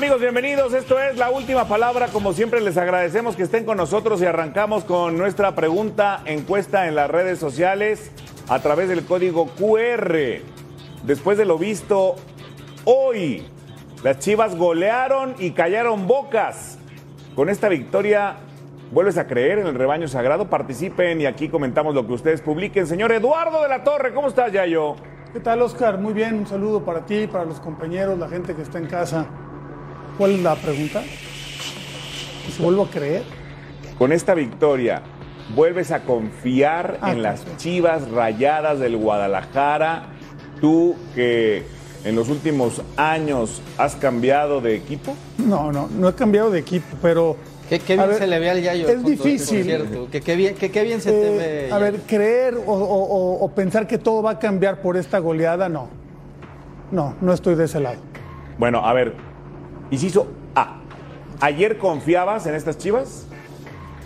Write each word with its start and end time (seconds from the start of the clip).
¿Qué 0.00 0.06
tal 0.06 0.14
amigos? 0.14 0.32
Bienvenidos. 0.32 0.72
Esto 0.72 0.98
es 0.98 1.18
la 1.18 1.28
última 1.28 1.68
palabra. 1.68 2.08
Como 2.08 2.32
siempre 2.32 2.62
les 2.62 2.78
agradecemos 2.78 3.36
que 3.36 3.42
estén 3.42 3.66
con 3.66 3.76
nosotros 3.76 4.22
y 4.22 4.24
arrancamos 4.24 4.82
con 4.84 5.18
nuestra 5.18 5.54
pregunta 5.54 6.22
encuesta 6.24 6.88
en 6.88 6.94
las 6.94 7.10
redes 7.10 7.38
sociales 7.38 8.10
a 8.48 8.60
través 8.60 8.88
del 8.88 9.04
código 9.04 9.48
QR. 9.58 10.40
Después 11.02 11.36
de 11.36 11.44
lo 11.44 11.58
visto 11.58 12.16
hoy, 12.86 13.46
las 14.02 14.20
Chivas 14.20 14.56
golearon 14.56 15.34
y 15.38 15.50
callaron 15.50 16.06
bocas. 16.06 16.78
Con 17.34 17.50
esta 17.50 17.68
victoria, 17.68 18.36
¿vuelves 18.92 19.18
a 19.18 19.26
creer 19.26 19.58
en 19.58 19.66
el 19.66 19.74
rebaño 19.74 20.08
sagrado? 20.08 20.48
Participen 20.48 21.20
y 21.20 21.26
aquí 21.26 21.50
comentamos 21.50 21.94
lo 21.94 22.06
que 22.06 22.14
ustedes 22.14 22.40
publiquen. 22.40 22.86
Señor 22.86 23.12
Eduardo 23.12 23.62
de 23.62 23.68
la 23.68 23.84
Torre, 23.84 24.14
¿cómo 24.14 24.28
estás, 24.28 24.50
Yayo? 24.50 24.96
¿Qué 25.34 25.40
tal, 25.40 25.60
Oscar? 25.60 25.98
Muy 25.98 26.14
bien, 26.14 26.36
un 26.38 26.46
saludo 26.46 26.86
para 26.86 27.04
ti, 27.04 27.26
para 27.26 27.44
los 27.44 27.60
compañeros, 27.60 28.18
la 28.18 28.28
gente 28.28 28.54
que 28.54 28.62
está 28.62 28.78
en 28.78 28.86
casa. 28.86 29.28
¿Cuál 30.20 30.32
es 30.32 30.42
la 30.42 30.54
pregunta? 30.54 31.02
¿Se 32.54 32.62
vuelvo 32.62 32.82
a 32.82 32.90
creer? 32.90 33.22
Con 33.96 34.12
esta 34.12 34.34
victoria, 34.34 35.00
¿vuelves 35.56 35.92
a 35.92 36.00
confiar 36.00 36.98
Ah, 37.00 37.12
en 37.12 37.22
las. 37.22 37.42
Chivas 37.56 38.06
rayadas 38.10 38.78
del 38.80 38.98
Guadalajara? 38.98 40.08
Tú 40.60 40.94
que 41.14 41.62
en 42.04 42.16
los 42.16 42.28
últimos 42.28 42.82
años 42.98 43.62
has 43.78 43.96
cambiado 43.96 44.60
de 44.60 44.74
equipo. 44.76 45.14
No, 45.38 45.72
no, 45.72 45.88
no 45.88 46.10
he 46.10 46.14
cambiado 46.14 46.50
de 46.50 46.58
equipo, 46.58 46.98
pero... 47.00 47.38
Qué, 47.70 47.78
qué 47.78 47.94
bien 47.96 48.08
ver, 48.10 48.18
se 48.18 48.26
le 48.26 48.38
ve 48.40 48.50
al 48.50 48.60
Yayo. 48.60 48.88
Es 48.90 48.96
Joto, 48.96 49.08
difícil. 49.08 50.06
Que 50.12 50.20
qué 50.20 50.36
bien, 50.36 50.54
que 50.54 50.70
qué 50.70 50.82
bien 50.84 51.00
se 51.00 51.12
te 51.12 51.28
Eh, 51.28 51.66
ve. 51.68 51.72
a 51.72 51.78
ver, 51.78 52.00
creer 52.06 52.56
o, 52.56 52.60
o- 52.74 53.04
o- 53.38 53.42
o 53.42 53.50
pensar 53.52 53.86
que 53.86 53.96
todo 53.96 54.22
va 54.22 54.32
a 54.32 54.38
cambiar 54.38 54.82
por 54.82 54.98
esta 54.98 55.18
goleada, 55.18 55.70
no. 55.70 55.88
No, 56.92 57.14
no 57.22 57.32
estoy 57.32 57.54
de 57.54 57.64
ese 57.64 57.80
lado. 57.80 57.96
Bueno, 58.58 58.84
a 58.84 58.92
ver, 58.92 59.14
inciso 59.90 60.28
A. 60.54 60.78
¿Ayer 61.40 61.78
confiabas 61.78 62.46
en 62.46 62.54
estas 62.54 62.78
Chivas? 62.78 63.26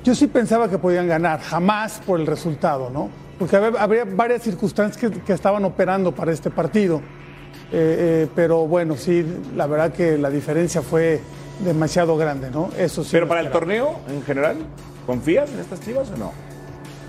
Yo 0.04 0.14
sí 0.14 0.26
pensaba 0.26 0.68
que 0.68 0.78
podían 0.78 1.08
ganar, 1.08 1.40
jamás 1.40 2.00
por 2.04 2.20
el 2.20 2.26
resultado, 2.26 2.90
¿no? 2.90 3.08
Porque 3.38 3.56
había, 3.56 4.04
varias 4.04 4.42
circunstancias 4.42 4.98
que, 4.98 5.20
que 5.20 5.32
estaban 5.32 5.64
operando 5.64 6.12
para 6.12 6.30
este 6.32 6.50
partido. 6.50 7.00
Eh, 7.72 8.26
eh, 8.26 8.28
pero 8.34 8.66
bueno, 8.66 8.96
sí, 8.96 9.24
la 9.56 9.66
verdad 9.66 9.92
que 9.92 10.18
la 10.18 10.30
diferencia 10.30 10.82
fue 10.82 11.20
demasiado 11.64 12.16
grande, 12.16 12.50
¿no? 12.50 12.70
Eso 12.78 13.02
sí. 13.02 13.10
Pero 13.12 13.26
para 13.26 13.40
el 13.40 13.50
torneo 13.50 14.00
en 14.08 14.22
general, 14.22 14.58
¿confías 15.06 15.50
en 15.50 15.60
estas 15.60 15.80
Chivas 15.80 16.10
o 16.10 16.16
no? 16.16 16.32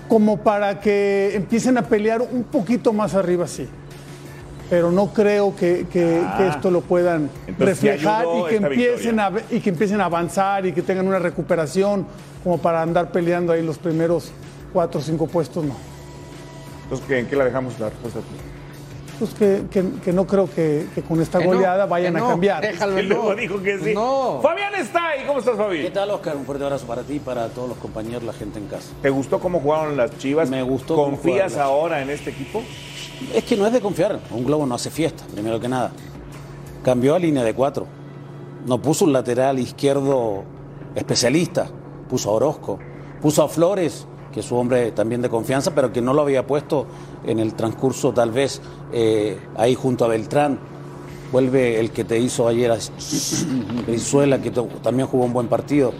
Como 0.08 0.38
para 0.38 0.80
que 0.80 1.32
empiecen 1.34 1.78
a 1.78 1.82
pelear 1.82 2.22
un 2.22 2.44
poquito 2.44 2.92
más 2.92 3.14
arriba, 3.14 3.46
sí. 3.46 3.68
Pero 4.68 4.90
no 4.90 5.12
creo 5.12 5.54
que, 5.54 5.86
que- 5.92 6.22
Ah. 6.24 6.34
que 6.38 6.48
esto 6.48 6.70
lo 6.70 6.80
puedan 6.80 7.30
Entonces, 7.46 7.56
¿te 7.56 7.64
reflejar 7.92 8.24
y 8.26 8.44
que, 8.48 8.56
empiecen 8.56 9.20
a, 9.20 9.30
y 9.50 9.60
que 9.60 9.70
empiecen 9.70 10.00
a 10.00 10.06
avanzar 10.06 10.66
y 10.66 10.72
que 10.72 10.82
tengan 10.82 11.06
una 11.06 11.18
recuperación 11.20 12.06
como 12.42 12.58
para 12.58 12.82
andar 12.82 13.12
peleando 13.12 13.52
ahí 13.52 13.62
los 13.62 13.78
primeros 13.78 14.32
cuatro 14.72 15.00
o 15.00 15.02
cinco 15.02 15.26
puestos, 15.28 15.64
no. 15.64 15.74
Entonces, 16.84 17.06
¿qué- 17.06 17.18
¿en 17.20 17.26
qué 17.26 17.36
la 17.36 17.44
dejamos 17.44 17.78
la 17.78 17.90
respuesta? 17.90 18.20
Pues 19.18 19.30
que, 19.32 19.62
que- 19.70 19.84
que 20.04 20.12
no 20.12 20.26
creo 20.26 20.46
que, 20.52 20.86
que 20.94 21.00
con 21.02 21.22
esta 21.22 21.38
Que 21.38 21.46
no, 21.46 21.54
goleada 21.54 21.86
vayan 21.86 22.16
a 22.16 22.18
no, 22.18 22.28
cambiar. 22.28 22.60
déjalo, 22.62 22.98
Y 23.00 23.04
luego 23.04 23.30
no. 23.30 23.34
dijo 23.36 23.62
que 23.62 23.78
sí. 23.78 23.94
No. 23.94 24.40
Fabián 24.42 24.74
está 24.74 25.08
ahí. 25.10 25.20
¿Cómo 25.26 25.38
estás, 25.38 25.56
Fabi? 25.56 25.80
¿Qué 25.82 25.90
tal, 25.90 26.10
Oscar? 26.10 26.36
Un 26.36 26.44
fuerte 26.44 26.64
abrazo 26.64 26.86
para 26.86 27.02
ti 27.02 27.14
y 27.14 27.18
para 27.20 27.48
todos 27.48 27.68
los 27.68 27.78
compañeros, 27.78 28.24
la 28.24 28.34
gente 28.34 28.58
en 28.58 28.66
casa. 28.66 28.88
¿Te 29.00 29.08
gustó 29.10 29.38
cómo 29.40 29.60
jugaron 29.60 29.96
las 29.96 30.18
Chivas? 30.18 30.50
Me 30.50 30.62
gustó 30.62 30.96
¿Confías 30.96 31.56
ahora 31.56 32.02
en 32.02 32.10
este 32.10 32.28
equipo? 32.30 32.62
Es 33.34 33.44
que 33.44 33.56
no 33.56 33.66
es 33.66 33.72
de 33.72 33.80
confiar, 33.80 34.20
un 34.30 34.44
globo 34.44 34.66
no 34.66 34.74
hace 34.74 34.90
fiesta, 34.90 35.24
primero 35.32 35.58
que 35.60 35.68
nada. 35.68 35.92
Cambió 36.84 37.14
a 37.14 37.18
línea 37.18 37.42
de 37.44 37.54
cuatro. 37.54 37.86
No 38.66 38.80
puso 38.80 39.04
un 39.04 39.12
lateral 39.12 39.58
izquierdo 39.58 40.44
especialista, 40.94 41.66
puso 42.08 42.30
a 42.30 42.32
Orozco, 42.34 42.78
puso 43.22 43.42
a 43.42 43.48
Flores, 43.48 44.06
que 44.32 44.40
es 44.40 44.46
su 44.46 44.56
hombre 44.56 44.92
también 44.92 45.22
de 45.22 45.28
confianza, 45.30 45.74
pero 45.74 45.92
que 45.92 46.02
no 46.02 46.12
lo 46.12 46.22
había 46.22 46.46
puesto 46.46 46.86
en 47.24 47.38
el 47.38 47.54
transcurso 47.54 48.12
tal 48.12 48.30
vez 48.32 48.60
eh, 48.92 49.38
ahí 49.56 49.74
junto 49.74 50.04
a 50.04 50.08
Beltrán. 50.08 50.58
Vuelve 51.32 51.80
el 51.80 51.90
que 51.90 52.04
te 52.04 52.18
hizo 52.20 52.46
ayer 52.46 52.70
a 52.70 52.78
Brizuela, 53.86 54.40
que 54.40 54.50
también 54.82 55.08
jugó 55.08 55.24
un 55.24 55.32
buen 55.32 55.48
partido. 55.48 55.92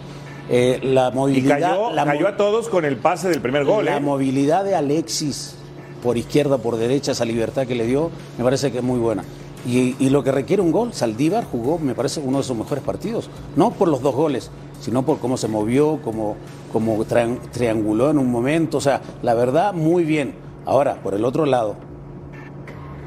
Eh, 0.49 0.79
la 0.83 1.09
Y 1.11 1.15
movilidad, 1.15 1.59
cayó, 1.59 1.91
la 1.91 2.05
mo- 2.05 2.11
cayó 2.11 2.27
a 2.29 2.37
todos 2.37 2.69
con 2.69 2.85
el 2.85 2.97
pase 2.97 3.29
del 3.29 3.41
primer 3.41 3.65
gol. 3.65 3.85
la 3.85 3.97
¿eh? 3.97 3.99
movilidad 3.99 4.63
de 4.63 4.75
Alexis 4.75 5.55
por 6.01 6.17
izquierda, 6.17 6.57
por 6.57 6.77
derecha, 6.77 7.11
esa 7.11 7.25
libertad 7.25 7.65
que 7.67 7.75
le 7.75 7.85
dio, 7.85 8.09
me 8.37 8.43
parece 8.43 8.71
que 8.71 8.79
es 8.79 8.83
muy 8.83 8.99
buena. 8.99 9.23
Y, 9.67 9.95
y 9.99 10.09
lo 10.09 10.23
que 10.23 10.31
requiere 10.31 10.61
un 10.61 10.71
gol, 10.71 10.93
Saldívar 10.93 11.43
jugó, 11.45 11.77
me 11.79 11.93
parece, 11.95 12.19
uno 12.21 12.37
de 12.37 12.43
sus 12.43 12.55
mejores 12.55 12.83
partidos. 12.83 13.29
No 13.55 13.71
por 13.71 13.87
los 13.89 14.01
dos 14.01 14.15
goles, 14.15 14.49
sino 14.79 15.03
por 15.03 15.19
cómo 15.19 15.35
se 15.35 15.47
movió, 15.47 15.99
cómo, 16.03 16.35
cómo 16.71 16.97
trian- 17.05 17.39
trianguló 17.51 18.09
en 18.09 18.17
un 18.19 18.31
momento. 18.31 18.77
O 18.77 18.81
sea, 18.81 19.01
la 19.23 19.33
verdad, 19.33 19.73
muy 19.73 20.03
bien. 20.05 20.35
Ahora, 20.65 21.01
por 21.01 21.13
el 21.15 21.25
otro 21.25 21.45
lado, 21.45 21.75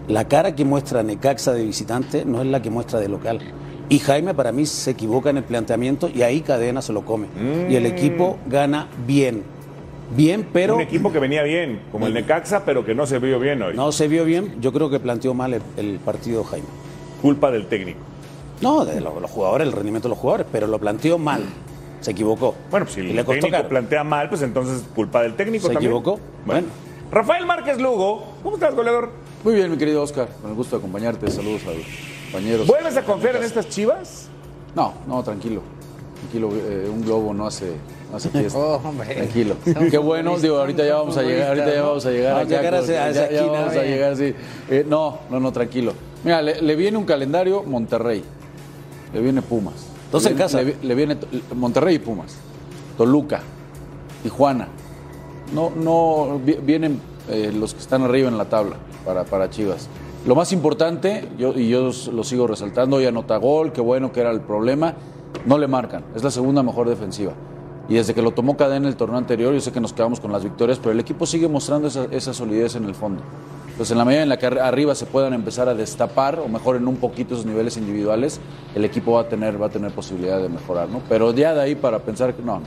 la 0.09 0.27
cara 0.29 0.55
que 0.55 0.65
muestra 0.65 1.03
Necaxa 1.03 1.53
de 1.53 1.65
visitante 1.65 2.25
no 2.25 2.41
es 2.43 2.47
la 2.49 2.61
que 2.61 2.71
muestra 2.71 2.99
de 2.99 3.09
local. 3.09 3.39
Y 3.89 3.99
Jaime 4.01 4.35
para 4.35 4.53
mí 4.53 4.67
se 4.67 4.91
equivoca 4.93 5.31
en 5.31 5.39
el 5.39 5.45
planteamiento 5.45 6.09
y 6.09 6.23
ahí 6.23 6.41
Cadena 6.43 6.83
se 6.83 6.93
lo 6.93 7.05
come. 7.05 7.27
Y 7.71 7.75
el 7.77 7.87
equipo 7.87 8.39
gana 8.47 8.89
bien. 9.07 9.43
Bien, 10.17 10.47
pero 10.53 10.75
Un 10.77 10.81
equipo 10.81 11.13
que 11.13 11.19
venía 11.21 11.43
bien, 11.43 11.81
como 11.93 12.07
el 12.07 12.15
Necaxa, 12.15 12.65
pero 12.65 12.85
que 12.85 12.95
no 12.95 13.07
se 13.07 13.19
vio 13.19 13.39
bien 13.39 13.63
hoy. 13.63 13.75
no 13.77 13.93
se 13.93 14.09
vio 14.09 14.25
bien. 14.25 14.57
Yo 14.61 14.73
creo 14.73 14.91
que 14.91 14.99
planteó 14.99 15.35
mal 15.35 15.55
el, 15.55 15.63
el 15.77 15.99
partido 16.01 16.43
Jaime. 16.45 16.67
Culpa 17.23 17.51
del 17.51 17.67
técnico. 17.67 18.01
No, 18.61 18.85
de 18.85 19.01
los, 19.01 19.21
los 19.21 19.31
jugadores, 19.31 19.67
el 19.67 19.73
rendimiento 19.73 20.09
de 20.09 20.11
los 20.11 20.19
jugadores, 20.19 20.47
pero 20.51 20.67
lo 20.67 20.79
planteó 20.79 21.17
mal. 21.19 21.43
Se 22.01 22.11
equivocó. 22.11 22.55
Bueno, 22.71 22.87
pues 22.87 22.95
si 22.95 23.03
Y 23.03 23.11
el 23.11 23.17
le 23.17 23.25
técnico 23.25 23.51
caro. 23.51 23.69
plantea 23.69 24.05
mal, 24.05 24.29
pues 24.29 24.43
entonces 24.43 24.85
culpa 24.95 25.23
del 25.23 25.35
técnico 25.35 25.69
¿Se 25.69 25.75
también. 25.75 25.93
equivocó? 25.93 26.19
Bueno. 26.45 26.63
Bueno. 26.63 26.67
Rafael 27.13 27.45
Márquez 27.47 27.81
Lugo, 27.81 28.25
¿cómo 28.43 28.57
estás, 28.57 28.75
goleador? 28.75 29.11
Muy 29.45 29.55
bien, 29.55 29.71
mi 29.71 29.77
querido 29.77 30.03
Oscar. 30.03 30.29
Con 30.41 30.51
el 30.51 30.57
gusto 30.57 30.77
de 30.77 30.81
acompañarte. 30.81 31.31
Saludos 31.31 31.63
a 31.67 31.73
los 31.73 31.85
compañeros. 32.25 32.67
¿Vuelves 32.67 32.97
a 32.97 33.03
confiar 33.05 33.37
en 33.37 33.43
estas 33.43 33.69
chivas? 33.69 34.29
No, 34.75 34.95
no, 35.09 35.23
tranquilo. 35.23 35.61
Tranquilo, 36.21 36.51
eh, 36.55 36.89
un 36.93 37.03
globo 37.03 37.35
no 37.35 37.47
hace, 37.47 37.73
no 38.11 38.17
hace 38.17 38.29
fiesta. 38.31 38.59
Oh. 38.59 38.81
Tranquilo. 39.05 39.55
Qué 39.91 39.99
bueno, 39.99 40.39
digo, 40.39 40.59
ahorita 40.59 40.85
ya 40.85 40.97
vamos 40.97 41.17
a 41.17 41.23
llegar, 41.23 41.49
ahorita 41.49 41.75
ya 41.75 41.83
vamos 41.83 42.07
a 42.07 42.11
llegar 42.11 42.35
Vamos 42.35 42.53
a 42.53 42.55
acá 42.55 42.63
llegar 42.63 42.75
a 42.75 42.81
con- 42.81 42.91
esa- 42.91 43.05
a 43.05 43.11
esa 43.11 43.31
ya- 43.31 43.43
vamos 43.47 43.77
a 43.77 43.83
llegar, 43.83 44.17
sí. 44.17 44.35
Eh, 44.71 44.87
no, 44.89 45.19
no, 45.31 45.41
no, 45.41 45.53
tranquilo. 45.53 45.93
Mira, 46.25 46.43
le, 46.43 46.61
le 46.61 46.77
viene 46.77 46.99
un 46.99 47.05
calendario 47.05 47.63
Monterrey. 47.63 48.23
Le 49.15 49.21
viene 49.21 49.43
Pumas. 49.43 49.75
Dos 50.13 50.27
en 50.27 50.37
casa. 50.37 50.63
Le, 50.63 50.77
le 50.83 50.95
viene 50.95 51.17
Monterrey 51.55 51.97
y 51.97 51.99
Pumas. 51.99 52.37
Toluca. 52.99 53.41
Tijuana. 54.23 54.69
No, 55.55 55.71
no, 55.75 56.39
vi- 56.45 56.59
vienen 56.63 57.01
eh, 57.29 57.53
los 57.55 57.75
que 57.75 57.81
están 57.81 58.03
arriba 58.03 58.29
en 58.29 58.37
la 58.39 58.45
tabla 58.47 58.77
para, 59.05 59.25
para 59.25 59.49
Chivas. 59.51 59.89
Lo 60.27 60.35
más 60.35 60.53
importante, 60.53 61.27
yo, 61.39 61.55
y 61.59 61.69
yo 61.71 61.91
lo 62.13 62.25
sigo 62.25 62.47
resaltando, 62.47 62.97
hoy 62.97 63.07
anota 63.07 63.37
gol, 63.39 63.73
qué 63.73 63.81
bueno 63.81 64.13
que 64.13 64.21
era 64.21 64.31
el 64.31 64.41
problema, 64.43 64.95
no 65.47 65.57
le 65.57 65.67
marcan, 65.67 66.05
es 66.15 66.23
la 66.23 66.31
segunda 66.31 66.63
mejor 66.63 66.89
defensiva. 66.89 67.33
Y 67.91 67.95
desde 67.97 68.15
que 68.15 68.23
lo 68.23 68.31
tomó 68.31 68.57
cadena 68.57 68.89
el 68.89 68.95
torneo 68.97 69.19
anterior, 69.19 69.53
yo 69.53 69.61
sé 69.61 69.73
que 69.73 69.81
nos 69.81 69.93
quedamos 69.93 70.21
con 70.21 70.31
las 70.33 70.45
victorias, 70.45 70.79
pero 70.79 70.93
el 70.93 71.01
equipo 71.01 71.27
sigue 71.27 71.49
mostrando 71.49 71.89
esa, 71.89 72.33
solidez 72.33 72.77
en 72.77 72.85
el 72.85 72.95
fondo. 72.95 73.21
Entonces, 73.67 73.91
en 73.91 73.99
la 73.99 74.05
medida 74.05 74.23
en 74.23 74.29
la 74.29 74.39
que 74.39 74.47
arri- 74.49 74.61
arriba 74.61 74.95
se 74.95 75.07
puedan 75.07 75.33
empezar 75.35 75.69
a 75.69 75.75
destapar, 75.75 76.39
o 76.39 76.47
mejor 76.49 76.77
en 76.77 76.87
un 76.87 76.97
poquito 76.97 77.35
esos 77.35 77.47
niveles 77.47 77.77
individuales, 77.77 78.41
el 78.77 78.85
equipo 78.85 79.13
va 79.13 79.23
a 79.23 79.29
tener, 79.29 79.61
va 79.61 79.67
a 79.67 79.71
tener 79.71 79.91
posibilidad 79.91 80.41
de 80.41 80.49
mejorar, 80.49 80.89
¿no? 80.89 81.01
Pero 81.09 81.35
ya 81.35 81.53
de 81.53 81.63
ahí 81.63 81.75
para 81.75 81.99
pensar 81.99 82.33
que 82.35 82.43
no. 82.43 82.61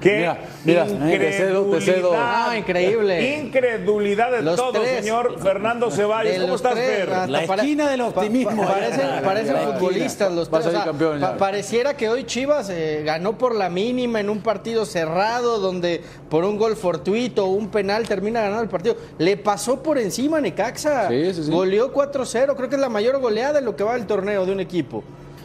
¿Qué 0.00 0.16
Mira, 0.18 0.38
mira, 0.64 0.86
eh, 1.12 1.18
te 1.18 1.32
cedo, 1.32 1.64
te 1.66 1.80
cedo. 1.80 2.14
No, 2.16 2.54
increíble. 2.56 3.36
Incredulidad 3.38 4.30
de 4.30 4.42
Los 4.42 4.56
todo, 4.56 4.72
tres. 4.80 5.00
señor 5.00 5.38
Fernando 5.40 5.90
Ceballos. 5.90 6.34
De 6.34 6.40
¿Cómo 6.40 6.54
estás, 6.56 6.74
tres, 6.74 7.06
Fer? 7.06 7.28
La 7.28 7.42
esquina 7.44 7.90
del 7.90 8.00
pa- 8.00 8.12
pa- 8.12 8.20
optimismo. 8.20 8.64
parecen 8.66 9.08
La- 9.16 9.22
parecen 9.22 9.54
la 9.54 9.60
esquina. 9.62 9.78
futbolistas 9.78 10.32
los 10.32 10.48
tres. 10.48 10.56
a 10.56 10.58
o 10.60 10.62
ser 10.62 10.72
sea, 10.72 10.84
campeón 10.84 11.20
ya. 11.20 11.26
pa- 11.32 11.36
pareciera 11.36 11.96
que 11.96 12.08
hoy 12.08 12.24
Chivas 12.24 12.70
eh, 12.70 13.02
ganó 13.04 13.36
por 13.36 13.54
la 13.54 13.68
mínima 13.68 14.20
en 14.20 14.30
un 14.30 14.40
partido 14.40 14.86
cerrado 14.86 15.58
donde 15.58 16.02
por 16.30 16.44
un 16.44 16.56
gol 16.58 16.76
fortuito 16.76 17.44
o 17.46 17.48
un 17.50 17.68
penal 17.68 18.06
termina 18.08 18.40
ganando 18.40 18.62
el 18.62 18.68
partido. 18.68 18.96
Le 19.18 19.36
pasó 19.36 19.82
por 19.82 19.98
encima 19.98 20.38
a 20.38 20.40
Necaxa. 20.40 21.08
Sí, 21.08 21.34
sí, 21.34 21.44
sí. 21.44 21.50
Goleó 21.50 21.92
4-0. 21.92 22.54
Creo 22.56 22.68
que 22.68 22.76
es 22.76 22.80
la 22.80 22.88
mayor 22.88 23.18
goleada 23.20 23.58
en 23.58 23.64
lo 23.64 23.74
que 23.76 23.84
va 23.84 23.94
del 23.94 24.06
torneo 24.06 24.46
de 24.46 24.52
un 24.52 24.60
equipo. 24.60 25.02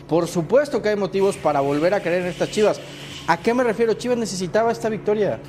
Por 0.08 0.28
supuesto 0.28 0.82
que 0.82 0.90
hay 0.90 0.96
motivos 0.96 1.38
para 1.38 1.60
volver 1.62 1.94
a 1.94 2.02
creer 2.02 2.22
en 2.24 2.28
estas 2.28 2.52
Chivas. 2.52 2.80
¿A 3.28 3.38
qué 3.38 3.54
me 3.54 3.64
refiero? 3.64 3.94
Chivas 3.94 4.18
necesitaba 4.18 4.72
esta 4.72 4.90
victoria. 4.90 5.40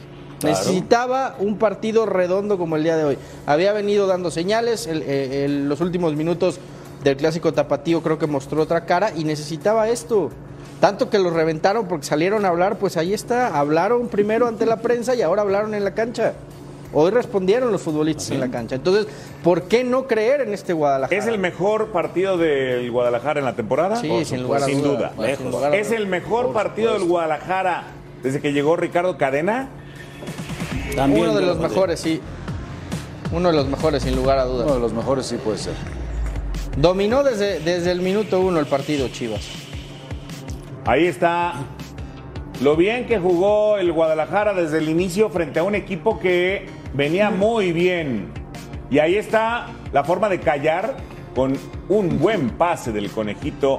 Necesitaba 0.42 1.36
un 1.38 1.56
partido 1.58 2.06
redondo 2.06 2.58
como 2.58 2.76
el 2.76 2.82
día 2.84 2.96
de 2.96 3.04
hoy. 3.04 3.18
Había 3.46 3.72
venido 3.72 4.06
dando 4.06 4.30
señales, 4.30 4.86
el- 4.86 5.02
eh, 5.02 5.44
el- 5.46 5.68
los 5.68 5.80
últimos 5.80 6.14
minutos 6.16 6.58
del 7.02 7.16
clásico 7.16 7.52
tapatío 7.52 8.02
creo 8.02 8.18
que 8.18 8.26
mostró 8.26 8.62
otra 8.62 8.84
cara 8.84 9.12
y 9.16 9.24
necesitaba 9.24 9.88
esto. 9.88 10.30
Tanto 10.80 11.08
que 11.08 11.18
los 11.18 11.32
reventaron 11.32 11.86
porque 11.88 12.04
salieron 12.06 12.44
a 12.44 12.48
hablar, 12.48 12.76
pues 12.78 12.96
ahí 12.96 13.14
está, 13.14 13.58
hablaron 13.58 14.08
primero 14.08 14.46
ante 14.46 14.66
la 14.66 14.76
prensa 14.80 15.14
y 15.14 15.22
ahora 15.22 15.42
hablaron 15.42 15.74
en 15.74 15.84
la 15.84 15.94
cancha. 15.94 16.34
Hoy 16.94 17.10
respondieron 17.10 17.72
los 17.72 17.82
futbolistas 17.82 18.30
en 18.30 18.40
la 18.40 18.48
cancha. 18.50 18.76
Entonces, 18.76 19.06
¿por 19.42 19.64
qué 19.64 19.82
no 19.82 20.06
creer 20.06 20.42
en 20.42 20.54
este 20.54 20.72
Guadalajara? 20.72 21.18
¿Es 21.20 21.26
el 21.26 21.38
mejor 21.38 21.88
partido 21.88 22.38
del 22.38 22.88
Guadalajara 22.90 23.40
en 23.40 23.46
la 23.46 23.56
temporada? 23.56 23.96
Sí, 23.96 24.08
Por 24.08 24.24
sin 24.24 24.42
lugar 24.44 24.62
a 24.62 24.66
sin 24.66 24.80
duda. 24.82 24.94
duda. 24.96 25.12
Sin 25.16 25.22
lejos. 25.26 25.46
lugar 25.52 25.72
a 25.72 25.76
¿Es 25.76 25.88
duda. 25.88 25.98
el 25.98 26.06
mejor 26.06 26.52
partido 26.52 26.92
del 26.92 27.04
Guadalajara 27.04 27.82
desde 28.22 28.40
que 28.40 28.52
llegó 28.52 28.76
Ricardo 28.76 29.18
Cadena? 29.18 29.68
También 30.94 31.24
Uno 31.30 31.34
de 31.34 31.42
los 31.44 31.56
lo- 31.56 31.62
mejores, 31.68 31.98
sí. 31.98 32.20
Uno 33.32 33.48
de 33.50 33.56
los 33.56 33.66
mejores, 33.66 34.04
sin 34.04 34.14
lugar 34.14 34.38
a 34.38 34.44
dudas. 34.44 34.64
Uno 34.66 34.74
de 34.76 34.80
los 34.80 34.92
mejores 34.92 35.26
sí 35.26 35.36
puede 35.36 35.58
ser. 35.58 35.74
Dominó 36.76 37.24
desde, 37.24 37.58
desde 37.58 37.90
el 37.90 38.00
minuto 38.02 38.40
uno 38.40 38.60
el 38.60 38.66
partido, 38.66 39.08
Chivas. 39.08 39.42
Ahí 40.86 41.06
está 41.06 41.54
lo 42.62 42.76
bien 42.76 43.06
que 43.06 43.18
jugó 43.18 43.78
el 43.78 43.90
Guadalajara 43.92 44.54
desde 44.54 44.78
el 44.78 44.88
inicio 44.88 45.30
frente 45.30 45.58
a 45.58 45.64
un 45.64 45.74
equipo 45.74 46.20
que 46.20 46.66
venía 46.94 47.30
muy 47.30 47.72
bien. 47.72 48.32
Y 48.90 48.98
ahí 48.98 49.16
está 49.16 49.66
la 49.92 50.04
forma 50.04 50.28
de 50.28 50.40
callar 50.40 50.96
con 51.34 51.54
un 51.88 52.18
buen 52.18 52.50
pase 52.50 52.92
del 52.92 53.10
conejito 53.10 53.78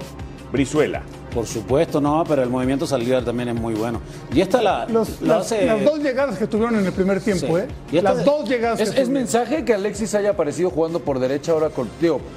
Brizuela. 0.51 1.01
Por 1.35 1.45
supuesto, 1.45 1.99
no, 2.01 2.23
pero 2.27 2.41
el 2.43 2.49
movimiento 2.49 2.87
Saldívar 2.87 3.23
también 3.23 3.49
es 3.49 3.55
muy 3.55 3.73
bueno. 3.73 3.99
Y 4.33 4.39
esta 4.41 4.61
la, 4.61 4.87
Los- 4.87 5.21
la 5.21 5.35
las, 5.37 5.45
hace- 5.51 5.65
las 5.65 5.83
dos 5.83 5.99
llegadas 5.99 6.37
que 6.39 6.47
tuvieron 6.47 6.75
en 6.79 6.85
el 6.85 6.93
primer 6.93 7.19
tiempo, 7.19 7.45
Sí. 7.47 7.53
¿eh? 7.63 7.67
Y 7.91 8.01
Las 8.01 8.23
dos 8.25 8.47
llegadas 8.49 8.79
¿Es, 8.79 8.91
que 8.91 9.01
es 9.01 9.09
mensaje 9.09 9.65
que 9.65 9.73
Alexis 9.73 10.15
haya 10.15 10.29
aparecido 10.31 10.69
jugando 10.69 11.01
por 11.01 11.19
derecha 11.19 11.51
ahora 11.51 11.69
con, 11.69 11.89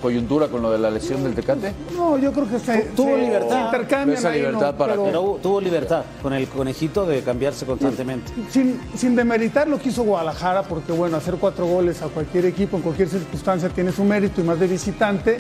coyuntura 0.03 0.49
con 0.49 0.61
lo 0.63 0.71
de 0.73 0.79
la 0.79 0.91
lesión 0.91 1.23
del 1.23 1.35
Tecate? 1.35 1.73
No, 1.97 2.19
yo 2.19 2.33
creo 2.33 2.49
que 2.51 2.59
se, 2.59 2.79
Tuvo 2.97 3.15
se 3.15 3.23
libertad. 3.23 3.67
intercambian 3.67 4.19
Esa 4.19 4.31
libertad 4.31 4.73
¿no? 4.73 4.77
para 4.79 4.95
Pero 4.97 5.39
tuvo 5.43 5.61
libertad 5.61 6.03
con 6.21 6.33
el 6.33 6.49
conejito 6.49 7.07
de 7.07 7.23
cambiarse 7.23 7.65
constantemente. 7.67 8.33
sin, 8.51 8.81
sin 8.97 9.15
demeritar 9.15 9.69
lo 9.69 9.79
que 9.79 9.91
hizo 9.91 10.03
Guadalajara, 10.03 10.65
porque 10.65 10.91
bueno, 10.93 11.17
hacer 11.19 11.37
cuatro 11.37 11.67
goles 11.67 12.03
a 12.03 12.09
cualquier 12.09 12.47
equipo 12.47 12.77
en 12.77 12.83
cualquier 12.83 13.09
circunstancia 13.09 13.69
tiene 13.69 13.93
su 13.93 14.03
mérito 14.03 14.41
y 14.41 14.45
más 14.45 14.59
de 14.59 14.67
visitante. 14.67 15.39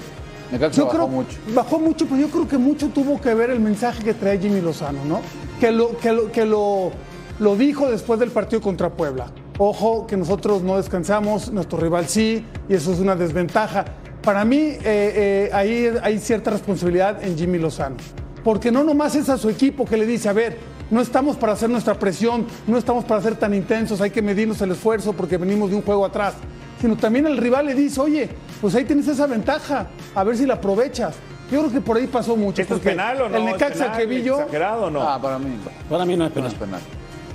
Necaxa 0.51 0.83
bajó 0.85 0.95
creo, 0.95 1.09
mucho. 1.09 1.37
Bajó 1.55 1.79
mucho, 1.79 2.07
pero 2.07 2.21
yo 2.21 2.29
creo 2.29 2.49
que 2.49 2.59
mucho 2.59 2.89
tuvo 2.89 3.21
que 3.21 3.35
ver 3.35 3.51
el 3.51 3.61
mensaje 3.61 4.03
que 4.03 4.15
trae 4.15 4.39
Jimmy 4.39 4.61
Lozano, 4.61 5.05
¿no? 5.05 5.21
Que 5.61 5.71
lo, 5.71 5.97
que 5.99 6.13
lo, 6.13 6.33
que 6.33 6.45
lo, 6.45 6.91
lo 7.39 7.57
dijo 7.57 7.91
después 7.91 8.19
del 8.21 8.31
partido 8.31 8.63
contra 8.63 8.91
Puebla. 8.91 9.31
Ojo, 9.59 10.07
que 10.07 10.17
nosotros 10.17 10.63
no 10.63 10.77
descansamos, 10.77 11.53
nuestro 11.53 11.79
rival 11.79 12.09
sí, 12.09 12.45
y 12.69 12.75
eso 12.75 12.93
es 12.93 13.01
una 13.01 13.17
desventaja. 13.17 13.85
Para 14.23 14.45
mí, 14.45 14.57
eh, 14.57 14.81
eh, 14.85 15.51
ahí 15.53 15.91
hay 16.03 16.19
cierta 16.19 16.51
responsabilidad 16.51 17.23
en 17.23 17.37
Jimmy 17.37 17.59
Lozano. 17.59 17.97
Porque 18.45 18.71
no 18.71 18.85
nomás 18.85 19.15
es 19.17 19.29
a 19.29 19.37
su 19.37 19.49
equipo 19.49 19.85
que 19.85 19.97
le 19.97 20.07
dice, 20.07 20.29
a 20.29 20.33
ver, 20.33 20.57
no 20.91 21.01
estamos 21.01 21.37
para 21.37 21.53
hacer 21.53 21.69
nuestra 21.69 21.99
presión, 21.99 22.47
no 22.67 22.79
estamos 22.79 23.05
para 23.05 23.21
ser 23.21 23.37
tan 23.37 23.53
intensos, 23.53 24.01
hay 24.01 24.11
que 24.11 24.23
medirnos 24.23 24.61
el 24.63 24.71
esfuerzo 24.71 25.13
porque 25.13 25.37
venimos 25.37 25.71
de 25.71 25.77
un 25.77 25.83
juego 25.83 26.05
atrás. 26.07 26.35
Sino 26.81 26.97
también 26.97 27.27
el 27.27 27.37
rival 27.37 27.67
le 27.67 27.75
dice, 27.75 28.01
oye, 28.01 28.29
pues 28.61 28.75
ahí 28.75 28.85
tienes 28.85 29.09
esa 29.09 29.27
ventaja, 29.27 29.87
a 30.15 30.25
ver 30.25 30.37
si 30.37 30.47
la 30.47 30.55
aprovechas. 30.55 31.17
Yo 31.51 31.61
creo 31.61 31.73
que 31.73 31.81
por 31.81 31.97
ahí 31.97 32.07
pasó 32.07 32.37
mucho. 32.37 32.61
¿Esto 32.63 32.75
es 32.75 32.81
porque 32.81 32.91
penal 32.91 33.23
o 33.23 33.29
no? 33.29 33.37
El 33.37 33.43
¿Es 33.49 33.53
Necaxa 33.53 33.85
penal, 33.85 33.97
que 33.99 34.07
vi 34.07 34.23
yo, 34.23 34.39
¿Exagerado 34.41 34.85
o 34.85 34.91
no? 34.91 35.03
Ah, 35.03 35.21
para 35.21 35.39
mí. 35.39 35.57
Para 35.89 36.05
mí 36.05 36.17
no 36.17 36.25
es 36.27 36.31
No 36.31 36.35
penal. 36.35 36.53
es 36.53 36.59
penal. 36.59 36.81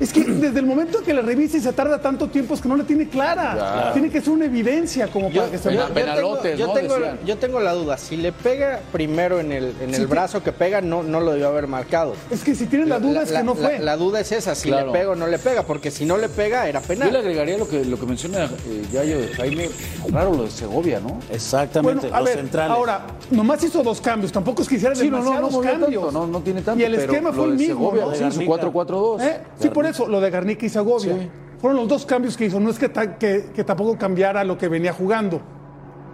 Es 0.04 0.14
que 0.14 0.24
desde 0.24 0.60
el 0.60 0.66
momento 0.66 1.02
que 1.02 1.14
la 1.14 1.22
revisa 1.22 1.58
y 1.58 1.62
se 1.62 1.72
tarda 1.74 2.00
tanto 2.02 2.28
tiempo 2.28 2.54
es 2.54 2.62
que 2.62 2.68
no 2.70 2.76
la 2.76 2.84
tiene 2.84 3.08
clara. 3.10 3.54
Claro. 3.54 3.94
Tiene 3.94 4.10
que 4.10 4.22
ser 4.22 4.30
una 4.32 4.46
evidencia 4.46 5.08
como 5.08 5.30
para 5.32 5.50
que 5.50 5.58
se 5.58 5.70
vea. 5.70 5.88
penalotes, 5.88 6.58
yo 6.60 6.68
¿no? 6.68 6.74
tengo, 6.74 6.96
Decían. 6.96 7.20
yo 7.26 7.38
tengo 7.38 7.60
la 7.60 7.74
duda. 7.74 7.98
Si 7.98 8.18
le 8.18 8.32
pega 8.32 8.82
primero 8.92 9.40
en 9.40 9.52
el, 9.52 9.74
en 9.82 9.90
el 9.90 9.96
Sí, 9.96 10.06
brazo 10.06 10.44
que 10.44 10.52
pega, 10.52 10.82
no, 10.82 11.04
no 11.04 11.20
lo 11.20 11.32
debió 11.32 11.48
haber 11.48 11.68
marcado. 11.68 12.16
Es 12.30 12.44
que 12.44 12.54
si 12.56 12.66
tienes 12.66 12.88
la 12.90 13.00
duda 13.00 13.24
es 13.24 13.32
que 13.32 13.44
no 13.44 13.56
fue. 13.56 13.80
La, 13.80 13.86
la 13.86 13.98
duda 13.98 14.20
es 14.20 14.32
esa, 14.32 14.56
si 14.56 14.68
Claro. 14.70 14.88
le 14.88 14.94
pega 14.94 15.12
o 15.12 15.16
no 15.16 15.28
le 15.28 15.40
pega, 15.40 15.64
porque 15.64 15.90
si 15.92 16.06
no 16.06 16.18
le 16.18 16.30
pega, 16.30 16.68
era 16.68 16.82
Yo 16.82 16.88
le 16.90 16.96
penal. 17.00 17.16
agregaría 17.16 17.58
lo 17.58 17.68
que, 17.68 17.86
lo 17.86 17.98
que 18.00 18.06
menciona 18.06 18.46
eh, 18.46 18.86
Yayo 18.92 19.20
de 19.22 19.28
Jaime, 19.30 19.70
raro 20.12 20.34
lo 20.34 20.44
de 20.44 20.52
Segovia, 20.52 21.00
¿no? 21.00 21.20
Exactamente, 21.32 22.02
Bueno, 22.08 22.16
a 22.16 22.20
los 22.20 22.30
ver, 22.30 22.38
centrales. 22.40 22.72
ahora, 22.76 23.02
nomás 23.32 23.64
hizo 23.64 23.84
dos 23.84 24.02
cambios, 24.02 24.32
tampoco 24.32 24.62
es 24.64 24.68
que 24.68 24.76
hiciera 24.76 24.96
Sí, 24.96 25.10
no, 25.10 25.18
no, 25.18 25.24
no 25.24 25.30
demasiados 25.30 25.52
movía 25.54 25.72
cambios. 25.72 26.04
tanto, 26.04 26.20
no, 26.20 26.28
no 26.28 26.40
tiene 26.42 26.62
tanto. 26.62 26.82
Y 26.82 26.84
el 26.86 26.96
pero 26.96 27.12
esquema 27.12 27.32
fue 27.34 27.46
el 27.46 27.54
mismo, 27.54 27.76
Segovia, 27.92 28.06
¿no? 28.06 28.12
Sí, 28.12 28.18
su 28.46 28.52
Garnica. 28.52 28.68
4-4-2. 28.72 29.22
¿Eh? 29.22 29.38
Sí, 29.60 29.70
por 29.70 29.86
eso, 29.86 29.93
lo 30.07 30.19
de 30.22 30.30
Garnica 30.30 30.66
y 30.66 30.69
Segovia. 30.69 31.13
Sí. 31.18 31.30
Fueron 31.60 31.78
los 31.78 31.88
dos 31.88 32.06
cambios 32.06 32.36
que 32.36 32.45
hizo. 32.45 32.60
No 32.60 32.69
es 32.69 32.78
que, 32.78 32.90
ta- 32.90 33.18
que- 33.18 33.45
que 33.56 33.63
tampoco 33.63 33.98
cambiara 33.98 34.44
lo 34.44 34.57
que 34.57 34.68
venía 34.68 34.92
jugando 34.94 35.42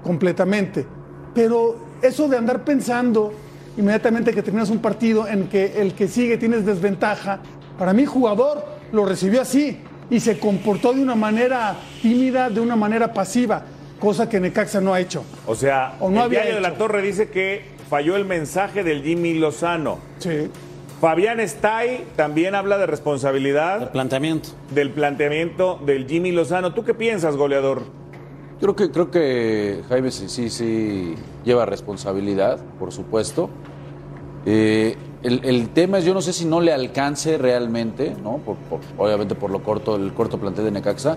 completamente. 0.03 0.85
Pero 1.33 1.75
eso 2.01 2.27
de 2.27 2.37
andar 2.37 2.63
pensando 2.63 3.33
inmediatamente 3.77 4.33
que 4.33 4.41
terminas 4.43 4.69
un 4.69 4.79
partido 4.79 5.27
en 5.27 5.47
que 5.47 5.81
el 5.81 5.93
que 5.93 6.07
sigue 6.07 6.37
tienes 6.37 6.65
desventaja, 6.65 7.39
para 7.77 7.93
mí 7.93 8.05
jugador 8.05 8.63
lo 8.91 9.05
recibió 9.05 9.41
así 9.41 9.79
y 10.09 10.19
se 10.19 10.39
comportó 10.39 10.93
de 10.93 11.01
una 11.01 11.15
manera 11.15 11.75
tímida, 12.01 12.49
de 12.49 12.59
una 12.59 12.75
manera 12.75 13.13
pasiva, 13.13 13.63
cosa 13.99 14.27
que 14.27 14.39
Necaxa 14.39 14.81
no 14.81 14.93
ha 14.93 14.99
hecho. 14.99 15.23
O 15.45 15.55
sea, 15.55 15.95
O 15.99 16.09
no 16.09 16.17
el 16.17 16.21
había 16.23 16.39
diario 16.41 16.55
de 16.55 16.61
la. 16.61 16.75
Torre 16.75 17.01
dice 17.01 17.29
que 17.29 17.63
falló 17.89 18.15
el 18.15 18.25
mensaje 18.25 18.83
del 18.83 19.03
Jimmy 19.03 19.35
Lozano. 19.35 19.99
Sí. 20.19 20.49
Fabián 20.99 21.39
Stay 21.39 22.05
también 22.15 22.55
habla 22.55 22.77
de 22.77 22.85
responsabilidad 22.85 23.91
planteamiento. 23.91 24.49
del 24.73 24.91
planteamiento 24.91 25.79
del 25.85 26.05
Jimmy 26.07 26.31
Lozano. 26.31 26.73
¿Tú 26.73 26.83
qué 26.83 26.93
piensas, 26.93 27.37
goleador? 27.37 27.83
Creo 28.59 28.75
que, 28.75 28.91
creo 28.91 29.09
que 29.09 29.81
Jaime 29.87 30.11
sí, 30.11 30.27
sí, 30.27 30.49
sí 30.49 31.15
lleva 31.45 31.65
responsabilidad, 31.65 32.59
por 32.77 32.91
supuesto. 32.91 33.49
Eh, 34.45 34.97
el, 35.23 35.41
el 35.45 35.69
tema 35.69 35.99
es, 35.99 36.05
yo 36.05 36.13
no 36.13 36.21
sé 36.21 36.33
si 36.33 36.43
no 36.45 36.59
le 36.59 36.73
alcance 36.73 37.37
realmente, 37.37 38.15
¿no? 38.21 38.37
Por- 38.39 38.57
por- 38.57 38.79
obviamente 38.97 39.35
por 39.35 39.51
lo 39.51 39.63
corto, 39.63 39.95
el 39.95 40.13
corto 40.13 40.37
plantel 40.37 40.65
de 40.65 40.71
Necaxa, 40.71 41.15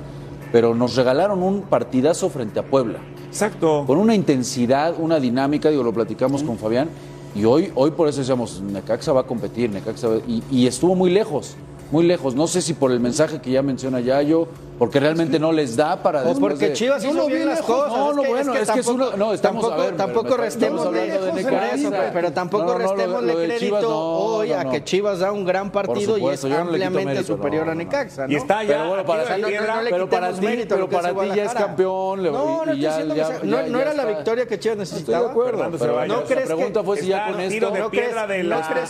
pero 0.52 0.74
nos 0.76 0.94
regalaron 0.94 1.42
un 1.42 1.62
partidazo 1.62 2.30
frente 2.30 2.60
a 2.60 2.62
Puebla. 2.62 3.00
Exacto. 3.26 3.82
Con 3.86 3.98
una 3.98 4.14
intensidad, 4.14 4.94
una 4.98 5.18
dinámica, 5.18 5.70
digo, 5.70 5.82
lo 5.82 5.92
platicamos 5.92 6.44
con 6.44 6.58
Fabián, 6.58 6.88
y 7.34 7.44
hoy, 7.44 7.72
hoy 7.74 7.90
por 7.92 8.08
eso 8.08 8.18
decíamos, 8.20 8.60
Necaxa 8.60 9.12
va 9.12 9.22
a 9.22 9.26
competir, 9.26 9.70
Necaxa 9.70 10.08
va- 10.08 10.16
y, 10.28 10.42
y 10.50 10.66
estuvo 10.66 10.94
muy 10.94 11.10
lejos, 11.10 11.54
muy 11.90 12.04
lejos. 12.06 12.34
No 12.34 12.46
sé 12.46 12.60
si 12.62 12.74
por 12.74 12.92
el 12.92 13.00
mensaje 13.00 13.40
que 13.40 13.50
ya 13.50 13.62
menciona 13.62 14.00
Yayo, 14.00 14.48
porque 14.82 14.98
realmente 14.98 15.38
no 15.38 15.52
les 15.52 15.76
da 15.76 15.94
para 16.02 16.24
O 16.24 16.34
porque 16.40 16.70
de- 16.70 16.72
Chivas 16.72 17.04
hizo 17.04 17.26
bien 17.28 17.46
las 17.46 17.62
cosas. 17.62 17.96
No, 17.96 18.12
no, 18.14 18.24
bueno, 18.24 18.52
es 18.52 18.68
que 18.68 18.80
es 18.80 18.86
uno- 18.88 19.16
no, 19.16 19.32
estamos- 19.32 19.62
tampoco, 19.62 19.72
a 19.80 19.84
ver, 19.84 19.96
tampoco 19.96 20.36
restemos 20.36 20.84
hablando 20.84 21.24
de 21.24 21.74
eso, 21.76 21.92
pero, 22.12 22.32
tampoco 22.32 22.74
de 23.22 23.34
crédito 23.46 23.96
hoy 23.96 24.50
a 24.52 24.64
que 24.64 24.82
Chivas 24.82 25.20
da 25.20 25.30
un 25.30 25.44
gran 25.44 25.70
partido 25.70 26.18
y 26.18 26.26
es 26.26 26.44
ampliamente 26.44 27.22
superior 27.22 27.70
a. 27.70 27.76
Necaxa. 27.76 28.26
Y 28.28 28.34
está 28.34 28.64
ya. 28.64 28.70
Pero 28.78 28.88
bueno, 28.88 29.06
para, 29.06 29.36
le 29.36 29.88
pero 29.88 30.08
para 30.10 30.32
ti, 30.32 30.46
pero 30.68 30.88
para 30.88 31.14
ti 31.14 31.28
ya 31.36 31.44
es 31.44 31.52
campeón. 31.52 32.24
No, 32.24 32.64
no 32.66 32.74
y 32.74 32.84
era 32.84 33.94
la 33.94 34.04
victoria 34.04 34.46
que 34.46 34.58
Chivas 34.58 34.78
Estoy 34.80 34.98
de 34.98 34.98
necesitaba. 34.98 35.30
acuerdo, 35.30 35.62
no 35.62 36.06
¿No 36.08 36.24
crees 36.24 36.48
la 36.48 36.54
pregunta 36.56 36.82
fue 36.82 36.96
si 36.98 37.06
ya 37.06 37.28
con 37.30 37.40
esto 37.40 37.70
¿No 37.70 37.88
crees 37.88 38.16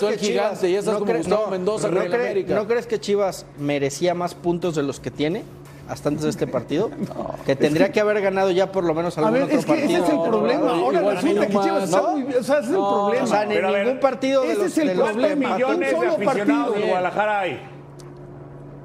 el 0.02 0.18
gigante, 0.18 0.74
estás 0.74 0.94
no 0.94 1.00
como 1.00 1.12
Gustavo 1.12 1.46
Mendoza 1.48 1.88
¿no 1.88 1.96
con 1.96 2.06
el 2.06 2.12
cre- 2.12 2.14
América? 2.20 2.54
¿No 2.54 2.66
crees 2.66 2.86
que 2.86 2.98
Chivas 2.98 3.44
merecía 3.58 4.14
más 4.14 4.34
puntos 4.34 4.74
de 4.74 4.82
los 4.82 4.98
que 4.98 5.10
tiene 5.10 5.44
hasta 5.88 6.08
antes 6.08 6.24
de 6.24 6.30
este 6.30 6.46
partido? 6.46 6.90
Que 7.46 7.56
tendría 7.56 7.90
que 7.90 8.00
haber 8.00 8.20
ganado 8.20 8.50
ya 8.52 8.70
por 8.70 8.84
lo 8.84 8.94
menos 8.94 9.18
A 9.18 9.20
algún 9.22 9.34
ver, 9.34 9.42
otro 9.44 9.58
es 9.58 9.64
que 9.66 9.72
ese 9.72 9.80
partido. 9.82 10.04
es 10.04 10.10
el 10.10 10.20
problema. 10.30 10.60
no, 10.64 10.70
Ahora 10.70 10.98
igual 11.00 11.16
resulta 11.16 11.46
que 11.48 11.52
no 11.54 11.78
está 11.78 11.96
¿no? 12.00 12.16
muy. 12.16 12.34
O 12.34 12.42
sea, 12.42 12.54
ese 12.58 12.64
es 12.64 12.66
el 12.68 12.72
No, 12.74 12.90
problema. 13.04 13.24
O 13.24 13.26
sea, 13.26 13.40
a 13.40 13.46
ver, 13.46 14.00
partido 14.00 14.42
de 14.42 14.48
ese 14.52 14.58
los, 14.58 14.66
es 14.72 14.78
el 14.78 14.88
de 14.88 14.94
problema. 14.94 15.54
millones 15.54 15.90
de 15.90 15.96
solo 15.96 16.12
aficionados 16.12 16.46
partido. 16.46 16.72
del 16.72 16.84
Guadalajara 16.88 17.40
hay. 17.40 17.60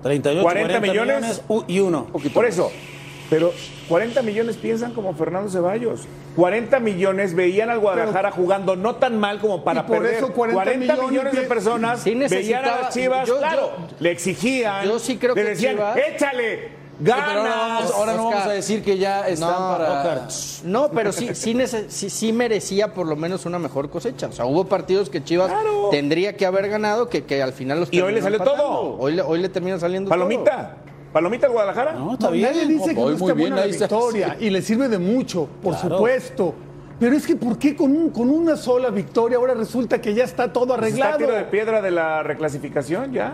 38, 0.04 0.42
40 0.44 0.80
40, 0.80 0.80
millones. 0.92 1.42
y 1.68 1.80
uno. 1.80 2.08
Por 2.34 2.46
eso. 2.46 2.72
Pero 3.30 3.52
40 3.90 4.22
millones 4.22 4.56
piensan 4.56 4.94
como 4.94 5.14
Fernando 5.14 5.50
Ceballos. 5.52 6.08
40 6.38 6.80
millones 6.80 7.34
veían 7.36 7.70
al 7.70 7.80
Guadalajara 7.80 8.32
jugando 8.32 8.76
no 8.78 8.96
tan 8.96 9.20
mal 9.20 9.40
como 9.40 9.64
para 9.66 9.82
Y 9.82 9.84
por 9.84 9.98
perder. 9.98 10.14
eso 10.16 10.32
40 10.34 10.64
millones, 10.78 11.10
millones 11.10 11.34
de 11.34 11.42
de- 11.42 11.48
personas 11.48 12.00
Sí 12.02 12.16
veían 12.16 12.64
a 12.64 12.82
las 12.84 12.94
Chivas, 12.94 13.28
yo- 13.28 13.34
yo- 13.36 13.40
claro, 13.40 13.72
le 14.00 14.12
exigían, 14.12 14.86
yo 14.86 14.98
sí 15.00 15.18
creo 15.18 15.36
le 15.36 15.44
que 15.44 15.50
decían, 15.50 15.76
Chivas- 15.76 15.98
échale, 15.98 16.77
Pero 17.04 17.14
ahora, 17.16 17.28
ganas. 17.36 17.56
vamos- 17.58 17.92
ahora 17.92 18.14
no 18.14 18.26
vamos 18.26 18.46
a 18.46 18.50
decir 18.50 18.84
que 18.84 18.98
ya 18.98 19.28
están 19.28 19.52
No, 19.52 19.78
para... 19.78 19.92
Oscar. 20.28 20.28
No, 20.66 20.90
pero 20.90 21.12
sí, 21.12 21.30
sí, 21.36 21.56
sí, 21.90 22.10
sí 22.10 22.34
merecía 22.34 22.94
por 22.94 23.06
lo 23.08 23.16
menos 23.16 23.46
una 23.46 23.60
mejor 23.60 23.90
cosecha. 23.90 24.28
O 24.28 24.32
sea, 24.32 24.46
hubo 24.46 24.66
partidos 24.66 25.10
que 25.10 25.24
Chivas 25.24 25.50
Claro. 25.52 25.90
tendría 25.92 26.36
que 26.36 26.46
haber 26.46 26.70
ganado, 26.70 27.08
que, 27.10 27.24
que 27.26 27.42
al 27.44 27.54
final 27.54 27.80
los 27.82 27.94
Y 27.94 28.02
hoy 28.02 28.14
le 28.14 28.20
empatando. 28.20 28.46
todo. 28.46 28.98
Hoy 29.00 29.14
le, 29.14 29.22
hoy 29.22 29.40
le 29.40 29.50
termina 29.50 29.80
saliendo 29.80 30.10
Palomita, 30.10 30.78
palomita 31.14 31.46
al 31.48 31.54
Guadalajara. 31.54 31.94
No, 31.94 32.14
está 32.14 32.26
No, 32.28 32.32
bien. 32.32 32.46
Nadie 32.52 32.66
dice 32.66 32.90
que 32.90 33.02
no 33.02 33.10
está 33.12 33.26
bien, 33.26 33.38
buena 33.38 33.56
la 33.58 33.62
ahí 33.64 33.70
está. 33.70 33.86
victoria 33.88 34.38
y 34.40 34.50
le 34.50 34.62
sirve 34.64 34.88
de 34.90 34.98
mucho, 34.98 35.48
por 35.62 35.76
Claro. 35.76 35.98
supuesto. 35.98 36.56
Pero 37.00 37.16
es 37.16 37.28
que 37.28 37.36
¿por 37.36 37.60
qué 37.60 37.76
con, 37.76 37.96
un- 37.96 38.10
con 38.10 38.28
una 38.28 38.58
sola 38.58 38.90
victoria 38.90 39.38
ahora 39.38 39.54
resulta 39.54 40.02
que 40.02 40.16
ya 40.16 40.24
está 40.24 40.52
todo 40.52 40.76
Pues 40.78 40.94
Está 40.94 41.10
arreglado? 41.10 41.18
tiro 41.18 41.32
de 41.34 41.44
piedra 41.44 41.80
de 41.84 41.92
la 41.92 42.24
reclasificación 42.24 43.14
ya. 43.14 43.34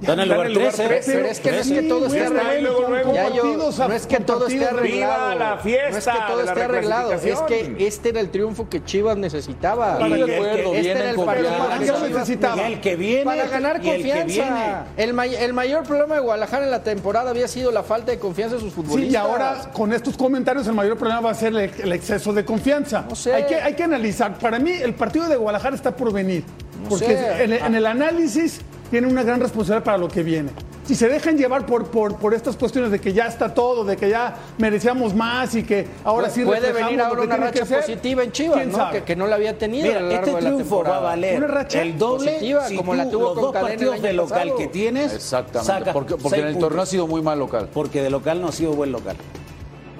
Están 0.00 0.20
en 0.20 0.24
el 0.24 0.28
lugar 0.28 0.52
13. 0.52 0.84
Pero, 0.88 1.00
pero 1.06 1.26
es 1.26 1.40
que 1.40 1.50
no 1.52 1.56
es 1.58 1.68
que 1.70 1.82
todo 1.82 2.06
esté 2.06 2.30
Partidos, 2.30 3.78
no 3.78 3.92
es 3.92 4.06
que 4.06 4.20
todo 4.20 4.46
esté 4.46 4.64
arreglado. 4.66 5.30
Viva 5.30 5.34
la 5.34 5.56
fiesta 5.58 5.90
no 5.90 5.96
es 5.98 6.04
que 6.04 6.10
todo 6.26 6.36
de 6.38 6.44
esté 6.44 6.62
arreglado. 6.62 7.12
Es 7.14 7.40
que 7.42 7.76
este 7.86 8.08
era 8.10 8.20
el 8.20 8.30
triunfo 8.30 8.68
que 8.68 8.84
Chivas 8.84 9.16
necesitaba. 9.16 9.98
De 9.98 10.04
el 10.04 10.26
que- 10.26 10.34
acuerdo, 10.36 10.74
este 10.74 10.94
viene. 12.96 13.24
Para 13.24 13.46
ganar 13.46 13.80
confianza. 13.82 14.86
El, 14.96 15.12
may- 15.14 15.34
el 15.34 15.52
mayor 15.52 15.84
problema 15.84 16.16
de 16.16 16.20
Guadalajara 16.20 16.64
en 16.64 16.70
la 16.70 16.82
temporada 16.82 17.30
había 17.30 17.48
sido 17.48 17.70
la 17.72 17.82
falta 17.82 18.12
de 18.12 18.18
confianza 18.18 18.56
en 18.56 18.60
sus 18.60 18.72
futbolistas. 18.72 19.06
Sí, 19.08 19.12
y 19.12 19.16
ahora 19.16 19.70
con 19.72 19.92
estos 19.92 20.16
comentarios 20.16 20.66
el 20.66 20.74
mayor 20.74 20.96
problema 20.96 21.20
va 21.20 21.30
a 21.30 21.34
ser 21.34 21.48
el, 21.48 21.56
el 21.82 21.92
exceso 21.92 22.32
de 22.32 22.44
confianza. 22.44 23.04
No 23.08 23.14
sé. 23.16 23.34
Hay, 23.34 23.46
que, 23.46 23.56
hay 23.56 23.74
que 23.74 23.82
analizar. 23.84 24.38
Para 24.38 24.58
mí 24.58 24.72
el 24.72 24.94
partido 24.94 25.28
de 25.28 25.36
Guadalajara 25.36 25.74
está 25.76 25.94
por 25.96 26.12
venir. 26.12 26.44
No 26.82 26.90
porque 26.90 27.16
en 27.42 27.74
el 27.74 27.86
análisis 27.86 28.60
tiene 28.90 29.06
una 29.06 29.22
gran 29.22 29.40
responsabilidad 29.40 29.84
para 29.84 29.98
lo 29.98 30.08
que 30.08 30.22
viene. 30.22 30.50
Si 30.84 30.94
se 30.94 31.08
dejan 31.08 31.36
llevar 31.36 31.66
por, 31.66 31.90
por, 31.90 32.16
por 32.16 32.32
estas 32.32 32.56
cuestiones 32.56 32.92
de 32.92 33.00
que 33.00 33.12
ya 33.12 33.26
está 33.26 33.52
todo, 33.52 33.84
de 33.84 33.96
que 33.96 34.08
ya 34.08 34.36
merecíamos 34.56 35.14
más 35.14 35.54
y 35.56 35.64
que 35.64 35.86
ahora 36.04 36.30
sí 36.30 36.44
puede 36.44 36.70
venir 36.72 36.98
lo 36.98 37.06
ahora 37.06 37.20
que 37.22 37.26
una 37.26 37.34
tiene 37.36 37.50
que 37.50 37.58
racha 37.60 37.66
ser, 37.66 37.80
positiva 37.80 38.22
en 38.22 38.30
Chivas, 38.30 38.56
¿quién 38.58 38.70
¿no? 38.72 38.90
Que, 38.92 39.02
que 39.02 39.16
no 39.16 39.26
la 39.26 39.34
había 39.34 39.58
tenido 39.58 39.86
a 39.86 39.88
Mira, 39.88 40.00
lo 40.00 40.08
largo 40.10 40.26
este 40.26 40.36
de 40.36 40.42
la 40.42 40.50
triunfo 40.50 40.84
va 40.84 40.96
a 40.96 41.00
valer 41.00 41.38
Una 41.38 41.46
racha 41.48 41.82
el 41.82 41.98
doble 41.98 42.32
positiva, 42.34 42.68
si 42.68 42.76
como 42.76 42.92
tú 42.92 42.98
la 42.98 43.10
tuvo 43.10 43.22
los 43.24 43.34
con 43.34 43.42
dos 43.42 43.52
partidos 43.52 44.00
de 44.02 44.12
local 44.12 44.38
pasado. 44.42 44.56
que 44.58 44.66
tienes. 44.68 45.12
Exactamente. 45.12 45.72
sacas 45.72 45.92
Porque, 45.92 46.16
porque 46.16 46.38
en 46.38 46.46
el 46.46 46.52
puntos. 46.52 46.68
torneo 46.68 46.82
ha 46.82 46.86
sido 46.86 47.06
muy 47.08 47.20
mal 47.22 47.38
local. 47.40 47.68
Porque 47.74 48.02
de 48.02 48.10
local 48.10 48.40
no 48.40 48.48
ha 48.48 48.52
sido 48.52 48.72
buen 48.74 48.92
local. 48.92 49.16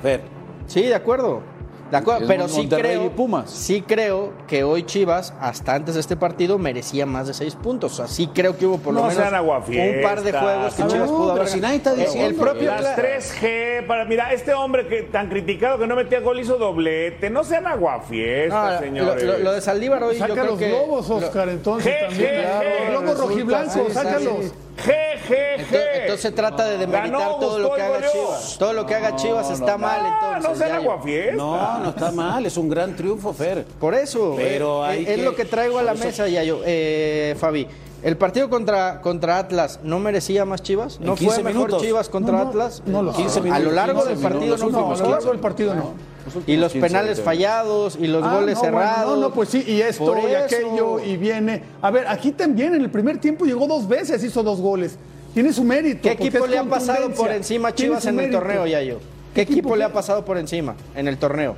Fer, 0.02 0.22
Sí, 0.68 0.82
de 0.82 0.94
acuerdo. 0.94 1.42
De 1.90 1.96
acuerdo, 1.96 2.22
Es 2.22 2.26
pero 2.26 2.48
sí 2.48 2.68
creo, 2.68 3.10
Pumas. 3.12 3.48
sí 3.48 3.80
creo 3.86 4.32
que 4.48 4.64
hoy 4.64 4.82
Chivas, 4.82 5.32
hasta 5.40 5.74
antes 5.74 5.94
de 5.94 6.00
este 6.00 6.16
partido, 6.16 6.58
merecía 6.58 7.06
más 7.06 7.28
de 7.28 7.34
seis 7.34 7.54
puntos. 7.54 7.92
O 7.92 7.96
sea, 7.96 8.08
sí 8.08 8.28
creo 8.34 8.56
que 8.58 8.66
hubo 8.66 8.78
por 8.78 8.92
lo 8.92 9.02
No 9.02 9.06
menos 9.06 9.24
un 9.24 10.02
par 10.02 10.22
de 10.22 10.32
juegos 10.32 10.74
que 10.74 10.82
No, 10.82 10.88
Chivas 10.88 11.08
pudo 11.10 11.28
pero 11.28 11.32
haber 11.42 11.48
si 11.48 11.60
nadie 11.60 11.76
está 11.76 11.92
El- 11.92 12.00
diciendo 12.00 12.26
el 12.28 12.34
propio 12.34 12.70
Las 12.72 12.82
Cla- 12.82 12.96
3G, 12.96 13.86
para, 13.86 14.04
mira, 14.04 14.32
este 14.32 14.52
hombre 14.52 14.88
que 14.88 15.02
tan 15.02 15.28
criticado 15.28 15.78
que 15.78 15.86
no 15.86 15.94
metía 15.94 16.20
gol 16.20 16.40
hizo 16.40 16.56
doblete. 16.56 17.30
No 17.30 17.44
sean 17.44 17.66
aguafiestas, 17.68 18.80
lo, 18.80 18.86
señores. 18.86 19.22
lo- 19.22 19.38
lo 19.38 19.52
de 19.52 19.60
Saldívar 19.60 20.02
hoy 20.02 20.14
yo 20.14 20.20
Saca 20.20 20.32
creo 20.32 20.46
los 20.46 20.58
que 20.58 20.68
globos, 20.68 21.08
Oscar, 21.10 21.48
entonces 21.48 21.94
Je, 21.94 22.06
también. 22.06 22.92
Los 22.92 23.02
globos 23.02 23.20
rojiblancos, 23.20 23.92
sácalos. 23.92 24.34
sí. 24.44 24.52
G, 24.76 24.92
Entonces, 25.28 25.88
entonces 25.94 26.20
se 26.20 26.32
trata 26.32 26.64
de 26.66 26.78
demeritar 26.78 27.10
Ganó, 27.20 27.36
todo 27.36 27.58
lo 27.58 27.74
que 27.74 27.82
haga 27.82 27.94
goleó. 27.96 28.10
Chivas. 28.12 28.56
Todo 28.58 28.72
lo 28.74 28.86
que 28.86 28.94
haga 28.94 29.16
Chivas 29.16 29.50
está 29.50 29.78
mal, 29.78 30.00
Ah, 30.02 30.12
entonces. 30.38 30.50
no 30.50 30.56
sean 30.56 30.68
Yayo. 30.78 30.90
aguafiestas. 30.92 31.36
no, 31.36 31.78
no 31.78 31.88
está 31.90 32.12
mal, 32.12 32.46
es 32.46 32.56
un 32.56 32.68
gran 32.68 32.94
triunfo, 32.94 33.32
Fer. 33.32 33.64
Por 33.80 33.94
eso, 33.94 34.34
Pero 34.36 34.84
eh, 34.84 34.88
hay 34.88 35.02
es 35.04 35.16
que- 35.16 35.22
lo 35.24 35.34
que 35.34 35.44
traigo 35.46 35.78
a 35.78 35.82
la 35.82 35.92
eso- 35.92 36.04
mesa, 36.04 36.28
Yayo. 36.28 36.60
Eh, 36.64 37.34
Fabi, 37.38 37.66
¿el 38.02 38.16
partido 38.16 38.48
contra, 38.50 39.00
contra 39.00 39.38
Atlas 39.38 39.80
no 39.82 39.98
merecía 39.98 40.44
más 40.44 40.62
Chivas? 40.62 41.00
¿No 41.00 41.16
fue 41.16 41.26
15 41.26 41.42
mejor 41.42 41.62
minutos. 41.66 41.82
Chivas 41.82 42.08
contra 42.08 42.32
No, 42.36 42.44
no, 42.44 42.48
Atlas? 42.50 42.82
no 42.86 43.02
lo 43.02 43.12
sé. 43.12 43.16
15 43.22 43.38
A 43.38 43.42
lo 43.42 43.44
minutos, 43.44 43.72
largo 43.74 44.00
15 44.00 44.14
del 44.14 44.22
partido 44.22 44.40
minutos, 44.42 44.72
no 44.72 44.80
No, 44.80 44.92
a 44.94 44.96
lo 44.98 45.10
largo 45.10 45.30
del 45.30 45.40
partido 45.40 45.74
no. 45.74 46.15
Y 46.46 46.56
los 46.56 46.72
15 46.72 46.86
penales 46.88 47.20
fallados, 47.20 47.96
y 48.00 48.06
los 48.06 48.22
Ah, 48.24 48.34
goles 48.36 48.54
no, 48.56 48.60
bueno, 48.62 48.78
cerrados. 48.78 49.14
no, 49.18 49.28
no, 49.28 49.34
pues 49.34 49.48
sí, 49.48 49.64
y 49.66 49.80
esto 49.80 50.04
Por 50.04 50.18
y 50.18 50.26
eso. 50.26 50.38
aquello, 50.44 51.00
y 51.00 51.16
viene. 51.16 51.62
A 51.82 51.90
ver, 51.90 52.06
aquí 52.08 52.32
también 52.32 52.74
en 52.74 52.82
el 52.82 52.90
primer 52.90 53.18
tiempo 53.18 53.44
llegó 53.44 53.66
dos 53.66 53.86
veces, 53.88 54.22
hizo 54.24 54.42
dos 54.42 54.60
goles. 54.60 54.96
Tiene 55.34 55.52
su 55.52 55.64
mérito. 55.64 56.00
¿Qué 56.02 56.12
equipo 56.12 56.46
le 56.46 56.58
ha 56.58 56.64
pasado 56.64 57.10
por 57.10 57.30
encima 57.30 57.68
a 57.68 57.74
Chivas 57.74 58.06
en 58.06 58.18
el 58.20 58.30
torneo, 58.30 58.66
Yayo? 58.66 58.98
¿Qué 59.34 59.42
equipo 59.42 59.76
le 59.76 59.84
ha 59.84 59.92
pasado 59.92 60.24
por 60.24 60.38
encima 60.38 60.74
en 60.94 61.08
el 61.08 61.18
torneo? 61.18 61.56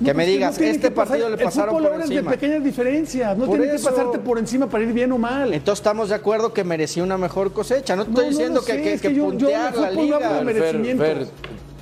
No, 0.00 0.06
Que 0.06 0.12
pues 0.12 0.16
me 0.16 0.26
no 0.26 0.32
digas, 0.32 0.56
tiene 0.56 0.72
este 0.72 0.90
partido 0.90 1.30
le 1.30 1.38
pasaron 1.38 1.76
por 1.80 2.00
encima. 2.00 2.30
de 2.32 2.36
pequeñas 2.36 2.64
diferencias. 2.64 3.38
No 3.38 3.46
Por 3.46 3.58
tiene 3.58 3.74
eso. 3.76 3.88
que 3.88 3.94
pasarte 3.94 4.18
por 4.18 4.38
encima 4.40 4.66
para 4.68 4.82
ir 4.82 4.92
bien 4.92 5.12
o 5.12 5.18
mal. 5.18 5.54
Entonces 5.54 5.78
estamos 5.78 6.08
de 6.08 6.16
acuerdo 6.16 6.52
que 6.52 6.64
merecía 6.64 7.04
una 7.04 7.16
mejor 7.16 7.52
cosecha. 7.52 7.94
No 7.94 8.04
te 8.04 8.10
estoy 8.10 8.24
No, 8.24 8.30
no 8.32 8.36
diciendo 8.36 8.60
que, 8.64 8.72
sé, 8.72 8.82
que, 8.82 8.92
es 8.94 9.00
que 9.00 9.08
que 9.08 9.14
yo- 9.14 9.22
yo 9.22 9.28
puntear 9.30 9.72
el 9.74 9.80
la 9.82 9.90
no 9.92 10.02
liga. 10.02 10.18
de 10.18 10.24
Fer, 10.34 10.44
merecimiento. 10.44 11.04
Fer, 11.04 11.26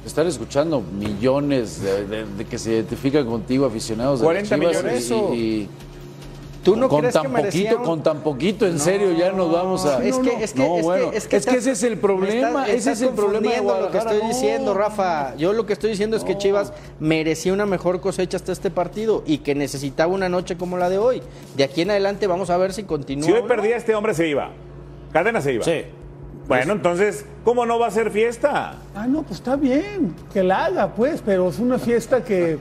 están 0.06 0.26
escuchando 0.26 0.80
millones 0.80 1.80
de, 1.82 2.06
de- 2.06 2.25
de 2.25 2.44
que 2.44 2.59
se 2.59 2.73
identifican 2.73 3.26
contigo, 3.26 3.66
aficionados 3.66 4.21
de 4.21 4.25
40 4.25 4.56
las 4.56 4.71
Chivas, 4.71 4.85
millones. 4.85 5.11
y- 5.11 5.37
y- 5.37 5.68
¿Tú 6.64 6.76
no 6.76 6.88
con 6.88 7.00
crees 7.00 7.14
tan 7.14 7.23
que 7.35 7.42
poquito, 7.42 7.76
un- 7.78 7.85
con 7.85 8.02
tan 8.04 8.21
poquito, 8.21 8.66
en 8.68 8.78
serio, 8.78 9.11
ya 9.18 9.32
nos 9.32 9.50
vamos 9.50 9.85
a. 9.85 10.00
Es 10.04 10.16
que, 10.18 10.44
es 10.44 10.52
que, 10.52 10.61
no, 10.61 10.75
es 10.76 10.80
que- 10.80 10.82
bueno, 10.82 11.11
es 11.12 11.26
que, 11.26 11.37
es 11.37 11.44
que 11.47 11.56
ese 11.56 11.73
es 11.73 11.82
el 11.82 11.99
problema, 11.99 12.66
estás- 12.68 12.68
ese 12.68 12.92
es 12.92 13.02
el 13.02 13.09
problema 13.16 13.50
de 13.75 13.80
lo 13.82 13.90
que 13.90 13.99
estoy 13.99 14.18
no. 14.23 14.28
diciendo, 14.28 14.73
Rafa. 14.73 15.35
Yo 15.35 15.52
lo 15.54 15.66
que 15.66 15.73
estoy 15.73 15.90
diciendo 15.90 16.16
es 16.16 16.23
que 16.23 16.38
Chivas 16.38 16.73
merecía 17.00 17.52
una 17.52 17.66
mejor 17.66 18.00
cosecha 18.00 18.37
hasta 18.37 18.52
este 18.52 18.71
partido 18.71 19.25
y 19.26 19.38
que 19.38 19.56
necesitaba 19.56 20.12
una 20.12 20.28
noche 20.28 20.56
como 20.56 20.76
la 20.78 20.88
de 20.88 20.99
hoy. 20.99 21.21
De 21.56 21.64
aquí 21.64 21.82
en 21.82 21.90
adelante 21.90 22.28
vamos 22.28 22.49
a 22.49 22.56
ver 22.59 22.73
si 22.73 22.85
continúa. 22.85 23.26
Si 23.26 23.32
hoy 23.32 23.42
perdía 23.49 23.76
este 23.76 23.97
hombre 23.97 24.14
se 24.14 24.28
iba. 24.28 24.50
Cadena 25.12 25.40
se 25.40 25.54
iba. 25.54 25.64
Sí. 25.64 25.82
Bueno, 26.49 26.72
entonces, 26.72 27.25
¿cómo 27.44 27.64
no 27.66 27.78
va 27.78 27.87
a 27.87 27.90
ser 27.90 28.11
fiesta? 28.11 28.75
Ah, 28.94 29.06
no, 29.06 29.22
pues 29.22 29.38
está 29.38 29.56
bien, 29.56 30.14
que 30.32 30.42
la 30.42 30.66
haga, 30.66 30.88
pues, 30.94 31.22
pero 31.25 31.49
es 31.49 31.58
una 31.58 31.78
fiesta 31.78 32.25
que. 32.25 32.58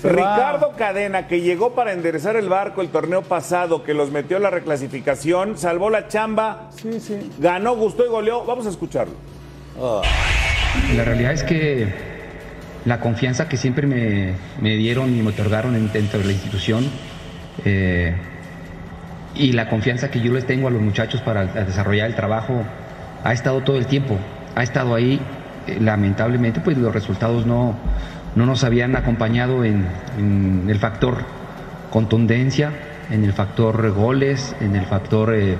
se 0.00 0.08
va- 0.08 0.12
Ricardo 0.36 0.72
Cadena, 0.76 1.26
que 1.28 1.40
llegó 1.40 1.74
para 1.74 1.92
enderezar 1.92 2.36
el 2.36 2.48
barco 2.48 2.80
el 2.80 2.88
torneo 2.88 3.22
pasado, 3.22 3.82
que 3.84 3.92
los 3.94 4.10
metió 4.10 4.36
a 4.36 4.40
la 4.40 4.50
reclasificación, 4.50 5.58
salvó 5.58 5.90
la 5.90 6.08
chamba, 6.08 6.70
Sí, 6.80 7.00
sí. 7.00 7.30
ganó, 7.38 7.74
gustó 7.76 8.04
y 8.04 8.08
goleó. 8.08 8.44
Vamos 8.44 8.66
a 8.66 8.70
escucharlo. 8.70 9.14
La 10.96 11.04
realidad 11.04 11.32
es 11.32 11.42
que 11.42 11.88
la 12.84 13.00
confianza 13.00 13.48
que 13.48 13.56
siempre 13.56 13.86
me, 13.86 14.34
me 14.60 14.76
dieron 14.76 15.14
y 15.16 15.22
me 15.22 15.30
otorgaron 15.30 15.74
en- 15.76 15.92
dentro 15.92 16.18
de 16.20 16.24
la 16.26 16.32
institución 16.32 16.84
eh, 17.64 18.14
y 19.34 19.52
la 19.52 19.68
confianza 19.68 20.10
que 20.10 20.20
yo 20.20 20.32
les 20.32 20.46
tengo 20.46 20.68
a 20.68 20.70
los 20.70 20.80
muchachos 20.82 21.20
para 21.20 21.46
desarrollar 21.46 22.08
el 22.08 22.16
trabajo 22.16 22.62
ha 23.24 23.32
estado 23.32 23.62
todo 23.62 23.78
el 23.78 23.86
tiempo, 23.86 24.18
ha 24.54 24.62
estado 24.62 24.94
ahí. 24.94 25.20
Eh, 25.66 25.78
lamentablemente, 25.80 26.60
pues 26.60 26.76
los 26.76 26.92
resultados 26.92 27.46
no, 27.46 27.76
no 28.34 28.46
nos 28.46 28.64
habían 28.64 28.96
acompañado 28.96 29.64
en, 29.64 29.86
el 30.68 30.78
factor 30.78 31.18
contundencia, 31.90 32.72
en 33.10 33.24
el 33.24 33.32
factor 33.32 33.90
goles, 33.92 34.56
en 34.60 34.74
el 34.74 34.86
factor 34.86 35.34
eh, 35.34 35.56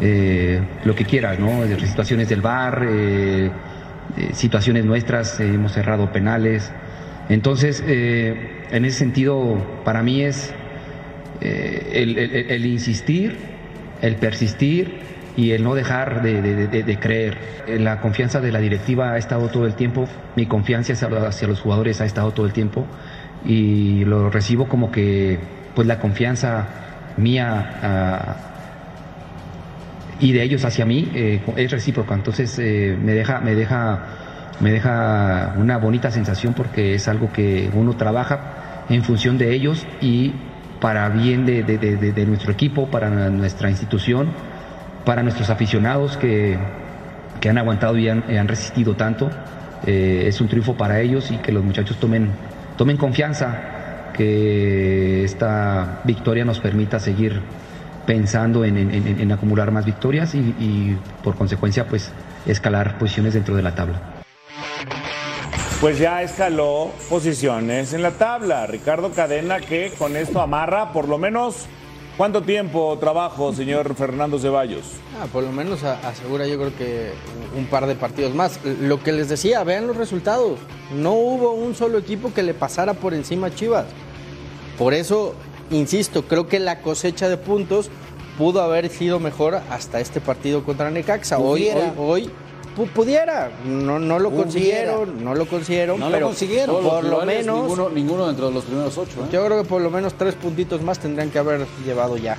eh, 0.00 0.60
lo 0.84 0.94
que 0.94 1.04
quieras, 1.04 1.38
¿no? 1.38 1.66
Situaciones 1.78 2.28
del 2.28 2.40
bar, 2.40 2.86
situaciones 4.32 4.84
nuestras, 4.84 5.40
hemos 5.40 5.72
cerrado 5.72 6.12
penales. 6.12 6.70
Entonces, 7.28 7.82
en 7.86 8.84
ese 8.84 8.98
sentido, 8.98 9.56
para 9.84 10.02
mí 10.02 10.22
es 10.22 10.52
el 11.40 12.66
insistir, 12.66 13.38
el 14.02 14.16
persistir 14.16 15.12
y 15.36 15.52
el 15.52 15.62
no 15.62 15.74
dejar 15.74 16.22
de, 16.22 16.42
de- 16.42 16.82
de- 16.82 16.98
creer. 16.98 17.38
Eh, 17.66 17.78
La 17.78 18.00
confianza 18.00 18.40
de 18.40 18.52
la 18.52 18.58
directiva 18.60 19.12
ha 19.12 19.18
estado 19.18 19.48
todo 19.48 19.66
el 19.66 19.74
tiempo, 19.74 20.08
mi 20.36 20.46
confianza 20.46 20.92
hacia, 20.92 21.48
los 21.48 21.60
jugadores 21.60 22.00
ha 22.00 22.04
estado 22.04 22.32
todo 22.32 22.46
el 22.46 22.52
tiempo 22.52 22.86
y 23.44 24.04
lo 24.04 24.30
recibo 24.30 24.68
como 24.68 24.90
que 24.92 25.38
pues 25.74 25.86
la 25.88 25.98
confianza 25.98 26.68
mía 27.16 27.78
ah, 27.82 28.36
y 30.20 30.32
de 30.32 30.42
ellos 30.42 30.64
hacia 30.64 30.84
mí 30.84 31.10
eh, 31.14 31.40
es 31.56 31.70
recíproca. 31.70 32.14
Entonces 32.14 32.58
eh, 32.58 32.96
me 33.00 33.12
deja, 33.12 33.40
me 33.40 33.54
deja, 33.54 33.98
me 34.60 34.70
deja 34.70 35.54
una 35.58 35.78
bonita 35.78 36.10
sensación 36.10 36.54
porque 36.54 36.94
es 36.94 37.08
algo 37.08 37.32
que 37.32 37.70
uno 37.74 37.94
trabaja 37.94 38.84
en 38.88 39.02
función 39.02 39.38
de 39.38 39.52
ellos 39.54 39.86
y 40.00 40.34
para 40.80 41.08
bien 41.08 41.46
de 41.46 42.24
nuestro 42.26 42.52
equipo, 42.52 42.90
para 42.90 43.30
nuestra 43.30 43.70
institución, 43.70 44.32
para 45.04 45.22
nuestros 45.22 45.50
aficionados 45.50 46.16
que, 46.16 46.56
que 47.40 47.48
han 47.48 47.58
aguantado 47.58 47.96
y 47.98 48.08
han, 48.08 48.24
han 48.36 48.48
resistido 48.48 48.94
tanto. 48.94 49.30
Eh, 49.86 50.24
es 50.26 50.40
un 50.40 50.48
triunfo 50.48 50.74
para 50.76 51.00
ellos 51.00 51.30
y 51.30 51.38
que 51.38 51.50
los 51.52 51.64
muchachos 51.64 51.98
tomen, 51.98 52.30
tomen 52.76 52.96
confianza, 52.96 54.10
que 54.14 55.24
esta 55.24 56.00
victoria 56.04 56.44
nos 56.44 56.60
permita 56.60 57.00
seguir 57.00 57.40
pensando 58.06 58.64
en, 58.64 58.76
en- 58.76 58.90
en- 58.94 59.20
en 59.20 59.32
acumular 59.32 59.70
más 59.70 59.84
victorias 59.84 60.34
y, 60.34 60.38
y, 60.38 60.98
por 61.22 61.34
consecuencia 61.36 61.86
pues 61.86 62.10
escalar 62.46 62.98
posiciones 62.98 63.34
dentro 63.34 63.54
de 63.56 63.62
la 63.62 63.74
tabla. 63.74 64.00
Pues 65.80 65.98
ya 65.98 66.22
escaló 66.22 66.92
posiciones 67.08 67.92
en 67.92 68.02
la 68.02 68.12
tabla. 68.12 68.66
Ricardo 68.66 69.10
Cadena 69.12 69.58
que 69.60 69.92
con 69.98 70.16
esto 70.16 70.40
amarra 70.40 70.92
por 70.92 71.08
lo 71.08 71.18
menos 71.18 71.66
cuánto 72.16 72.42
tiempo 72.42 72.96
trabajo, 72.98 73.52
señor 73.52 73.94
Fernando 73.94 74.38
Ceballos. 74.38 74.84
Ah, 75.20 75.26
por 75.32 75.44
lo 75.44 75.52
menos 75.52 75.82
asegura 75.82 76.46
yo 76.46 76.58
creo 76.58 76.76
que 76.76 77.12
un 77.56 77.66
par 77.66 77.86
de 77.86 77.94
partidos 77.94 78.34
más. 78.34 78.60
Lo 78.64 79.02
que 79.02 79.12
les 79.12 79.28
decía, 79.28 79.62
vean 79.64 79.86
los 79.86 79.96
resultados. 79.96 80.58
No 80.94 81.12
hubo 81.12 81.52
un 81.52 81.74
solo 81.74 81.98
equipo 81.98 82.32
que 82.32 82.42
le 82.42 82.54
pasara 82.54 82.94
por 82.94 83.14
encima 83.14 83.48
a 83.48 83.54
Chivas. 83.54 83.86
Por 84.78 84.94
eso, 84.94 85.34
insisto, 85.70 86.24
creo 86.24 86.48
que 86.48 86.58
la 86.58 86.80
cosecha 86.80 87.28
de 87.28 87.36
puntos 87.36 87.90
pudo 88.38 88.62
haber 88.62 88.88
sido 88.88 89.20
mejor 89.20 89.60
hasta 89.70 90.00
este 90.00 90.20
partido 90.20 90.64
contra 90.64 90.90
Necaxa. 90.90 91.38
Hoy, 91.38 91.68
hoy, 91.68 91.92
hoy 91.98 92.30
pudiera. 92.74 93.50
No, 93.64 93.98
no 93.98 94.18
lo 94.18 94.28
Hubiera. 94.28 94.42
consiguieron, 94.44 95.24
no 95.24 95.34
lo 95.34 95.46
consiguieron, 95.46 96.00
No 96.00 96.10
lo 96.10 96.20
consiguieron. 96.20 96.82
Por 96.82 97.04
lo 97.04 97.24
menos 97.24 97.60
Ninguno, 97.62 97.88
ninguno 97.90 98.26
dentro 98.26 98.48
de 98.48 98.54
los 98.54 98.64
primeros 98.64 98.96
ocho. 98.98 99.20
¿eh? 99.24 99.28
yo 99.32 99.44
creo 99.46 99.62
que 99.62 99.68
por 99.68 99.80
lo 99.82 99.90
menos 99.90 100.14
tres 100.14 100.34
puntitos 100.34 100.82
más 100.82 100.98
tendrían 100.98 101.30
que 101.30 101.38
haber 101.38 101.66
llevado 101.84 102.16
ya 102.16 102.36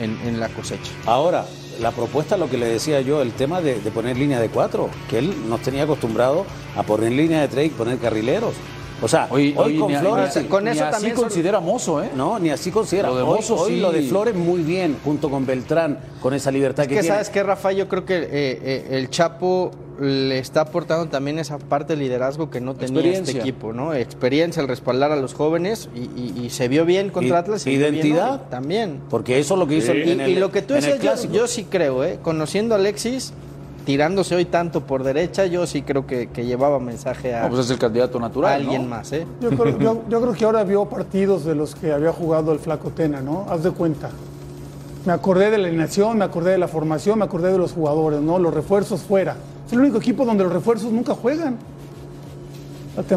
en, 0.00 0.18
en 0.26 0.40
la 0.40 0.48
cosecha. 0.48 0.90
Ahora, 1.06 1.44
la 1.80 1.90
propuesta, 1.90 2.36
lo 2.36 2.48
que 2.50 2.58
le 2.58 2.66
decía 2.66 3.00
yo, 3.00 3.22
el 3.22 3.32
tema 3.32 3.60
de, 3.60 3.80
de 3.80 3.90
poner 3.90 4.16
líneas 4.16 4.40
de 4.40 4.48
cuatro, 4.48 4.88
que 5.08 5.18
él 5.18 5.34
nos 5.48 5.60
tenía 5.62 5.84
acostumbrado 5.84 6.44
a 6.76 6.82
poner 6.82 7.12
líneas 7.12 7.42
de 7.42 7.48
tres 7.48 7.66
y 7.66 7.70
poner 7.70 7.98
carrileros. 7.98 8.54
O 9.02 9.08
sea, 9.08 9.26
Hoy, 9.30 9.52
hoy, 9.56 9.72
hoy 9.74 9.78
con 9.80 9.92
ni, 9.92 9.98
Flores, 9.98 10.36
ni- 10.36 10.44
con 10.44 10.64
ni 10.64 10.70
eso 10.70 10.84
así 10.84 10.92
también 10.92 11.14
son- 11.16 11.24
considera 11.24 11.58
Mozo, 11.60 12.02
¿eh? 12.02 12.10
no, 12.16 12.38
ni 12.38 12.50
así 12.50 12.70
considera. 12.70 13.08
Lo 13.08 13.16
de 13.16 13.24
Mozo 13.24 13.56
hoy, 13.56 13.72
sí. 13.74 13.80
lo 13.80 13.90
de 13.90 14.02
Flores 14.02 14.34
muy 14.34 14.62
bien, 14.62 14.96
junto 15.04 15.28
con 15.28 15.44
Beltrán, 15.44 15.98
con 16.20 16.34
esa 16.34 16.50
libertad 16.52 16.84
Es 16.84 16.88
que, 16.88 16.94
que 16.94 17.00
tiene. 17.00 17.14
sabes 17.16 17.28
que 17.30 17.42
Rafa, 17.42 17.72
yo 17.72 17.88
creo 17.88 18.04
que 18.04 18.16
eh, 18.18 18.28
eh, 18.30 18.86
el 18.92 19.10
Chapo 19.10 19.72
le 20.00 20.38
está 20.38 20.62
aportando 20.62 21.06
también 21.08 21.38
esa 21.38 21.58
parte 21.58 21.94
de 21.96 22.02
liderazgo 22.02 22.48
que 22.48 22.60
no 22.60 22.74
tenía 22.74 23.12
este 23.12 23.32
equipo, 23.38 23.72
¿no? 23.72 23.92
Experiencia, 23.92 24.60
el 24.62 24.68
respaldar 24.68 25.12
a 25.12 25.16
los 25.16 25.34
jóvenes 25.34 25.88
y, 25.94 26.00
y- 26.00 26.34
y 26.44 26.50
se 26.50 26.68
vio 26.68 26.84
bien 26.84 27.10
contra 27.10 27.36
Y- 27.36 27.38
Atlas. 27.40 27.62
se 27.62 27.70
vio 27.70 27.80
bien 27.80 27.94
identidad. 27.96 28.34
hoy 28.34 28.40
también. 28.50 29.00
Porque 29.10 29.38
eso 29.38 29.54
es 29.54 29.60
lo 29.60 29.66
que 29.66 29.76
hizo 29.76 29.92
Y, 29.94 30.10
en 30.12 30.20
el, 30.20 30.30
y 30.30 30.34
lo 30.36 30.50
que 30.50 30.62
tú 30.62 30.74
el 30.74 30.80
decías, 30.82 31.24
yo, 31.24 31.30
yo 31.32 31.46
sí 31.46 31.64
creo, 31.68 32.04
¿eh? 32.04 32.18
Conociendo 32.22 32.74
a 32.74 32.78
Alexis, 32.78 33.32
tirándose 33.84 34.34
hoy 34.36 34.44
tanto 34.44 34.82
por 34.82 35.02
derecha, 35.02 35.46
yo 35.46 35.66
sí 35.66 35.82
creo 35.82 36.06
que, 36.06 36.28
que 36.28 36.44
llevaba 36.44 36.78
mensaje 36.78 37.34
a, 37.34 37.42
No, 37.42 37.48
pues 37.50 37.64
es 37.66 37.70
el 37.70 37.78
candidato 37.78 38.18
a 38.18 38.20
natural. 38.22 38.52
alguien 38.60 38.82
¿no? 38.82 38.88
más, 38.88 39.12
¿eh? 39.12 39.26
Yo 39.40 39.50
creo, 39.50 39.78
yo- 39.78 40.02
yo 40.08 40.20
creo 40.20 40.32
que 40.34 40.44
ahora 40.44 40.64
vio 40.64 40.84
partidos 40.86 41.44
de 41.44 41.54
los 41.54 41.74
que 41.74 41.92
había 41.92 42.12
jugado 42.12 42.52
el 42.52 42.58
Flaco 42.58 42.90
Tena, 42.90 43.20
¿no? 43.20 43.46
Haz 43.48 43.62
de 43.64 43.70
cuenta. 43.72 44.10
Me 45.04 45.12
acordé 45.12 45.50
de 45.50 45.58
la 45.58 45.66
alineación, 45.66 46.18
me 46.18 46.24
acordé 46.24 46.52
de 46.52 46.58
la 46.58 46.68
formación, 46.68 47.18
me 47.18 47.24
acordé 47.24 47.50
de 47.50 47.58
los 47.58 47.72
jugadores, 47.72 48.20
¿no? 48.20 48.38
Los 48.38 48.54
refuerzos 48.54 49.02
fuera. 49.02 49.36
Es 49.66 49.72
el 49.72 49.80
único 49.80 49.98
equipo 49.98 50.24
donde 50.24 50.44
los 50.44 50.52
refuerzos 50.52 50.92
nunca 50.92 51.14
juegan. 51.14 51.56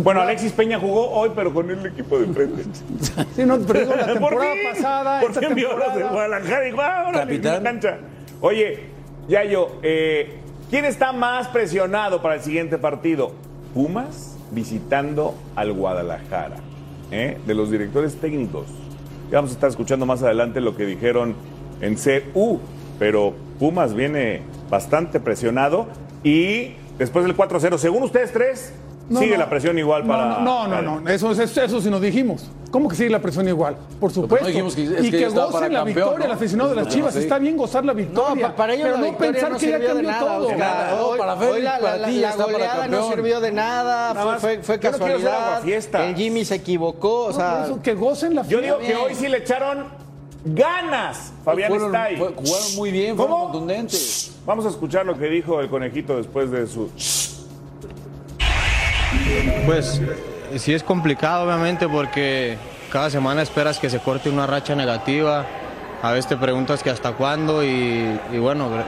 Bueno, 0.03 0.21
Alexis 0.21 0.53
Peña 0.53 0.79
jugó 0.79 1.09
hoy, 1.11 1.31
pero 1.35 1.53
con 1.53 1.69
el 1.69 1.85
equipo 1.85 2.17
de 2.17 2.27
frente. 2.27 2.63
Sí, 3.35 3.43
no, 3.45 3.59
pero 3.59 3.81
digo, 3.81 3.93
la 3.95 4.05
¿Por 4.05 4.13
temporada 4.13 4.53
fin? 4.53 4.61
pasada, 4.73 5.19
¿Por 5.19 5.29
esta 5.31 5.39
qué 5.41 5.45
envió 5.47 5.71
a 5.71 5.75
los 5.79 5.95
de 5.95 6.03
Guadalajara? 6.03 6.67
Y 6.67 6.71
va, 6.71 7.05
órale, 7.09 7.39
Capitán. 7.41 7.79
Oye, 8.39 8.79
Yayo, 9.27 9.67
eh, 9.83 10.39
¿quién 10.75 10.83
está 10.83 11.13
más 11.13 11.47
presionado 11.47 12.21
para 12.21 12.35
el 12.35 12.41
siguiente 12.41 12.77
partido? 12.77 13.31
Pumas 13.73 14.35
visitando 14.51 15.33
al 15.55 15.71
Guadalajara, 15.71 16.57
¿eh? 17.11 17.37
de 17.47 17.53
los 17.53 17.71
directores 17.71 18.17
técnicos. 18.17 18.65
Ya 19.31 19.37
vamos 19.37 19.51
a 19.51 19.53
estar 19.53 19.69
escuchando 19.69 20.05
más 20.05 20.21
adelante 20.21 20.59
lo 20.59 20.75
que 20.75 20.85
dijeron 20.85 21.33
en 21.79 21.95
CU, 21.95 22.59
pero 22.99 23.33
Pumas 23.57 23.93
viene 23.93 24.41
bastante 24.69 25.21
presionado 25.21 25.87
y 26.25 26.73
después 26.97 27.23
del 27.23 27.37
4-0, 27.37 27.77
según 27.77 28.03
ustedes 28.03 28.33
tres, 28.33 28.73
No, 29.07 29.19
sigue 29.19 29.33
no. 29.33 29.37
la 29.39 29.49
presión 29.49 29.77
igual 29.77 30.01
No, 30.01 30.13
para... 30.13 30.39
No, 30.39 30.67
no, 30.67 30.81
no, 30.81 30.99
no, 30.99 31.09
Eso, 31.09 31.31
eso, 31.31 31.61
eso 31.61 31.81
sí 31.81 31.89
nos 31.91 32.01
dijimos. 32.01 32.49
¿Cómo 32.71 32.89
que 32.89 32.95
sigue 32.95 33.09
la 33.11 33.19
presión 33.21 33.47
igual? 33.47 33.77
Por 33.99 34.11
supuesto. 34.11 34.47
dijimos 34.47 34.75
que- 34.75 34.83
es 34.83 35.05
y 35.05 35.11
que 35.11 35.27
gocen 35.29 35.51
para 35.51 35.69
la 35.69 35.79
campeón, 35.79 35.85
victoria, 35.85 36.17
¿no? 36.19 36.25
el 36.25 36.31
aficionado 36.31 36.69
de 36.71 36.75
las 36.75 36.85
No, 36.87 36.91
Chivas. 36.91 37.13
sí. 37.13 37.19
Está 37.19 37.37
bien 37.37 37.55
gozar 37.55 37.85
la 37.85 37.93
victoria. 37.93 38.47
pa- 38.47 38.55
para 38.55 38.73
ellos 38.73 38.83
pero 38.85 38.95
la 38.95 39.01
no 39.01 39.05
victoria 39.07 39.31
pensar 39.33 39.51
no 39.51 39.57
que 39.59 39.69
ya 39.69 39.77
de 39.79 39.85
cambió 39.85 40.11
nada, 40.11 40.89
todo. 40.89 41.07
Hoy- 41.09 41.17
para 41.19 41.35
Félix, 41.37 41.53
hoy 41.55 41.61
la, 41.61 41.71
para 41.79 41.97
la- 41.97 42.07
la 42.09 42.75
para 42.75 42.87
no 42.87 43.09
sirvió 43.09 43.39
de 43.39 43.51
nada, 43.51 44.13
Nada 44.13 44.39
fue, 44.39 44.55
fue, 44.55 44.63
fue 44.63 44.79
casualidad. 44.79 45.61
el 45.67 46.15
Jimmy 46.15 46.43
se 46.43 46.55
equivocó, 46.55 47.25
o 47.25 47.27
No, 47.29 47.33
sea, 47.35 47.51
por 47.59 47.65
eso, 47.65 47.81
que 47.81 47.93
gocen 47.93 48.35
la 48.35 48.41
Yo 48.47 48.59
digo 48.59 48.79
que 48.79 48.95
hoy 48.95 49.15
sí 49.15 49.27
le 49.29 49.37
echaron 49.37 49.85
ganas, 50.43 51.31
Fabián 51.43 51.69
fueron, 51.69 51.95
Stay. 51.95 52.17
fue- 52.17 52.33
jugaron 52.35 52.75
muy 52.75 52.91
bien, 52.91 53.15
fueron 53.15 53.39
contundentes. 53.43 54.31
Vamos 54.45 54.65
a 54.65 54.69
escuchar 54.69 55.05
lo 55.05 55.17
que 55.17 55.27
dijo 55.27 55.61
el 55.61 55.69
conejito 55.69 56.17
después 56.17 56.51
de 56.51 56.67
su... 56.67 56.89
Pues 59.65 60.01
sí 60.57 60.73
es 60.73 60.83
complicado 60.83 61.45
obviamente 61.45 61.87
porque 61.87 62.57
cada 62.91 63.09
semana 63.09 63.41
esperas 63.41 63.79
que 63.79 63.89
se 63.89 63.99
corte 63.99 64.29
una 64.29 64.45
racha 64.47 64.75
negativa, 64.75 65.45
a 66.01 66.11
veces 66.11 66.27
te 66.27 66.37
preguntas 66.37 66.83
que 66.83 66.89
hasta 66.91 67.13
cuándo 67.13 67.63
y, 67.63 68.17
bueno, 68.39 68.69
gra- 68.69 68.85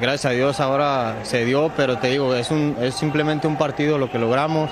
gracias 0.00 0.26
a 0.26 0.34
Dios 0.34 0.60
ahora 0.60 1.16
se 1.24 1.44
dio, 1.44 1.70
pero 1.76 1.98
te 1.98 2.08
digo, 2.10 2.34
es, 2.34 2.50
un, 2.50 2.76
es 2.80 2.94
simplemente 2.94 3.46
un 3.46 3.56
partido 3.56 3.98
lo 3.98 4.10
que 4.10 4.18
logramos, 4.18 4.70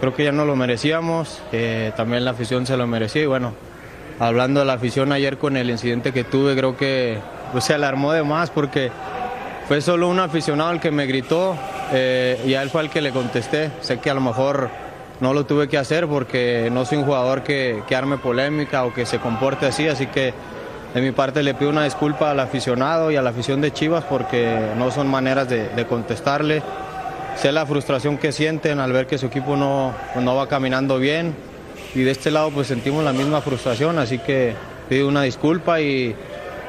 creo 0.00 0.14
que 0.14 0.24
ya 0.24 0.32
no 0.32 0.44
lo 0.44 0.56
merecíamos, 0.56 1.40
eh, 1.52 1.92
también 1.96 2.24
la 2.24 2.30
afición 2.32 2.66
se 2.66 2.76
lo 2.76 2.86
merecía 2.86 3.22
y 3.22 3.26
bueno, 3.26 3.52
hablando 4.18 4.60
de 4.60 4.66
la 4.66 4.72
afición 4.74 5.12
ayer 5.12 5.36
con 5.38 5.56
el 5.56 5.68
incidente 5.70 6.12
que 6.12 6.24
tuve, 6.24 6.56
creo 6.56 6.76
que 6.76 7.18
pues, 7.52 7.64
se 7.64 7.74
alarmó 7.74 8.12
de 8.12 8.22
más 8.22 8.50
porque 8.50 8.90
fue 9.68 9.80
solo 9.80 10.08
un 10.08 10.18
aficionado 10.18 10.70
el 10.72 10.80
que 10.80 10.90
me 10.90 11.06
gritó 11.06 11.54
eh, 11.92 12.42
y 12.46 12.54
a 12.54 12.62
él 12.62 12.70
fue 12.70 12.82
el 12.82 12.90
que 12.90 13.00
le 13.00 13.10
contesté. 13.10 13.70
Sé 13.80 13.98
que 13.98 14.10
a 14.10 14.14
lo 14.14 14.20
mejor 14.20 14.70
no 15.20 15.34
lo 15.34 15.44
tuve 15.46 15.68
que 15.68 15.78
hacer 15.78 16.06
porque 16.06 16.68
no 16.72 16.84
soy 16.84 16.98
un 16.98 17.04
jugador 17.04 17.42
que, 17.42 17.82
que 17.86 17.94
arme 17.94 18.18
polémica 18.18 18.84
o 18.84 18.92
que 18.92 19.06
se 19.06 19.18
comporte 19.18 19.66
así, 19.66 19.86
así 19.88 20.06
que 20.06 20.34
de 20.94 21.00
mi 21.00 21.12
parte 21.12 21.42
le 21.42 21.54
pido 21.54 21.70
una 21.70 21.84
disculpa 21.84 22.30
al 22.30 22.40
aficionado 22.40 23.10
y 23.10 23.16
a 23.16 23.22
la 23.22 23.30
afición 23.30 23.60
de 23.60 23.72
Chivas 23.72 24.04
porque 24.04 24.58
no 24.76 24.90
son 24.90 25.08
maneras 25.08 25.48
de, 25.48 25.68
de 25.68 25.86
contestarle. 25.86 26.62
Sé 27.36 27.52
la 27.52 27.64
frustración 27.64 28.18
que 28.18 28.32
sienten 28.32 28.78
al 28.78 28.92
ver 28.92 29.06
que 29.06 29.16
su 29.16 29.26
equipo 29.26 29.56
no, 29.56 29.94
no 30.20 30.36
va 30.36 30.48
caminando 30.48 30.98
bien 30.98 31.34
y 31.94 32.02
de 32.02 32.10
este 32.10 32.30
lado 32.30 32.50
pues 32.50 32.66
sentimos 32.66 33.04
la 33.04 33.12
misma 33.12 33.40
frustración, 33.40 33.98
así 33.98 34.18
que 34.18 34.54
pido 34.88 35.08
una 35.08 35.22
disculpa 35.22 35.80
y 35.80 36.14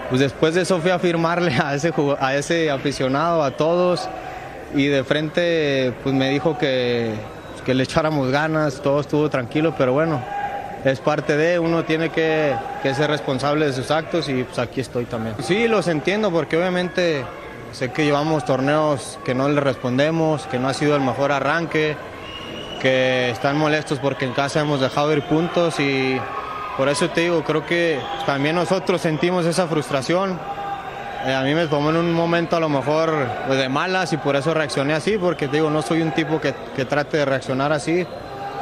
pues 0.10 0.22
después 0.22 0.54
de 0.54 0.62
eso 0.62 0.80
fui 0.80 0.92
a 0.92 1.00
firmarle 1.00 1.54
a 1.64 1.74
ese, 1.74 1.94
a 2.20 2.36
ese 2.36 2.70
aficionado, 2.70 3.44
a 3.44 3.52
todos 3.52 4.08
y 4.76 4.88
de 4.88 5.04
frente 5.04 5.94
pues 6.04 6.14
me 6.14 6.30
dijo 6.30 6.58
que, 6.58 7.14
que 7.66 7.74
le 7.74 7.84
echáramos 7.84 8.32
ganas, 8.32 8.82
todo 8.82 9.00
estuvo 9.00 9.30
tranquilo, 9.30 9.74
pero 9.78 9.94
bueno, 9.94 10.22
es 10.84 11.00
parte 11.00 11.38
de, 11.38 11.60
uno 11.60 11.84
tiene 11.84 12.10
que, 12.10 12.56
que 12.82 12.94
ser 12.94 13.10
responsable 13.10 13.66
de 13.66 13.74
sus 13.74 13.90
actos 13.92 14.28
y 14.30 14.44
pues 14.44 14.60
aquí 14.60 14.82
estoy 14.82 15.06
también. 15.06 15.36
Sí, 15.40 15.68
los 15.68 15.88
entiendo 15.88 16.32
porque 16.32 16.58
obviamente 16.58 17.24
sé 17.72 17.92
que 17.92 18.06
llevamos 18.06 18.46
torneos 18.46 19.20
que 19.24 19.34
no 19.34 19.50
le 19.50 19.60
respondemos, 19.62 20.46
que 20.48 20.60
no 20.60 20.68
ha 20.68 20.74
sido 20.74 20.96
el 20.96 21.02
mejor 21.02 21.32
arranque, 21.32 21.96
que 22.82 23.30
están 23.30 23.58
molestos 23.58 24.00
porque 24.00 24.26
en 24.26 24.34
casa 24.34 24.60
hemos 24.60 24.82
dejado 24.82 25.14
ir 25.14 25.24
puntos 25.24 25.80
y 25.80 26.20
por 26.78 26.90
eso 26.90 27.10
te 27.10 27.22
digo, 27.22 27.44
creo 27.44 27.66
que 27.66 28.00
también 28.26 28.56
nosotros 28.56 29.00
sentimos 29.00 29.46
esa 29.46 29.68
frustración. 29.68 30.40
Eh, 31.26 31.34
a 31.34 31.42
mí 31.44 31.54
me 31.56 31.68
tomó 31.68 31.90
en 31.90 31.98
un 31.98 32.12
momento 32.12 32.58
a 32.58 32.60
lo 32.60 32.68
mejor 32.68 33.14
pues, 33.48 33.58
de 33.58 33.70
malas 33.70 34.12
y 34.12 34.18
por 34.18 34.36
eso 34.36 34.54
reaccioné 34.54 34.94
así, 34.94 35.18
porque 35.18 35.48
digo, 35.48 35.70
no 35.70 35.82
soy 35.82 36.02
un 36.02 36.12
tipo 36.12 36.42
que, 36.42 36.54
que 36.76 36.84
trate 36.84 37.18
de 37.18 37.26
reaccionar 37.26 37.72
así. 37.72 38.06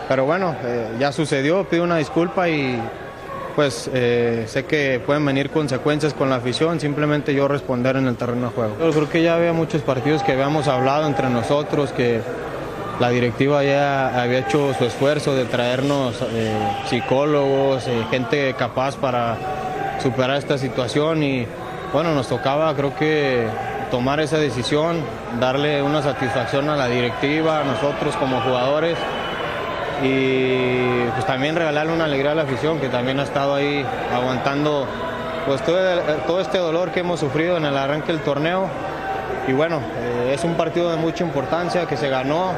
Pero 0.07 0.25
bueno, 0.25 0.55
eh, 0.63 0.95
ya 0.99 1.11
sucedió, 1.11 1.63
pido 1.63 1.83
una 1.83 1.97
disculpa 1.97 2.49
y 2.49 2.79
pues 3.55 3.89
eh, 3.93 4.45
sé 4.47 4.65
que 4.65 5.01
pueden 5.05 5.25
venir 5.25 5.49
consecuencias 5.49 6.13
con 6.13 6.29
la 6.29 6.35
afición, 6.35 6.79
simplemente 6.79 7.33
yo 7.33 7.47
responder 7.47 7.95
en 7.95 8.07
el 8.07 8.15
terreno 8.15 8.47
de 8.47 8.53
juego. 8.53 8.75
Yo 8.79 8.91
creo 8.91 9.09
que 9.09 9.23
ya 9.23 9.35
había 9.35 9.53
muchos 9.53 9.81
partidos 9.81 10.21
que 10.21 10.33
habíamos 10.33 10.67
hablado 10.67 11.07
entre 11.07 11.29
nosotros, 11.29 11.91
que 11.91 12.21
la 12.99 13.09
directiva 13.09 13.63
ya 13.63 14.21
había 14.21 14.39
hecho 14.39 14.73
su 14.77 14.85
esfuerzo 14.85 15.35
de 15.35 15.45
traernos 15.45 16.15
psicólogos, 16.87 17.85
gente 18.09 18.53
capaz 18.53 18.95
para 18.95 19.37
superar 20.01 20.37
esta 20.37 20.57
situación 20.57 21.23
y 21.23 21.47
bueno, 21.93 22.13
nos 22.13 22.27
tocaba 22.27 22.73
creo 22.75 22.95
que 22.95 23.47
tomar 23.89 24.19
esa 24.19 24.37
decisión, 24.37 25.01
darle 25.39 25.81
una 25.81 26.01
satisfacción 26.01 26.69
a 26.69 26.77
la 26.77 26.87
directiva, 26.87 27.59
a 27.59 27.63
nosotros 27.63 28.15
como 28.15 28.41
jugadores 28.41 28.97
y 30.03 31.03
pues 31.13 31.25
también 31.25 31.55
regalarle 31.55 31.93
una 31.93 32.05
alegría 32.05 32.31
a 32.31 32.35
la 32.35 32.43
afición 32.43 32.79
que 32.79 32.89
también 32.89 33.19
ha 33.19 33.23
estado 33.23 33.55
ahí 33.55 33.85
aguantando 34.13 34.87
pues 35.45 35.61
todo, 35.63 35.77
todo 36.25 36.39
este 36.39 36.57
dolor 36.57 36.91
que 36.91 37.01
hemos 37.01 37.19
sufrido 37.19 37.57
en 37.57 37.65
el 37.65 37.77
arranque 37.77 38.13
del 38.13 38.21
torneo 38.21 38.69
y 39.47 39.53
bueno, 39.53 39.81
eh, 39.97 40.31
es 40.33 40.43
un 40.43 40.53
partido 40.53 40.91
de 40.91 40.97
mucha 40.97 41.23
importancia 41.23 41.85
que 41.87 41.97
se 41.97 42.09
ganó. 42.09 42.51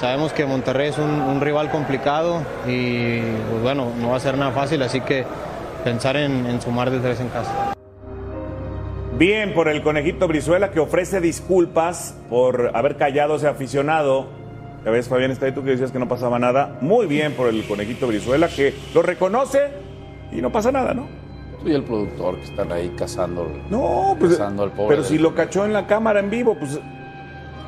Sabemos 0.00 0.32
que 0.32 0.46
Monterrey 0.46 0.88
es 0.88 0.98
un, 0.98 1.40
rival 1.40 1.70
complicado 1.70 2.42
y 2.66 3.20
pues 3.20 3.62
bueno, 3.62 3.88
no 4.00 4.10
va 4.10 4.16
a 4.16 4.20
ser 4.20 4.38
nada 4.38 4.52
fácil, 4.52 4.80
así 4.82 5.00
que 5.02 5.26
pensar 5.84 6.16
en, 6.16 6.46
en 6.46 6.62
sumar 6.62 6.90
de 6.90 7.00
tres 7.00 7.20
en 7.20 7.28
casa. 7.28 7.79
Bien 9.20 9.52
por 9.52 9.68
el 9.68 9.82
conejito 9.82 10.26
Brizuela 10.26 10.70
que 10.70 10.80
ofrece 10.80 11.20
disculpas 11.20 12.16
por 12.30 12.70
haber 12.74 12.96
callado 12.96 13.34
a 13.34 13.36
ese 13.36 13.48
aficionado. 13.48 14.28
Ya 14.82 14.90
ves, 14.90 15.10
Fabián, 15.10 15.30
está 15.30 15.44
ahí 15.44 15.52
tú 15.52 15.62
que 15.62 15.72
decías 15.72 15.92
que 15.92 15.98
no 15.98 16.08
pasaba 16.08 16.38
nada. 16.38 16.78
Muy 16.80 17.04
bien 17.04 17.34
por 17.34 17.48
el 17.48 17.62
conejito 17.64 18.06
Brizuela 18.06 18.48
que 18.48 18.72
lo 18.94 19.02
reconoce 19.02 19.72
y 20.32 20.36
no 20.40 20.50
pasa 20.50 20.72
nada, 20.72 20.94
¿no? 20.94 21.06
Y 21.66 21.72
el 21.74 21.82
productor 21.82 22.36
que 22.36 22.44
están 22.44 22.72
ahí 22.72 22.88
cazando. 22.96 23.46
No, 23.68 24.16
pues. 24.18 24.38
Cazando 24.38 24.62
al 24.62 24.72
pobre 24.72 24.96
Pero 24.96 25.04
si 25.06 25.18
lo 25.18 25.34
cachó 25.34 25.66
en 25.66 25.74
la 25.74 25.86
cámara 25.86 26.20
en 26.20 26.30
vivo, 26.30 26.56
pues 26.58 26.80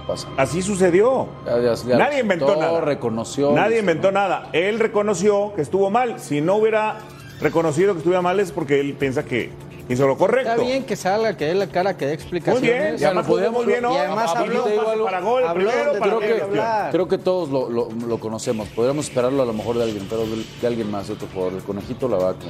Pasa. 0.06 0.28
así 0.38 0.62
sucedió. 0.62 1.28
Ya- 1.44 1.60
ya- 1.60 1.74
ya 1.74 1.98
Nadie 1.98 2.20
inventó 2.20 2.56
nada. 2.56 2.80
reconoció. 2.80 3.52
Nadie 3.52 3.80
inventó 3.80 4.10
¿no? 4.10 4.20
nada. 4.20 4.48
Él 4.54 4.78
reconoció 4.78 5.52
que 5.54 5.60
estuvo 5.60 5.90
mal. 5.90 6.18
Si 6.18 6.40
no 6.40 6.54
hubiera 6.56 6.96
reconocido 7.42 7.92
que 7.92 7.98
estuviera 7.98 8.22
mal 8.22 8.40
es 8.40 8.52
porque 8.52 8.80
él 8.80 8.94
piensa 8.94 9.22
que 9.26 9.50
hizo 9.88 10.06
lo 10.06 10.16
correcto. 10.16 10.50
está 10.52 10.62
bien 10.62 10.84
que 10.84 10.96
salga, 10.96 11.36
que 11.36 11.46
dé 11.46 11.54
la 11.54 11.66
cara, 11.66 11.96
que 11.96 12.06
dé 12.06 12.12
Muy 12.12 12.22
explicaciones. 12.22 12.62
bien, 12.82 12.96
ya 12.96 13.12
lo 13.12 13.22
podemos 13.24 13.64
muy 13.64 13.66
bien, 13.72 13.82
¿no? 13.82 13.92
Y 13.94 13.96
además 13.98 14.34
habló, 14.34 14.62
te 14.64 14.70
digo 14.70 14.88
algo, 14.88 15.04
para 15.04 15.20
gol, 15.20 15.44
habló 15.46 15.70
primero, 15.70 15.98
para 15.98 16.18
tenía 16.18 16.84
que-. 16.86 16.90
Creo 16.92 17.08
que 17.08 17.18
todos 17.18 17.48
lo, 17.50 17.68
lo- 17.68 17.88
lo 17.90 18.18
conocemos. 18.18 18.68
Podríamos 18.68 19.06
esperarlo 19.08 19.42
a 19.42 19.46
lo 19.46 19.52
mejor 19.52 19.76
de 19.76 19.84
alguien, 19.84 20.06
pero 20.08 20.22
de, 20.26 20.44
de 20.60 20.66
alguien 20.66 20.90
más, 20.90 21.08
de 21.08 21.14
otro 21.14 21.28
jugador. 21.32 21.54
El 21.54 21.62
conejito 21.62 22.08
la 22.08 22.16
vaca. 22.18 22.46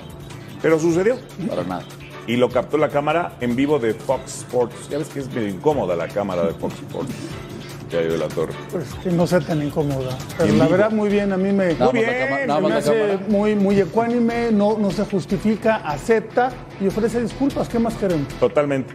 Pero 0.60 0.78
sucedió. 0.78 1.16
Para 1.48 1.64
nada. 1.64 1.84
y 2.26 2.36
lo 2.36 2.48
captó 2.48 2.78
la 2.78 2.88
cámara 2.88 3.32
en 3.40 3.56
vivo 3.56 3.78
de 3.80 3.94
Fox 3.94 4.38
Sports. 4.42 4.88
Ya 4.90 4.98
ves 4.98 5.08
que 5.08 5.18
es 5.20 5.28
medio 5.32 5.48
incómoda 5.48 5.96
la 5.96 6.06
cámara 6.08 6.44
de 6.44 6.52
Fox 6.54 6.74
Sports. 6.74 7.12
Ya 7.92 8.00
de 8.00 8.16
la 8.16 8.28
torre. 8.28 8.54
Pues 8.70 8.86
que 9.02 9.10
no 9.10 9.26
sea 9.26 9.40
tan 9.40 9.62
incómoda. 9.62 10.16
Pero 10.38 10.54
la 10.54 10.66
verdad, 10.66 10.90
muy 10.90 11.10
bien, 11.10 11.30
a 11.32 11.36
mí 11.36 11.52
me, 11.52 11.74
Muy 11.74 11.92
bien, 11.92 12.46
me 12.46 12.74
hace 12.74 13.18
muy, 13.28 13.54
muy 13.54 13.78
ecuánime, 13.78 14.50
no, 14.50 14.78
no 14.78 14.90
se 14.90 15.04
justifica, 15.04 15.76
acepta 15.76 16.50
y 16.80 16.86
ofrece 16.86 17.20
disculpas. 17.20 17.68
¿Qué 17.68 17.78
más 17.78 17.94
queremos? 17.94 18.28
Totalmente. 18.40 18.94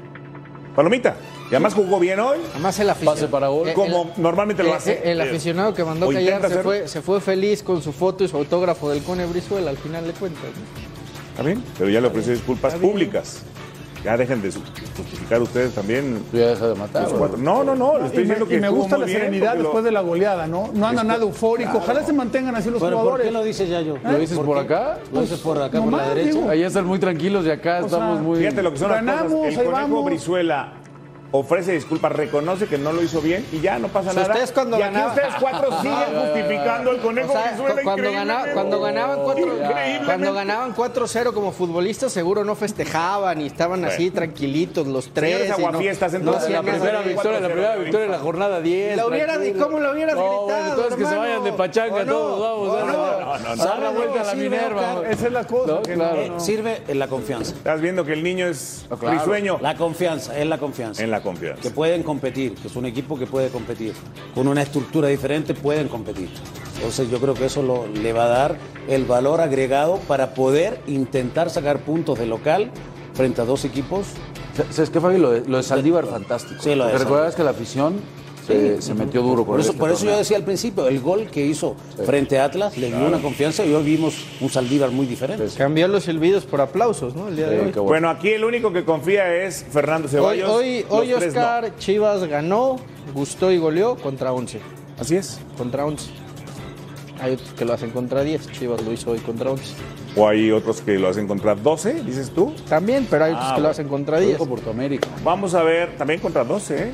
Palomita. 0.75 1.15
Y 1.45 1.55
además 1.55 1.75
jugó 1.75 1.99
bien 1.99 2.19
hoy. 2.19 2.39
Además 2.53 2.79
el 2.79 2.89
aficionado. 2.89 3.15
Pase 3.15 3.27
para 3.27 3.47
gol. 3.49 3.71
Como 3.73 4.11
normalmente 4.17 4.63
lo 4.63 4.69
eh, 4.69 4.73
hace. 4.73 4.91
eh, 4.93 5.11
El 5.11 5.21
aficionado 5.21 5.73
que 5.75 5.83
mandó 5.83 6.09
callar 6.09 6.49
fue, 6.63 6.87
se 6.87 7.01
fue 7.01 7.21
feliz 7.21 7.61
con 7.61 7.81
su 7.83 7.93
foto 7.93 8.23
y 8.23 8.27
su 8.27 8.35
autógrafo 8.37 8.89
del 8.89 9.03
Cone 9.03 9.25
Brizuela 9.27 9.69
al 9.69 9.77
final 9.77 10.07
de 10.07 10.13
cuentas. 10.13 10.41
¿no? 10.43 11.29
Está 11.31 11.43
bien, 11.43 11.63
pero 11.77 11.89
ya 11.89 12.01
le 12.01 12.07
ofreció 12.07 12.33
disculpas 12.33 12.73
públicas. 12.75 13.43
Ya 14.07 14.15
dejen 14.15 14.41
de 14.41 14.49
justificar 14.51 15.41
ustedes 15.41 15.73
también. 15.75 16.23
Tú 16.31 16.37
ya 16.37 16.47
deja 16.47 16.67
de 16.69 16.75
matar. 16.75 17.01
los 17.03 17.11
güey. 17.11 17.19
cuatro. 17.19 17.37
No, 17.39 17.63
no, 17.65 17.75
no. 17.75 17.97
Estoy 18.05 18.23
Y 18.23 18.27
me, 18.27 18.35
que 18.35 18.55
y 18.55 18.59
me 18.61 18.69
gusta 18.69 18.97
la 18.97 19.05
serenidad 19.05 19.55
lo- 19.57 19.63
después 19.63 19.83
de 19.83 19.91
la 19.91 19.99
goleada, 19.99 20.47
¿no? 20.47 20.69
No 20.73 20.87
anda 20.87 21.03
nada 21.03 21.23
eufórico. 21.23 21.79
Ojalá 21.79 22.03
se 22.05 22.13
mantengan 22.13 22.55
así 22.55 22.69
los 22.69 22.79
¿por 22.79 22.89
jugadores. 22.93 23.25
qué 23.25 23.31
lo 23.33 23.43
dices 23.43 23.67
ya 23.69 23.81
yo? 23.81 23.97
¿Lo 24.01 24.17
dices 24.17 24.39
por 24.39 24.57
acá? 24.57 24.99
¿Lo 25.11 25.19
dices 25.19 25.39
por 25.41 25.61
acá, 25.61 25.81
por 25.81 25.91
la 25.91 26.07
derecha? 26.07 26.29
digo. 26.37 26.49
Allá 26.49 26.67
están 26.67 26.85
muy 26.85 26.99
tranquilos 26.99 27.45
y 27.45 27.51
acá 27.51 27.79
O 27.81 27.85
estamos 27.87 28.15
sea, 28.15 28.23
muy. 28.23 28.39
Fíjate 28.39 28.63
lo 28.63 28.71
que 28.71 28.77
son 28.77 28.91
las 28.91 29.03
Ganamos, 29.05 29.33
cosas. 29.33 29.43
El 29.53 29.59
ahí 29.59 29.65
conejo 29.65 29.71
vamos. 29.73 30.05
Brizuela 30.05 30.73
ofrece 31.31 31.73
disculpas, 31.73 32.11
reconoce 32.13 32.67
que 32.67 32.77
no 32.77 32.93
lo 32.93 33.03
hizo 33.03 33.21
bien 33.21 33.45
y 33.51 33.59
ya 33.59 33.79
no 33.79 33.87
pasa 33.89 34.13
nada. 34.13 34.27
ustedes 34.31 34.51
cuando 34.51 34.77
y 34.79 34.81
aquí 34.81 34.93
ganaba- 34.93 35.13
ustedes 35.13 35.33
cuatro 35.39 35.69
siguen 35.81 36.21
justificando 36.21 36.91
al 36.91 36.97
conejo 36.99 37.29
O 37.29 37.33
sea, 37.33 37.51
cuando, 37.57 37.73
increíblemente. 37.81 38.11
ganaba- 38.13 38.53
cuando 38.53 38.81
ganaban 38.81 39.19
cuatro- 39.23 39.43
Increíblemente. 39.57 40.05
cuando 40.05 40.33
ganaban 40.33 40.73
4-0 40.75 41.33
como 41.33 41.51
futbolistas, 41.51 42.11
seguro 42.13 42.43
no 42.43 42.55
festejaban 42.55 43.41
y 43.41 43.47
estaban 43.47 43.83
así 43.85 44.09
tranquilitos 44.11 44.87
los 44.87 45.09
tres. 45.13 45.45
Y 45.45 45.49
no- 45.49 45.67
aguafiestas, 45.67 46.13
no 46.13 46.19
entonces, 46.19 46.43
hacían 46.45 46.65
La 46.65 46.71
primera 46.71 47.01
victoria, 47.01 47.39
la 47.39 47.47
4-0, 47.47 47.51
primera 47.53 47.75
victoria 47.75 48.05
en 48.05 48.11
la 48.11 48.19
jornada 48.19 48.61
10. 48.61 48.97
La 48.97 49.05
hubiera- 49.07 49.33
tranquilo. 49.33 49.65
¿cómo 49.65 49.79
la 49.79 49.91
hubieras 49.91 50.15
No, 50.15 50.21
gritado, 50.21 50.45
bueno, 50.45 50.67
entonces 50.69 50.95
que 50.95 51.05
se 51.05 51.15
vayan 51.15 51.43
de 51.43 51.51
pachanga 51.53 51.95
¿O 51.95 52.05
no? 52.05 52.13
todos, 52.13 52.39
vamos. 52.39 52.69
¿O 52.69 52.75
dale, 52.75 52.91
no? 52.91 52.97
No, 52.97 53.37
no, 53.39 53.55
no. 53.55 53.65
Dar 53.65 53.79
la 53.79 53.89
vuelta 53.89 54.21
a 54.21 54.23
la 54.23 54.33
Minerva. 54.35 55.01
Esa 55.09 55.27
es 55.27 55.33
la 55.33 55.43
cosa. 55.43 55.81
No. 55.95 56.05
Eh, 56.15 56.31
sirve 56.37 56.81
en 56.87 56.99
la 56.99 57.07
confianza. 57.07 57.53
Estás 57.53 57.81
viendo 57.81 58.05
que 58.05 58.13
el 58.13 58.23
niño 58.23 58.47
es 58.47 58.85
risueño 59.01 59.57
La 59.61 59.75
confianza, 59.75 60.37
es 60.37 60.45
la 60.47 60.57
confianza. 60.57 61.03
en 61.03 61.11
la 61.11 61.16
confianza. 61.21 61.61
que 61.61 61.69
pueden 61.69 62.03
competir, 62.03 62.55
que 62.55 62.67
es 62.67 62.75
un 62.75 62.85
equipo 62.85 63.17
que 63.17 63.25
puede 63.27 63.49
competir. 63.49 63.93
Con 64.35 64.47
una 64.47 64.61
estructura 64.61 65.07
diferente 65.07 65.53
pueden 65.53 65.87
competir. 65.87 66.29
Entonces 66.75 67.09
yo 67.09 67.19
creo 67.19 67.33
que 67.33 67.45
eso 67.45 67.61
lo- 67.63 67.87
le 67.87 68.13
va 68.13 68.25
a 68.25 68.29
dar 68.29 68.57
el 68.87 69.05
valor 69.05 69.41
agregado 69.41 69.97
para 70.07 70.33
poder 70.33 70.79
intentar 70.87 71.49
sacar 71.49 71.79
puntos 71.79 72.19
de 72.19 72.25
local 72.27 72.69
frente 73.13 73.41
a 73.41 73.45
dos 73.45 73.65
equipos. 73.65 74.07
¿Sabes 74.71 74.89
qué, 74.89 74.99
Fabi? 75.01 75.17
Lo 75.17 75.31
de, 75.31 75.41
lo 75.47 75.57
de 75.57 75.63
Saldívar, 75.63 76.05
fantástico. 76.05 76.61
Sí, 76.61 76.73
lo 76.75 76.87
de 76.87 76.97
recuerdas 76.97 77.35
que 77.35 77.43
la 77.43 77.51
afición 77.51 77.99
se, 78.47 78.81
se 78.81 78.93
metió 78.93 79.21
duro 79.21 79.43
con 79.45 79.53
Por 79.53 79.59
eso, 79.59 79.69
este 79.71 79.79
por 79.79 79.91
eso 79.91 80.05
yo 80.05 80.17
decía 80.17 80.37
al 80.37 80.43
principio, 80.43 80.87
el 80.87 80.99
gol 81.01 81.27
que 81.27 81.45
hizo 81.45 81.75
frente 82.05 82.39
a 82.39 82.45
Atlas 82.45 82.77
le 82.77 82.87
dio 82.87 83.05
una 83.05 83.19
confianza 83.21 83.65
y 83.65 83.73
hoy 83.73 83.83
vimos 83.83 84.15
un 84.41 84.49
Saldívar 84.49 84.91
muy 84.91 85.05
diferente. 85.05 85.45
Cambió 85.57 85.87
los 85.87 86.05
silbidos 86.05 86.45
por 86.45 86.61
aplausos, 86.61 87.15
¿no? 87.15 87.27
El 87.27 87.35
día 87.35 87.47
de 87.49 87.59
hoy. 87.59 87.65
bueno. 87.71 87.83
Bueno, 87.83 88.09
aquí 88.09 88.29
el 88.29 88.43
único 88.45 88.71
que 88.71 88.85
confía 88.85 89.33
es 89.43 89.65
Fernando 89.69 90.07
Ceballos. 90.07 90.49
hoy, 90.49 90.85
hoy 90.89 91.07
tres 91.17 91.33
no. 91.33 91.39
Oscar 91.41 91.75
Chivas 91.77 92.23
ganó, 92.25 92.77
gustó 93.13 93.51
y 93.51 93.57
goleó 93.57 93.95
contra 93.97 94.31
11. 94.31 94.59
Así 94.99 95.15
es. 95.15 95.39
Contra 95.57 95.85
11. 95.85 96.09
Hay 97.19 97.33
otros 97.33 97.49
que 97.53 97.65
lo 97.65 97.73
hacen 97.73 97.89
contra 97.89 98.23
10. 98.23 98.51
Chivas 98.51 98.81
lo 98.83 98.93
hizo 98.93 99.11
hoy 99.11 99.19
contra 99.19 99.51
11. 99.51 99.63
O 100.15 100.27
hay 100.27 100.51
otros 100.51 100.81
que 100.81 100.97
lo 100.97 101.07
hacen 101.09 101.27
contra 101.27 101.53
12, 101.55 102.03
dices 102.03 102.31
tú. 102.31 102.53
También, 102.69 103.07
pero 103.09 103.25
hay 103.25 103.33
otros 103.33 103.47
Ah, 103.49 103.55
que 103.55 103.61
lo 103.61 103.69
hacen 103.69 103.87
contra 103.87 104.17
Lo 104.19 104.25
10. 104.25 104.37
dijo 104.39 104.49
por 104.49 104.67
América. 104.69 105.07
Vamos 105.23 105.53
a 105.53 105.63
ver, 105.63 105.95
también 105.97 106.19
contra 106.19 106.43
12, 106.43 106.75
¿eh? 106.75 106.91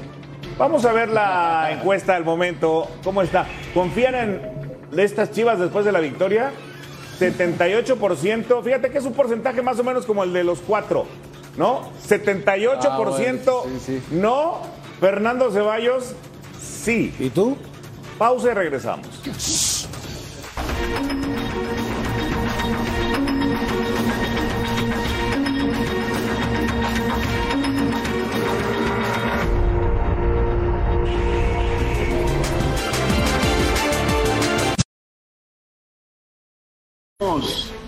Vamos 0.57 0.85
a 0.85 0.93
ver 0.93 1.09
la 1.09 1.69
encuesta 1.71 2.15
al 2.15 2.23
momento. 2.23 2.87
¿Cómo 3.03 3.21
está? 3.21 3.47
¿Confían 3.73 4.15
en 4.15 4.41
estas 4.99 5.31
chivas 5.31 5.59
después 5.59 5.85
de 5.85 5.91
la 5.91 5.99
victoria? 5.99 6.51
78%. 7.19 8.63
Fíjate 8.63 8.89
que 8.91 8.97
es 8.97 9.05
un 9.05 9.13
porcentaje 9.13 9.61
más 9.61 9.79
o 9.79 9.83
menos 9.83 10.05
como 10.05 10.23
el 10.23 10.33
de 10.33 10.43
los 10.43 10.59
cuatro, 10.59 11.05
¿no? 11.57 11.89
78% 12.07 12.79
Ah, 12.89 12.97
bueno, 12.97 13.17
sí, 13.79 13.79
sí. 13.85 14.01
no. 14.11 14.61
Fernando 14.99 15.51
Ceballos, 15.51 16.13
sí. 16.61 17.13
¿Y 17.19 17.29
tú? 17.29 17.57
Pausa 18.17 18.51
y 18.51 18.53
regresamos. 18.53 19.07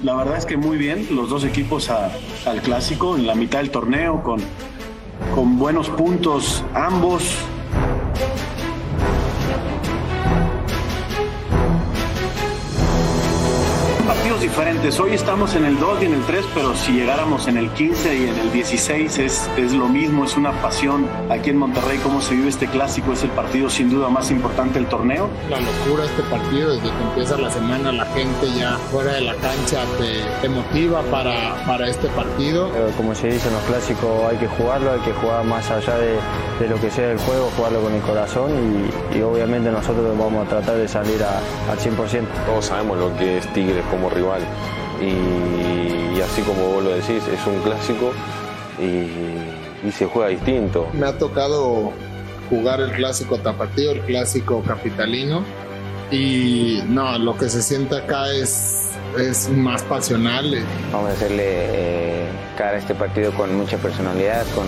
La 0.06 0.14
verdad 0.14 0.38
es 0.38 0.46
que 0.46 0.56
muy 0.56 0.78
bien, 0.78 1.08
los 1.16 1.32
dos 1.32 1.44
equipos 1.44 1.90
al 1.90 2.62
clásico 2.62 3.18
en 3.18 3.26
la 3.26 3.34
mitad 3.34 3.58
del 3.58 3.72
torneo 3.72 4.22
con, 4.22 4.40
con 5.34 5.58
buenos 5.58 5.90
puntos 5.90 6.64
ambos. 6.76 7.24
Diferentes, 14.60 14.98
hoy 15.02 15.14
estamos 15.14 15.54
en 15.56 15.66
el 15.66 15.78
2 15.78 16.02
y 16.02 16.06
en 16.06 16.14
el 16.14 16.22
3, 16.26 16.46
pero 16.54 16.74
si 16.76 16.94
llegáramos 16.94 17.46
en 17.50 17.58
el 17.58 17.70
15 17.72 18.16
y 18.18 18.24
en 18.30 18.40
el 18.40 18.52
16 18.54 19.20
es, 19.20 19.50
es 19.58 19.74
lo 19.74 19.90
mismo, 19.90 20.24
es 20.24 20.38
una 20.38 20.54
pasión. 20.62 21.08
Aquí 21.30 21.50
en 21.50 21.58
Monterrey, 21.58 21.98
cómo 22.02 22.22
se 22.22 22.36
vive 22.36 22.48
este 22.48 22.68
clásico, 22.68 23.12
es 23.12 23.24
el 23.24 23.32
partido 23.32 23.70
sin 23.70 23.90
duda 23.90 24.08
más 24.08 24.32
importante 24.32 24.80
del 24.80 24.88
torneo. 24.88 25.28
la 25.50 25.60
locura 25.60 26.06
este 26.06 26.24
partido, 26.24 26.70
desde 26.74 26.84
que 26.90 27.04
empieza 27.04 27.38
la 27.38 27.52
semana 27.52 27.92
la 27.92 28.06
gente 28.06 28.48
ya 28.58 28.78
fuera 28.92 29.12
de 29.14 29.22
la 29.22 29.34
cancha 29.36 29.82
te, 29.98 30.24
te 30.42 30.48
motiva 30.48 31.02
para, 31.12 31.56
para 31.66 31.90
este 31.90 32.08
partido. 32.10 32.70
Como 32.96 33.14
se 33.14 33.28
dice 33.28 33.50
en 33.50 33.56
los 33.56 33.64
clásicos, 33.64 34.24
hay 34.32 34.38
que 34.38 34.48
jugarlo, 34.48 34.94
hay 34.94 35.00
que 35.02 35.12
jugar 35.12 35.44
más 35.44 35.70
allá 35.70 35.98
de, 35.98 36.16
de 36.62 36.70
lo 36.70 36.80
que 36.80 36.90
sea 36.92 37.12
el 37.12 37.18
juego, 37.20 37.52
jugarlo 37.58 37.82
con 37.82 37.94
el 37.94 38.02
corazón 38.04 38.52
y, 39.14 39.18
y 39.18 39.22
obviamente 39.22 39.70
nosotros 39.70 40.18
vamos 40.18 40.46
a 40.48 40.50
tratar 40.50 40.78
de 40.78 40.88
salir 40.88 41.22
a- 41.24 41.40
al 41.70 41.78
100%. 41.78 42.24
Todos 42.46 42.66
sabemos 42.68 42.98
lo 42.98 43.14
que 43.18 43.40
es 43.40 43.52
Tigres 43.54 43.84
como 43.92 44.10
rival. 44.10 44.45
Y, 45.02 46.18
y 46.18 46.22
así 46.22 46.42
como 46.42 46.66
vos 46.68 46.84
lo 46.84 46.90
decís, 46.92 47.24
es 47.28 47.46
un 47.48 47.62
clásico 47.62 48.12
y, 48.80 49.88
y 49.88 49.92
se 49.92 50.06
juega 50.06 50.30
distinto. 50.30 50.88
Me 50.94 51.06
ha 51.06 51.18
tocado 51.18 51.92
jugar 52.50 52.80
el 52.80 52.92
clásico 52.92 53.38
tapatío, 53.40 53.92
el 53.92 54.02
clásico 54.02 54.62
capitalino 54.62 55.44
y 56.12 56.82
no, 56.88 57.18
lo 57.18 57.36
que 57.38 57.50
se 57.50 57.62
siente 57.62 57.98
acá 57.98 58.32
es, 58.32 58.92
es 59.18 59.50
más 59.50 59.82
pasional. 59.84 60.64
Vamos 60.92 61.10
a 61.10 61.14
hacerle 61.14 61.44
eh, 61.46 62.28
cara 62.58 62.72
a 62.72 62.78
este 62.78 62.96
partido 62.96 63.32
con 63.34 63.56
mucha 63.58 63.78
personalidad, 63.78 64.46
con, 64.54 64.68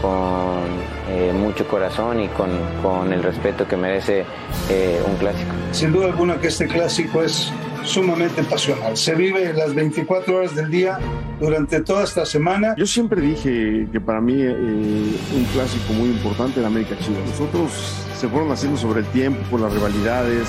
con 0.00 0.62
eh, 1.10 1.32
mucho 1.32 1.66
corazón 1.66 2.20
y 2.20 2.28
con, 2.28 2.50
con 2.82 3.12
el 3.12 3.22
respeto 3.22 3.66
que 3.66 3.76
merece 3.76 4.24
eh, 4.70 5.02
un 5.06 5.16
clásico. 5.16 5.50
Sin 5.72 5.92
duda 5.92 6.06
alguna 6.06 6.40
que 6.40 6.48
este 6.48 6.66
clásico 6.68 7.22
es 7.22 7.50
sumamente 7.86 8.42
pasional. 8.42 8.96
Se 8.96 9.14
vive 9.14 9.52
las 9.54 9.74
24 9.74 10.36
horas 10.36 10.54
del 10.54 10.70
día 10.70 10.98
durante 11.40 11.80
toda 11.80 12.04
esta 12.04 12.26
semana. 12.26 12.74
Yo 12.76 12.86
siempre 12.86 13.20
dije 13.20 13.88
que 13.92 14.00
para 14.00 14.20
mí 14.20 14.34
eh, 14.38 14.54
un 14.54 15.44
clásico 15.52 15.92
muy 15.94 16.08
importante 16.10 16.60
en 16.60 16.66
América 16.66 16.96
Chivas. 16.98 17.22
Nosotros 17.30 17.70
se 18.18 18.28
fueron 18.28 18.50
haciendo 18.52 18.78
sobre 18.78 19.00
el 19.00 19.06
tiempo 19.06 19.40
por 19.50 19.60
las 19.60 19.72
rivalidades. 19.72 20.48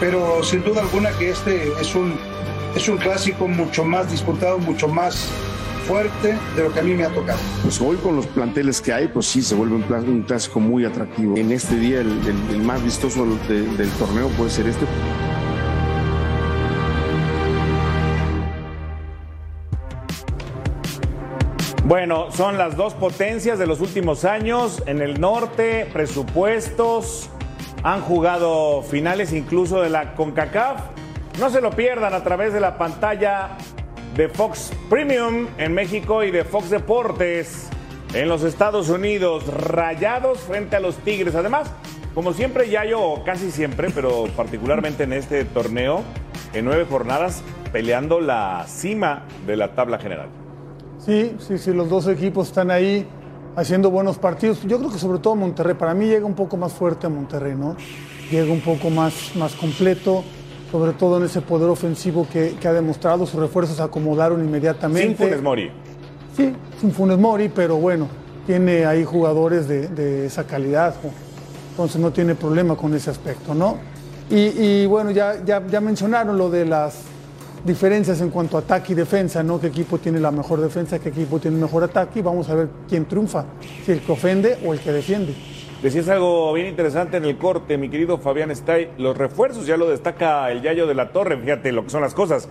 Pero 0.00 0.42
sin 0.42 0.62
duda 0.64 0.82
alguna 0.82 1.10
que 1.18 1.30
este 1.30 1.68
es 1.80 1.94
un, 1.94 2.14
es 2.76 2.88
un 2.88 2.98
clásico 2.98 3.46
mucho 3.48 3.84
más 3.84 4.10
disputado, 4.10 4.58
mucho 4.58 4.88
más 4.88 5.28
fuerte 5.86 6.36
de 6.56 6.62
lo 6.64 6.72
que 6.72 6.80
a 6.80 6.82
mí 6.82 6.94
me 6.94 7.04
ha 7.04 7.10
tocado. 7.10 7.38
Pues 7.62 7.80
hoy 7.80 7.96
con 7.98 8.16
los 8.16 8.26
planteles 8.26 8.80
que 8.80 8.92
hay, 8.92 9.08
pues 9.08 9.26
sí, 9.26 9.42
se 9.42 9.54
vuelve 9.54 9.76
un, 9.76 9.84
un 10.08 10.22
clásico 10.22 10.58
muy 10.58 10.84
atractivo. 10.84 11.36
En 11.36 11.52
este 11.52 11.76
día 11.76 12.00
el, 12.00 12.08
el- 12.26 12.54
el 12.56 12.62
más 12.62 12.82
vistoso 12.82 13.24
del, 13.48 13.76
del 13.76 13.88
torneo 13.90 14.28
puede 14.30 14.50
ser 14.50 14.66
este. 14.66 14.84
Bueno, 21.86 22.30
son 22.32 22.56
las 22.56 22.76
dos 22.76 22.94
potencias 22.94 23.58
de 23.58 23.66
los 23.66 23.82
últimos 23.82 24.24
años. 24.24 24.82
En 24.86 25.02
el 25.02 25.20
norte, 25.20 25.86
presupuestos, 25.92 27.28
han 27.82 28.00
jugado 28.00 28.80
finales 28.80 29.34
incluso 29.34 29.82
de 29.82 29.90
la 29.90 30.14
CONCACAF. 30.14 30.80
No 31.38 31.50
se 31.50 31.60
lo 31.60 31.72
pierdan 31.72 32.14
a 32.14 32.24
través 32.24 32.54
de 32.54 32.60
la 32.60 32.78
pantalla 32.78 33.50
de 34.16 34.30
Fox 34.30 34.72
Premium 34.88 35.46
en 35.58 35.74
México 35.74 36.24
y 36.24 36.30
de 36.30 36.44
Fox 36.44 36.70
Deportes 36.70 37.68
en 38.14 38.30
los 38.30 38.44
Estados 38.44 38.88
Unidos. 38.88 39.46
Rayados 39.46 40.38
frente 40.38 40.76
a 40.76 40.80
los 40.80 40.96
Tigres. 40.96 41.34
Además, 41.34 41.70
como 42.14 42.32
siempre, 42.32 42.70
Yayo, 42.70 42.98
o 42.98 43.24
casi 43.24 43.50
siempre, 43.50 43.90
pero 43.90 44.24
particularmente 44.34 45.02
en 45.02 45.12
este 45.12 45.44
torneo, 45.44 46.02
en 46.54 46.64
nueve 46.64 46.86
jornadas, 46.88 47.42
peleando 47.72 48.20
la 48.20 48.64
cima 48.68 49.24
de 49.46 49.56
la 49.56 49.74
tabla 49.74 49.98
general. 49.98 50.43
Sí, 51.04 51.36
sí, 51.38 51.58
sí, 51.58 51.72
los 51.72 51.90
dos 51.90 52.08
equipos 52.08 52.48
están 52.48 52.70
ahí 52.70 53.06
haciendo 53.56 53.90
buenos 53.90 54.16
partidos. 54.16 54.62
Yo 54.62 54.78
creo 54.78 54.90
que 54.90 54.98
sobre 54.98 55.18
todo 55.18 55.36
Monterrey, 55.36 55.74
para 55.74 55.92
mí 55.94 56.06
llega 56.06 56.24
un 56.24 56.34
poco 56.34 56.56
más 56.56 56.72
fuerte 56.72 57.06
a 57.06 57.10
Monterrey, 57.10 57.54
¿no? 57.54 57.76
Llega 58.30 58.50
un 58.50 58.60
poco 58.60 58.88
más, 58.88 59.36
más 59.36 59.54
completo, 59.54 60.24
sobre 60.72 60.92
todo 60.92 61.18
en 61.18 61.24
ese 61.24 61.42
poder 61.42 61.68
ofensivo 61.68 62.26
que, 62.32 62.56
que 62.58 62.68
ha 62.68 62.72
demostrado. 62.72 63.26
Sus 63.26 63.38
refuerzos 63.38 63.76
se 63.76 63.82
acomodaron 63.82 64.42
inmediatamente. 64.42 65.08
Sin 65.08 65.16
Funes 65.16 65.42
Mori. 65.42 65.70
Sí, 66.36 66.52
sin 66.80 66.90
Funes 66.90 67.18
Mori, 67.18 67.50
pero 67.50 67.76
bueno, 67.76 68.08
tiene 68.46 68.86
ahí 68.86 69.04
jugadores 69.04 69.68
de, 69.68 69.88
de 69.88 70.26
esa 70.26 70.44
calidad, 70.44 70.94
¿no? 71.02 71.10
entonces 71.70 72.00
no 72.00 72.12
tiene 72.12 72.34
problema 72.34 72.76
con 72.76 72.94
ese 72.94 73.10
aspecto, 73.10 73.52
¿no? 73.52 73.76
Y, 74.30 74.36
y 74.36 74.86
bueno, 74.86 75.10
ya, 75.10 75.44
ya, 75.44 75.64
ya 75.66 75.80
mencionaron 75.80 76.38
lo 76.38 76.48
de 76.48 76.64
las 76.64 77.13
diferencias 77.64 78.20
en 78.20 78.30
cuanto 78.30 78.56
a 78.56 78.60
ataque 78.60 78.92
y 78.92 78.96
defensa, 78.96 79.42
¿no? 79.42 79.60
¿Qué 79.60 79.68
equipo 79.68 79.98
tiene 79.98 80.20
la 80.20 80.30
mejor 80.30 80.60
defensa, 80.60 80.98
qué 80.98 81.08
equipo 81.08 81.38
tiene 81.38 81.56
el 81.56 81.62
mejor 81.62 81.84
ataque? 81.84 82.18
Y 82.18 82.22
vamos 82.22 82.48
a 82.50 82.54
ver 82.54 82.68
quién 82.88 83.06
triunfa, 83.06 83.46
si 83.84 83.92
el 83.92 84.00
que 84.00 84.12
ofende 84.12 84.58
o 84.64 84.74
el 84.74 84.80
que 84.80 84.92
defiende. 84.92 85.34
Decías 85.82 86.08
algo 86.08 86.52
bien 86.52 86.66
interesante 86.66 87.16
en 87.16 87.24
el 87.24 87.36
corte, 87.36 87.76
mi 87.76 87.88
querido 87.88 88.18
Fabián 88.18 88.50
Stay. 88.50 88.90
Los 88.98 89.16
refuerzos 89.16 89.66
ya 89.66 89.76
lo 89.76 89.88
destaca 89.88 90.50
el 90.50 90.62
Yayo 90.62 90.86
de 90.86 90.94
la 90.94 91.10
Torre, 91.10 91.38
fíjate 91.38 91.72
lo 91.72 91.84
que 91.84 91.90
son 91.90 92.02
las 92.02 92.14
cosas. 92.14 92.48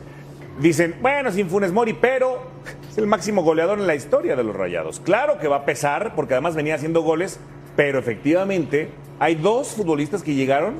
Dicen, 0.59 0.95
bueno, 1.01 1.31
sin 1.31 1.49
Funes 1.49 1.71
Mori, 1.71 1.93
pero 1.93 2.43
es 2.89 2.97
el 2.97 3.07
máximo 3.07 3.41
goleador 3.41 3.79
en 3.79 3.87
la 3.87 3.95
historia 3.95 4.35
de 4.35 4.43
los 4.43 4.55
Rayados. 4.55 4.99
Claro 4.99 5.39
que 5.39 5.47
va 5.47 5.57
a 5.57 5.65
pesar, 5.65 6.13
porque 6.15 6.35
además 6.35 6.55
venía 6.55 6.75
haciendo 6.75 7.01
goles, 7.01 7.39
pero 7.75 7.97
efectivamente 7.97 8.89
hay 9.19 9.35
dos 9.35 9.69
futbolistas 9.69 10.21
que 10.21 10.35
llegaron 10.35 10.75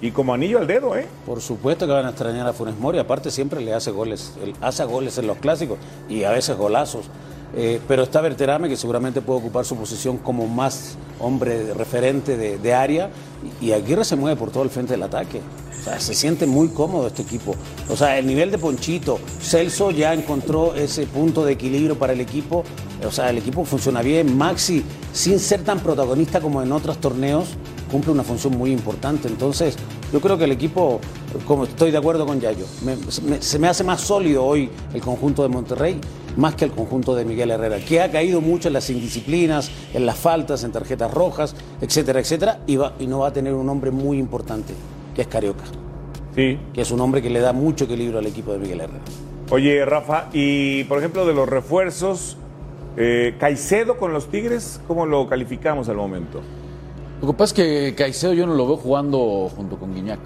y 0.00 0.10
como 0.10 0.34
anillo 0.34 0.58
al 0.58 0.66
dedo, 0.66 0.96
¿eh? 0.96 1.06
Por 1.24 1.40
supuesto 1.40 1.86
que 1.86 1.92
van 1.92 2.06
a 2.06 2.10
extrañar 2.10 2.46
a 2.46 2.52
Funes 2.52 2.78
Mori, 2.78 2.98
aparte 2.98 3.30
siempre 3.30 3.60
le 3.60 3.72
hace 3.72 3.90
goles, 3.90 4.34
hace 4.60 4.84
goles 4.84 5.16
en 5.18 5.26
los 5.26 5.38
clásicos 5.38 5.78
y 6.08 6.24
a 6.24 6.30
veces 6.30 6.56
golazos. 6.56 7.06
Eh, 7.56 7.80
pero 7.86 8.02
está 8.02 8.20
Berterame 8.20 8.68
que 8.68 8.76
seguramente 8.76 9.20
puede 9.20 9.38
ocupar 9.38 9.64
su 9.64 9.76
posición 9.76 10.18
como 10.18 10.48
más 10.48 10.96
hombre 11.20 11.72
referente 11.72 12.36
de, 12.36 12.58
de 12.58 12.74
área 12.74 13.10
y, 13.60 13.66
y 13.66 13.72
Aguirre 13.72 14.04
se 14.04 14.16
mueve 14.16 14.36
por 14.36 14.50
todo 14.50 14.64
el 14.64 14.70
frente 14.70 14.94
del 14.94 15.04
ataque. 15.04 15.40
O 15.80 15.84
sea, 15.84 16.00
se 16.00 16.14
siente 16.14 16.46
muy 16.46 16.68
cómodo 16.68 17.06
este 17.06 17.22
equipo. 17.22 17.54
O 17.90 17.96
sea, 17.96 18.18
el 18.18 18.26
nivel 18.26 18.50
de 18.50 18.56
Ponchito, 18.56 19.20
Celso 19.40 19.90
ya 19.90 20.14
encontró 20.14 20.74
ese 20.74 21.06
punto 21.06 21.44
de 21.44 21.52
equilibrio 21.52 21.98
para 21.98 22.14
el 22.14 22.20
equipo. 22.20 22.64
O 23.06 23.12
sea, 23.12 23.28
el 23.28 23.36
equipo 23.36 23.66
funciona 23.66 24.00
bien. 24.00 24.36
Maxi, 24.36 24.82
sin 25.12 25.38
ser 25.38 25.62
tan 25.62 25.80
protagonista 25.80 26.40
como 26.40 26.62
en 26.62 26.72
otros 26.72 26.98
torneos, 26.98 27.48
cumple 27.94 28.10
una 28.10 28.24
función 28.24 28.58
muy 28.58 28.72
importante. 28.72 29.28
Entonces, 29.28 29.76
yo 30.12 30.20
creo 30.20 30.36
que 30.36 30.42
el 30.44 30.50
equipo, 30.50 30.98
como 31.46 31.62
estoy 31.62 31.92
de 31.92 31.98
acuerdo 31.98 32.26
con 32.26 32.40
Yayo, 32.40 32.66
me- 32.84 32.96
me- 33.30 33.40
se 33.40 33.58
me 33.60 33.68
hace 33.68 33.84
más 33.84 34.00
sólido 34.00 34.44
hoy 34.44 34.68
el 34.92 35.00
conjunto 35.00 35.44
de 35.44 35.48
Monterrey 35.48 36.00
más 36.36 36.56
que 36.56 36.64
el 36.64 36.72
conjunto 36.72 37.14
de 37.14 37.24
Miguel 37.24 37.52
Herrera, 37.52 37.78
que 37.78 38.00
ha 38.00 38.10
caído 38.10 38.40
mucho 38.40 38.66
en 38.66 38.74
las 38.74 38.90
indisciplinas, 38.90 39.70
en 39.94 40.04
las 40.06 40.16
faltas, 40.16 40.64
en 40.64 40.72
tarjetas 40.72 41.14
rojas, 41.14 41.54
etcétera, 41.80 42.18
etcétera, 42.18 42.58
y, 42.66 42.74
va- 42.74 42.94
y 42.98 43.06
no 43.06 43.20
va 43.20 43.28
a 43.28 43.32
tener 43.32 43.54
un 43.54 43.68
hombre 43.68 43.92
muy 43.92 44.18
importante, 44.18 44.74
que 45.14 45.22
es 45.22 45.28
Carioca. 45.28 45.62
Sí. 46.34 46.58
Que 46.72 46.80
es 46.80 46.90
un 46.90 47.00
hombre 47.00 47.22
que 47.22 47.30
le 47.30 47.38
da 47.38 47.52
mucho 47.52 47.84
equilibrio 47.84 48.18
al 48.18 48.26
equipo 48.26 48.52
de 48.52 48.58
Miguel 48.58 48.80
Herrera. 48.80 49.04
Oye, 49.50 49.84
Rafa, 49.84 50.24
y 50.32 50.82
por 50.84 50.98
ejemplo 50.98 51.24
de 51.24 51.34
los 51.34 51.48
refuerzos, 51.48 52.36
eh, 52.96 53.36
Caicedo 53.38 53.96
con 53.98 54.12
los 54.12 54.28
Tigres, 54.28 54.80
¿cómo 54.88 55.06
lo 55.06 55.28
calificamos 55.28 55.88
al 55.88 55.94
momento? 55.96 56.40
Lo 57.24 57.32
que 57.32 57.38
pasa 57.38 57.54
es 57.54 57.54
que 57.54 57.94
Caicedo 57.94 58.34
yo 58.34 58.46
no 58.46 58.52
lo 58.52 58.66
veo 58.66 58.76
jugando 58.76 59.50
junto 59.56 59.78
con 59.78 59.94
Guiñac. 59.94 60.20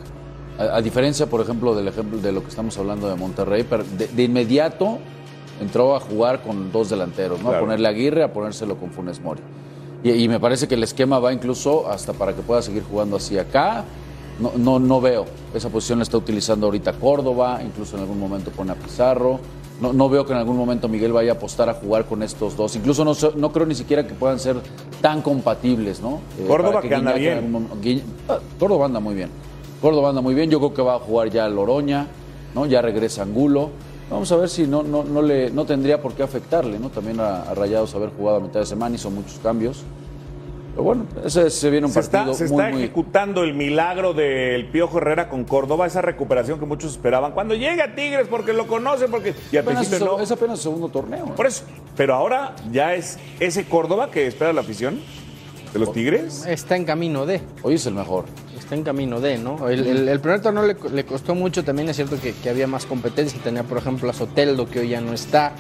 A, 0.59 0.79
a 0.79 0.83
diferencia, 0.83 1.27
por 1.27 1.41
ejemplo, 1.41 1.73
del 1.77 1.87
ejemplo 1.87 2.19
de 2.19 2.33
lo 2.33 2.43
que 2.43 2.49
estamos 2.49 2.77
hablando 2.77 3.09
de 3.09 3.15
Monterrey, 3.15 3.65
pero 3.71 3.85
de, 3.85 4.09
de 4.09 4.23
inmediato 4.25 4.99
entró 5.61 5.95
a 5.95 6.01
jugar 6.01 6.43
con 6.43 6.73
dos 6.73 6.91
delanteros, 6.91 7.39
¿no? 7.39 7.51
Claro. 7.51 7.59
A 7.59 7.61
ponerle 7.61 7.87
a 7.87 7.91
Aguirre, 7.93 8.25
a 8.25 8.33
ponérselo 8.33 8.77
con 8.77 8.91
Funes 8.91 9.21
Mori. 9.21 9.41
Y, 10.03 10.11
y 10.11 10.29
me 10.29 10.41
parece 10.41 10.67
que 10.67 10.75
el 10.75 10.83
esquema 10.83 11.21
va 11.21 11.33
incluso 11.33 11.89
hasta 11.89 12.15
para 12.15 12.35
que 12.35 12.43
pueda 12.43 12.63
seguir 12.63 12.83
jugando 12.83 13.19
así 13.19 13.39
acá. 13.39 13.85
No, 14.41 14.51
no, 14.57 14.81
no 14.81 15.01
veo. 15.01 15.25
Esa 15.55 15.69
posición 15.69 16.01
la 16.01 16.03
está 16.03 16.17
utilizando 16.17 16.67
ahorita 16.67 16.95
Córdoba, 16.95 17.61
incluso 17.65 17.95
en 17.95 18.03
algún 18.03 18.19
momento 18.19 18.51
pone 18.51 18.73
a 18.73 18.75
Pizarro. 18.75 19.39
No, 19.81 19.93
no 19.93 20.09
veo 20.09 20.27
que 20.27 20.33
en 20.33 20.39
algún 20.39 20.57
momento 20.57 20.89
Miguel 20.89 21.13
vaya 21.13 21.33
a 21.33 21.35
apostar 21.37 21.69
a 21.69 21.75
jugar 21.75 22.05
con 22.07 22.23
estos 22.25 22.57
dos. 22.57 22.75
Incluso 22.75 23.05
no, 23.05 23.13
no 23.37 23.53
creo 23.53 23.65
ni 23.67 23.77
siquiera 23.77 24.07
que 24.07 24.15
puedan 24.15 24.41
ser 24.41 24.57
tan 25.01 25.23
compatibles, 25.23 26.01
¿no? 26.01 26.21
Eh, 26.39 26.45
Córdoba 26.49 26.75
para 26.75 26.89
que 26.89 26.95
anda 26.97 27.13
Guiñac 27.13 27.39
bien. 27.41 27.53
momento- 27.53 27.77
Guiñ- 27.81 28.03
ah, 28.29 28.39
Córdoba 28.59 28.87
anda 28.87 28.99
muy 28.99 29.15
bien. 29.15 29.31
Córdoba 29.81 30.09
anda 30.09 30.21
muy 30.21 30.35
bien. 30.35 30.51
Yo 30.51 30.59
creo 30.59 30.75
que 30.75 30.83
va 30.83 30.97
a 30.97 30.99
jugar 30.99 31.31
ya 31.31 31.49
Loroña, 31.49 32.09
¿no? 32.57 32.67
Ya 32.67 32.83
regresa 32.83 33.23
Angulo. 33.23 33.71
Vamos 34.11 34.33
a 34.33 34.37
ver 34.37 34.49
si 34.49 34.67
no, 34.67 34.83
no, 34.83 35.05
no, 35.05 35.23
le, 35.23 35.51
no 35.51 35.65
tendría 35.65 36.01
por 36.03 36.15
qué 36.15 36.23
afectarle, 36.25 36.79
¿no? 36.81 36.89
También 36.89 37.21
a, 37.21 37.43
a 37.43 37.55
Rayados 37.55 37.95
haber 37.95 38.11
jugado 38.11 38.39
a 38.39 38.41
mitad 38.41 38.59
de 38.61 38.67
semana, 38.67 38.97
hizo 38.97 39.11
muchos 39.11 39.39
cambios. 39.43 39.83
Pero 40.79 40.85
bueno, 40.85 41.07
ese 41.25 41.51
se 41.51 41.71
viene 41.71 41.89
un 41.89 41.93
Se 41.93 41.99
está, 41.99 42.19
partido 42.19 42.35
se 42.37 42.45
muy, 42.45 42.63
está 42.63 42.71
muy... 42.73 42.83
ejecutando 42.85 43.43
el 43.43 43.53
milagro 43.53 44.15
del 44.15 44.67
Piojo 44.67 44.99
Herrera 44.99 45.29
con 45.29 45.43
Córdoba, 45.43 45.89
esa 45.89 46.03
recuperación 46.03 46.61
que 46.61 46.67
muchos 46.67 46.93
esperaban. 46.93 47.33
Cuando 47.33 47.57
llegue 47.57 47.83
a 47.83 47.97
Tigres, 47.97 48.29
porque 48.31 48.53
lo 48.53 48.69
conocen, 48.69 49.11
porque. 49.11 49.35
Y 49.51 49.57
al 49.57 49.65
Apenas 49.65 49.89
principio 49.89 50.13
no. 50.17 50.23
Es 50.23 50.31
apenas 50.31 50.59
su 50.59 50.63
segundo 50.69 50.89
torneo. 50.89 51.27
¿eh? 51.27 51.33
Por 51.35 51.47
eso. 51.49 51.65
Pero 51.97 52.15
ahora 52.15 52.55
ya 52.71 52.95
es 52.95 53.19
ese 53.41 53.65
Córdoba 53.65 54.13
que 54.13 54.29
espera 54.29 54.53
la 54.53 54.61
afición 54.61 55.01
de 55.73 55.81
los 55.81 55.93
Tigres. 55.93 56.47
Está 56.47 56.77
en 56.77 56.85
camino 56.85 57.27
de. 57.27 57.41
Hoy 57.65 57.75
es 57.75 57.85
el 57.87 57.95
mejor. 57.95 58.27
Está 58.57 58.77
en 58.77 58.85
camino 58.85 59.21
de, 59.21 59.37
¿no? 59.37 59.69
El, 59.69 59.85
el- 59.85 60.09
el 60.09 60.21
primer 60.21 60.43
torneo 60.43 60.63
le, 60.65 60.77
le 60.93 61.05
costó 61.05 61.35
mucho, 61.35 61.65
también 61.65 61.89
es 61.89 61.97
cierto 61.97 62.21
que, 62.23 62.35
que 62.35 62.51
había 62.51 62.69
más 62.69 62.87
competencia, 62.87 63.41
tenía 63.43 63.65
por 63.65 63.79
ejemplo 63.79 64.09
a 64.11 64.13
Soteldo 64.13 64.69
que 64.71 64.79
hoy 64.79 64.91
ya 64.91 65.01
no 65.01 65.13
está. 65.13 65.55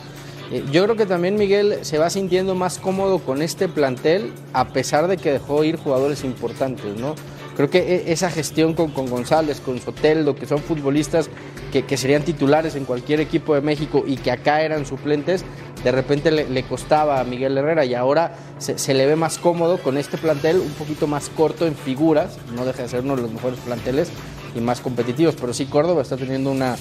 Eh, 0.51 0.65
Yo 0.73 0.85
creo 0.85 0.97
que 0.97 1.07
también 1.07 1.37
Miguel 1.37 1.79
se 1.83 1.99
va 1.99 2.11
sintiendo 2.11 2.55
más 2.55 2.79
cómodo 2.79 3.19
con 3.19 3.43
este 3.43 3.69
plantel 3.69 4.33
a 4.53 4.69
pesar 4.69 5.09
de 5.09 5.17
que 5.17 5.33
dejó 5.33 5.65
ir 5.65 5.77
jugadores 5.77 6.25
importantes, 6.25 6.97
¿no? 6.97 7.15
Creo 7.57 7.71
que 7.71 7.79
e- 7.79 8.13
esa 8.13 8.31
gestión 8.31 8.75
con, 8.75 8.93
con 8.93 9.07
González, 9.11 9.61
con 9.61 9.81
Soteldo, 9.81 10.35
que 10.37 10.47
son 10.47 10.61
futbolistas 10.61 11.29
que, 11.73 11.85
que 11.85 11.97
serían 11.97 12.23
titulares 12.23 12.77
en 12.77 12.85
cualquier 12.85 13.21
equipo 13.21 13.55
de 13.55 13.61
México 13.61 14.05
y 14.07 14.17
que 14.17 14.31
acá 14.31 14.63
eran 14.63 14.87
suplentes, 14.87 15.45
de 15.85 15.93
repente 15.93 16.31
le, 16.31 16.63
costaba 16.65 17.21
a 17.21 17.25
Miguel 17.25 17.57
Herrera 17.59 17.85
y 17.85 17.95
ahora 17.95 18.35
se, 18.59 18.79
se 18.79 18.95
le 18.95 19.07
ve 19.07 19.17
más 19.17 19.39
cómodo 19.39 19.79
con 19.79 19.99
este 19.99 20.19
plantel 20.19 20.59
un 20.59 20.71
poquito 20.73 21.07
más 21.07 21.29
corto 21.31 21.67
en 21.67 21.75
figuras, 21.75 22.39
no 22.55 22.65
deja 22.65 22.83
de 22.85 22.89
ser 22.89 23.01
uno 23.03 23.17
de 23.17 23.23
los 23.23 23.33
mejores 23.33 23.59
planteles 23.61 24.09
y 24.57 24.61
más 24.61 24.81
competitivos, 24.81 25.35
pero 25.39 25.53
sí 25.53 25.67
Córdoba 25.67 26.03
está 26.03 26.17
teniendo 26.17 26.51
una... 26.51 26.77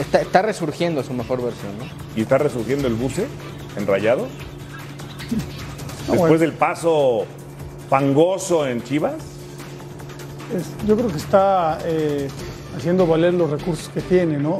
Está, 0.00 0.20
está 0.22 0.42
resurgiendo 0.42 1.02
su 1.02 1.12
mejor 1.12 1.42
versión, 1.42 1.78
¿no? 1.78 1.84
Y 2.16 2.22
está 2.22 2.38
resurgiendo 2.38 2.88
el 2.88 2.94
buce 2.94 3.26
enrayado. 3.76 4.26
Después 5.98 6.18
bueno. 6.18 6.38
del 6.38 6.52
paso 6.52 7.26
fangoso 7.88 8.66
en 8.66 8.82
Chivas. 8.82 9.14
Es- 10.56 10.86
yo 10.86 10.96
creo 10.96 11.08
que 11.08 11.16
está 11.18 11.78
eh, 11.84 12.28
haciendo 12.76 13.06
valer 13.06 13.34
los 13.34 13.50
recursos 13.50 13.88
que 13.90 14.00
tiene, 14.00 14.38
¿no? 14.38 14.58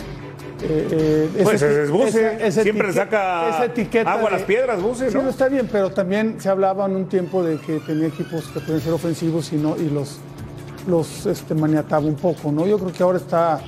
Eh, 0.62 1.28
eh, 1.38 1.40
Pues 1.42 1.62
ese- 1.62 1.84
es 1.84 2.40
esa 2.54 2.62
siempre 2.62 2.92
saca 2.92 3.48
esa 3.48 3.64
etiqueta 3.64 4.12
agua 4.12 4.28
a 4.28 4.32
las 4.32 4.42
piedras, 4.42 4.80
Buse, 4.82 5.08
Sí, 5.10 5.16
¿no? 5.16 5.22
no 5.22 5.30
está 5.30 5.48
bien, 5.48 5.68
pero 5.72 5.90
también 5.90 6.36
se 6.38 6.50
hablaba 6.50 6.84
en 6.84 6.96
un 6.96 7.06
tiempo 7.08 7.42
de 7.42 7.58
que 7.58 7.78
tenía 7.80 8.08
equipos 8.08 8.44
que 8.48 8.60
podían 8.60 8.82
ser 8.82 8.92
ofensivos 8.92 9.50
y 9.54 9.56
no 9.56 9.76
y 9.78 9.88
los 9.88 10.18
los 10.86 11.24
este, 11.26 11.54
maniataba 11.54 12.04
un 12.06 12.14
poco, 12.16 12.52
¿no? 12.52 12.66
Yo 12.66 12.78
creo 12.78 12.92
que 12.92 13.02
ahora 13.02 13.18
está 13.18 13.60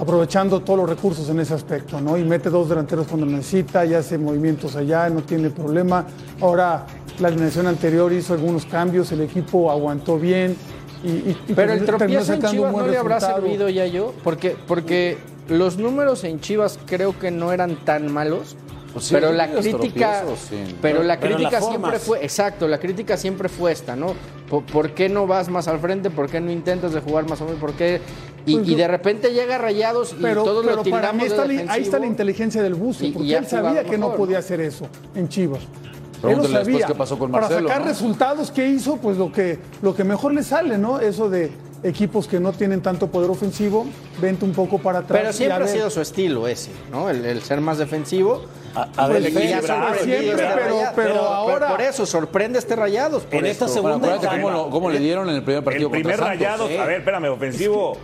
aprovechando 0.00 0.60
todos 0.60 0.78
los 0.80 0.88
recursos 0.88 1.28
en 1.28 1.40
ese 1.40 1.52
aspecto, 1.54 2.00
¿no? 2.00 2.16
Y 2.16 2.24
mete 2.24 2.48
dos 2.48 2.68
delanteros 2.70 3.06
cuando 3.06 3.26
necesita, 3.26 3.84
y 3.84 3.92
hace 3.92 4.16
movimientos 4.16 4.74
allá, 4.74 5.10
no 5.10 5.22
tiene 5.22 5.50
problema. 5.50 6.06
Ahora 6.40 6.86
la 7.18 7.28
alineación 7.28 7.66
anterior 7.66 8.10
hizo 8.12 8.32
algunos 8.32 8.64
cambios, 8.64 9.12
el 9.12 9.20
equipo 9.20 9.70
aguantó 9.70 10.18
bien 10.18 10.56
y, 11.04 11.08
y- 11.08 11.36
y 11.48 11.52
Pero 11.54 11.72
el 11.74 11.84
tropiezo 11.84 12.32
en 12.32 12.42
Chivas 12.42 12.72
no 12.72 12.86
le 12.86 12.96
habrá 12.96 13.20
servido 13.20 13.68
ya 13.68 13.84
yo, 13.86 14.14
porque, 14.24 14.56
porque 14.66 15.18
los 15.48 15.76
números 15.76 16.24
en 16.24 16.40
Chivas 16.40 16.78
creo 16.86 17.18
que 17.18 17.30
no 17.30 17.52
eran 17.52 17.76
tan 17.84 18.10
malos. 18.10 18.56
Pues 18.92 19.04
sí, 19.04 19.14
pero 19.14 19.30
la 19.30 19.48
crítica, 19.52 20.24
sí. 20.48 20.76
pero 20.82 21.04
la 21.04 21.20
Pero 21.20 21.36
crítica 21.36 21.60
siempre 21.60 21.98
fue, 22.00 22.24
exacto, 22.24 22.66
la 22.66 22.80
crítica 22.80 23.16
siempre 23.16 23.48
fue 23.48 23.70
esta, 23.70 23.94
¿no? 23.94 24.14
¿Por, 24.48 24.64
por 24.64 24.90
qué 24.94 25.08
no 25.08 25.28
vas 25.28 25.48
más 25.48 25.68
al 25.68 25.78
frente? 25.78 26.10
¿Por 26.10 26.28
qué 26.28 26.40
no 26.40 26.50
intentas 26.50 26.92
de 26.92 27.00
jugar 27.00 27.28
más 27.28 27.40
o 27.40 27.44
menos? 27.44 27.60
¿Por 27.60 27.74
qué? 27.74 28.00
Y, 28.46 28.56
Pues 28.56 28.68
y 28.68 28.74
de 28.74 28.88
repente 28.88 29.32
llega 29.32 29.58
Rayados 29.58 30.12
y 30.18 30.22
Pero, 30.22 30.44
todos 30.44 30.64
pero 30.64 30.76
lo 30.76 30.84
para 30.84 31.12
mí 31.12 31.24
está, 31.24 31.42
ahí 31.42 31.82
está 31.82 31.98
la 31.98 32.06
inteligencia 32.06 32.62
del 32.62 32.74
buzo, 32.74 33.04
Y- 33.04 33.08
y 33.08 33.12
porque 33.12 33.36
él 33.36 33.46
sabía 33.46 33.84
que 33.84 33.98
no 33.98 34.14
podía 34.14 34.38
hacer 34.38 34.60
eso 34.60 34.86
en 35.14 35.28
Chivas. 35.28 35.60
Él 35.62 35.66
lo 35.66 36.20
Pregúntale 36.20 36.48
después 36.58 36.72
sabía. 36.82 36.86
qué 36.86 36.94
pasó 36.94 37.18
con 37.18 37.30
Para 37.30 37.46
Marcelo, 37.46 37.68
sacar 37.68 37.82
¿no? 37.82 37.88
resultados, 37.88 38.50
¿qué 38.50 38.66
hizo? 38.68 38.96
Pues 38.98 39.16
lo 39.16 39.32
que, 39.32 39.58
lo 39.82 39.94
que 39.94 40.04
mejor 40.04 40.34
le 40.34 40.42
sale, 40.42 40.76
¿no? 40.76 41.00
Eso 41.00 41.30
de 41.30 41.50
equipos 41.82 42.28
que 42.28 42.38
no 42.38 42.52
tienen 42.52 42.82
tanto 42.82 43.06
poder 43.06 43.30
ofensivo, 43.30 43.86
vente 44.20 44.44
un 44.44 44.52
poco 44.52 44.78
para 44.78 44.98
atrás. 44.98 45.18
Pero 45.18 45.32
siempre 45.32 45.62
a 45.62 45.64
ha 45.64 45.68
sido 45.68 45.88
su 45.88 46.02
estilo 46.02 46.46
ese, 46.46 46.70
¿no? 46.90 47.08
El, 47.08 47.24
el 47.24 47.40
ser 47.42 47.62
más 47.62 47.78
defensivo. 47.78 48.42
A, 48.74 48.82
a 48.98 49.08
ver, 49.08 49.22
Pues, 49.32 49.52
ha 49.52 49.94
Siempre, 49.94 50.28
este 50.30 50.36
pero- 50.54 50.76
pero 50.94 51.20
ahora- 51.22 51.68
Por 51.70 51.80
eso, 51.80 52.04
sorprende 52.06 52.58
este 52.58 52.76
Rayados. 52.76 53.22
por 53.24 53.36
En 53.40 53.46
esta 53.46 53.64
esto. 53.64 53.76
segunda 53.82 53.96
Bueno, 54.18 54.30
cómo, 54.30 54.50
lo- 54.50 54.70
cómo 54.70 54.90
le 54.90 54.98
dieron 55.00 55.28
en 55.30 55.36
el 55.36 55.42
primer 55.42 55.64
partido 55.64 55.86
El 55.88 55.92
primer 55.92 56.16
Santos. 56.16 56.28
rayados, 56.28 56.70
¿eh? 56.70 56.78
a 56.78 56.84
ver, 56.84 56.98
espérame, 56.98 57.30
ofensivo 57.30 57.96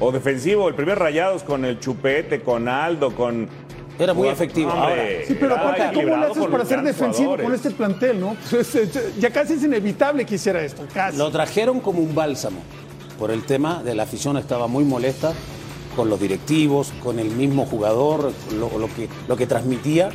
o 0.00 0.12
defensivo, 0.12 0.68
el 0.68 0.74
primer 0.74 0.98
rayados 0.98 1.42
con 1.42 1.64
el 1.64 1.80
chupete, 1.80 2.42
con 2.42 2.68
Aldo, 2.68 3.14
con 3.14 3.48
Era 3.98 4.12
muy 4.12 4.28
efectivo. 4.28 4.70
Hombre, 4.70 4.90
Ahora, 4.90 5.26
Sí, 5.26 5.36
pero 5.38 5.56
aparte, 5.56 5.82
¿cómo 5.94 6.16
le 6.16 6.26
haces 6.26 6.46
para 6.46 6.64
ser 6.64 6.82
defensivo 6.82 7.30
jugadores. 7.30 7.44
con 7.46 7.54
este 7.54 7.70
plantel, 7.70 8.20
no? 8.20 8.36
Pues, 8.50 8.78
ya 9.18 9.30
casi 9.30 9.54
es 9.54 9.64
inevitable 9.64 10.24
que 10.26 10.34
hiciera 10.34 10.62
esto, 10.62 10.86
casi. 10.92 11.16
Lo 11.16 11.30
trajeron 11.30 11.80
como 11.80 12.00
un 12.00 12.14
bálsamo 12.14 12.58
por 13.18 13.30
el 13.30 13.44
tema 13.44 13.82
de 13.82 13.94
la 13.94 14.02
afición 14.02 14.36
estaba 14.36 14.66
muy 14.66 14.84
molesta 14.84 15.32
con 15.94 16.10
los 16.10 16.20
directivos, 16.20 16.92
con 17.02 17.18
el 17.18 17.30
mismo 17.30 17.64
jugador, 17.64 18.32
lo, 18.58 18.78
lo 18.78 18.86
que, 18.94 19.08
lo 19.26 19.36
que 19.36 19.46
transmitía. 19.46 20.10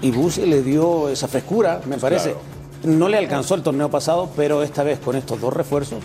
Y 0.00 0.12
Buse 0.12 0.46
le 0.46 0.62
dio 0.62 1.08
esa 1.08 1.26
frescura, 1.26 1.80
me 1.86 1.98
parece. 1.98 2.36
No 2.84 3.08
le 3.08 3.18
alcanzó 3.18 3.56
el 3.56 3.62
torneo 3.62 3.90
pasado, 3.90 4.30
pero 4.36 4.62
esta 4.62 4.84
vez 4.84 5.00
con 5.00 5.16
estos 5.16 5.40
dos 5.40 5.52
refuerzos 5.52 5.98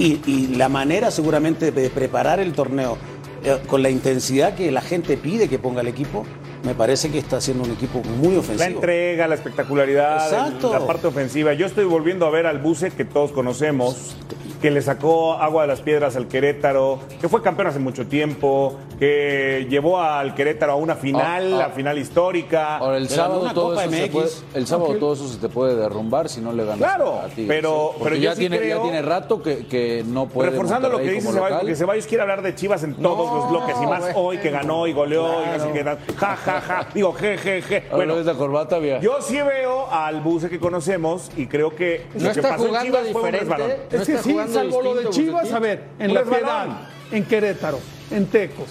y, 0.00 0.20
y 0.26 0.46
la 0.56 0.68
manera 0.68 1.10
seguramente 1.10 1.70
de 1.72 1.90
preparar 1.90 2.40
el 2.40 2.52
torneo 2.52 2.96
eh, 3.44 3.58
con 3.66 3.82
la 3.82 3.90
intensidad 3.90 4.54
que 4.54 4.70
la 4.70 4.80
gente 4.80 5.16
pide 5.16 5.48
que 5.48 5.58
ponga 5.58 5.80
el 5.82 5.88
equipo, 5.88 6.24
me 6.64 6.74
parece 6.74 7.10
que 7.10 7.18
está 7.18 7.36
haciendo 7.38 7.64
un 7.64 7.70
equipo 7.72 8.02
muy 8.18 8.34
La 8.34 8.40
ofensivo. 8.40 8.70
entrega, 8.70 9.28
la 9.28 9.34
espectacularidad, 9.34 10.24
Exacto. 10.24 10.72
la 10.72 10.86
parte 10.86 11.06
ofensiva. 11.06 11.52
Yo 11.54 11.66
estoy 11.66 11.84
volviendo 11.84 12.26
a 12.26 12.30
ver 12.30 12.46
al 12.46 12.58
Buce 12.58 12.90
que 12.90 13.04
todos 13.04 13.32
conocemos, 13.32 14.14
que 14.60 14.70
le 14.70 14.82
sacó 14.82 15.34
agua 15.34 15.62
de 15.62 15.68
las 15.68 15.80
piedras 15.80 16.16
al 16.16 16.28
Querétaro, 16.28 16.98
que 17.20 17.28
fue 17.28 17.42
campeón 17.42 17.68
hace 17.68 17.78
mucho 17.78 18.06
tiempo, 18.06 18.76
que 18.98 19.66
llevó 19.70 20.00
al 20.00 20.34
Querétaro 20.34 20.72
a 20.72 20.76
una 20.76 20.94
final, 20.96 21.52
Ah, 21.54 21.56
ah. 21.56 21.68
la 21.68 21.70
final 21.70 21.98
histórica. 21.98 22.76
Ahora, 22.76 22.98
el 22.98 23.08
sábado, 23.08 23.40
una 23.40 23.54
todo 23.54 23.70
Copa 23.70 23.84
eso 23.84 23.90
se 23.92 24.02
MX. 24.02 24.12
puede, 24.12 24.28
el 24.54 24.66
sábado 24.66 24.94
todo 24.96 25.14
eso 25.14 25.28
se 25.28 25.38
te 25.38 25.48
puede 25.48 25.76
derrumbar 25.76 26.28
si 26.28 26.40
no 26.40 26.52
le 26.52 26.64
ganas 26.64 26.78
Claro, 26.78 27.14
a 27.20 27.28
pero- 27.34 27.90
¿eh? 27.90 27.94
Porque 27.98 28.04
pero 28.04 28.16
yo 28.16 28.22
ya, 28.22 28.32
sí 28.34 28.40
tiene, 28.40 28.58
creo- 28.58 28.76
ya 28.76 28.82
tiene 28.82 29.02
rato 29.02 29.42
que, 29.42 29.66
que 29.66 30.04
no 30.06 30.26
puede. 30.26 30.50
Reforzando 30.50 30.88
lo 30.88 30.98
que 30.98 31.10
dice 31.10 31.32
Ceballos, 31.32 31.58
porque 31.60 31.76
Ceballos 31.76 32.06
quiere 32.06 32.22
hablar 32.22 32.42
de 32.42 32.54
Chivas 32.54 32.82
en 32.82 32.94
todos 32.96 33.32
los 33.32 33.50
bloques, 33.50 33.76
y 33.82 33.86
más 33.86 34.04
hoy 34.14 34.38
que 34.38 34.50
ganó 34.50 34.86
y 34.86 34.92
goleó 34.92 35.26
y 35.44 35.58
no 35.58 35.64
sé 35.64 35.72
qué. 35.72 35.84
Ja, 36.16 36.36
ja, 36.36 36.60
ja. 36.60 36.86
Digo, 36.94 37.12
je, 37.14 37.38
je, 37.38 37.62
je. 37.62 37.84
Bueno, 37.94 38.14
ves 38.16 38.26
la 38.26 38.34
corbata, 38.34 38.78
yo 39.00 39.20
sí 39.22 39.36
veo 39.40 39.90
al 39.90 40.20
Buce 40.20 40.48
que 40.50 40.58
conocemos 40.58 41.30
y 41.36 41.46
creo 41.46 41.74
que 41.74 42.06
No 42.14 42.24
lo 42.28 42.32
que 42.32 42.40
está 42.40 42.48
pasó 42.50 42.62
en 42.64 42.68
jugando 42.68 42.98
Chivas 42.98 43.12
fue 43.12 43.22
un 43.22 43.32
resbalón. 43.32 43.68
No 43.68 43.74
Es 43.98 44.06
que 44.06 44.12
está 44.12 44.22
sí, 44.22 44.32
jugando 44.32 44.49
salvo 44.54 44.82
lo 44.82 44.94
de 44.94 45.04
distinto, 45.06 45.30
Chivas, 45.40 45.52
a 45.52 45.58
ver, 45.58 45.84
en 45.98 46.10
Un 46.10 46.14
La. 46.16 46.22
Piedad, 46.24 46.66
en 47.12 47.24
Querétaro, 47.24 47.78
en 48.10 48.26
Tecos. 48.26 48.68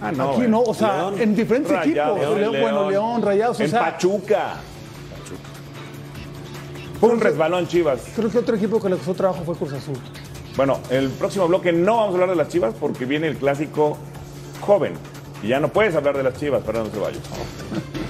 Ah, 0.00 0.12
no, 0.12 0.24
Aquí 0.30 0.36
güey. 0.38 0.48
no, 0.48 0.60
o 0.62 0.74
sea, 0.74 0.96
León. 0.96 1.20
en 1.20 1.34
diferentes 1.36 1.72
equipos. 1.72 2.18
León, 2.18 2.54
bueno, 2.60 2.90
León, 2.90 3.22
Rayados, 3.22 3.60
o 3.60 3.62
En 3.62 3.70
sea, 3.70 3.80
Pachuca. 3.80 4.54
Fue 7.00 7.08
un 7.10 7.20
resbalón 7.20 7.66
Chivas. 7.68 8.02
creo 8.16 8.30
que 8.30 8.38
otro 8.38 8.56
equipo 8.56 8.80
que 8.80 8.88
le 8.88 8.96
costó 8.96 9.14
trabajo 9.14 9.44
fue 9.44 9.54
Cruz 9.56 9.72
Azul. 9.72 9.96
Bueno, 10.56 10.78
el 10.90 11.08
próximo 11.10 11.46
bloque 11.48 11.72
no 11.72 11.96
vamos 11.96 12.10
a 12.10 12.12
hablar 12.14 12.30
de 12.30 12.36
las 12.36 12.48
Chivas 12.48 12.74
porque 12.78 13.04
viene 13.04 13.26
el 13.28 13.36
clásico 13.36 13.98
joven. 14.60 14.94
Y 15.42 15.48
ya 15.48 15.60
no 15.60 15.68
puedes 15.68 15.94
hablar 15.94 16.16
de 16.16 16.22
las 16.22 16.34
Chivas, 16.38 16.64
Fernando 16.64 16.90
Ceballos. 16.90 17.20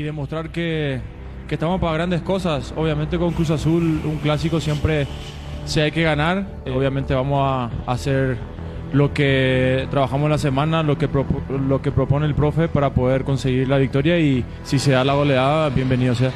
y 0.00 0.02
demostrar 0.02 0.50
que, 0.50 1.00
que 1.46 1.54
estamos 1.54 1.80
para 1.80 1.92
grandes 1.92 2.22
cosas. 2.22 2.72
Obviamente 2.76 3.18
con 3.18 3.32
Cruz 3.32 3.50
Azul 3.50 4.00
un 4.04 4.16
clásico 4.22 4.60
siempre 4.60 5.06
se 5.66 5.82
hay 5.82 5.92
que 5.92 6.02
ganar. 6.02 6.46
Eh, 6.64 6.70
obviamente 6.70 7.14
vamos 7.14 7.40
a 7.42 7.70
hacer 7.86 8.38
lo 8.92 9.12
que 9.12 9.86
trabajamos 9.90 10.30
la 10.30 10.38
semana, 10.38 10.82
lo 10.82 10.96
que, 10.96 11.08
lo 11.68 11.82
que 11.82 11.92
propone 11.92 12.26
el 12.26 12.34
profe 12.34 12.66
para 12.66 12.94
poder 12.94 13.24
conseguir 13.24 13.68
la 13.68 13.76
victoria 13.76 14.18
y 14.18 14.44
si 14.64 14.78
se 14.78 14.92
da 14.92 15.04
la 15.04 15.14
goleada, 15.14 15.68
bienvenido 15.68 16.14
sea. 16.14 16.32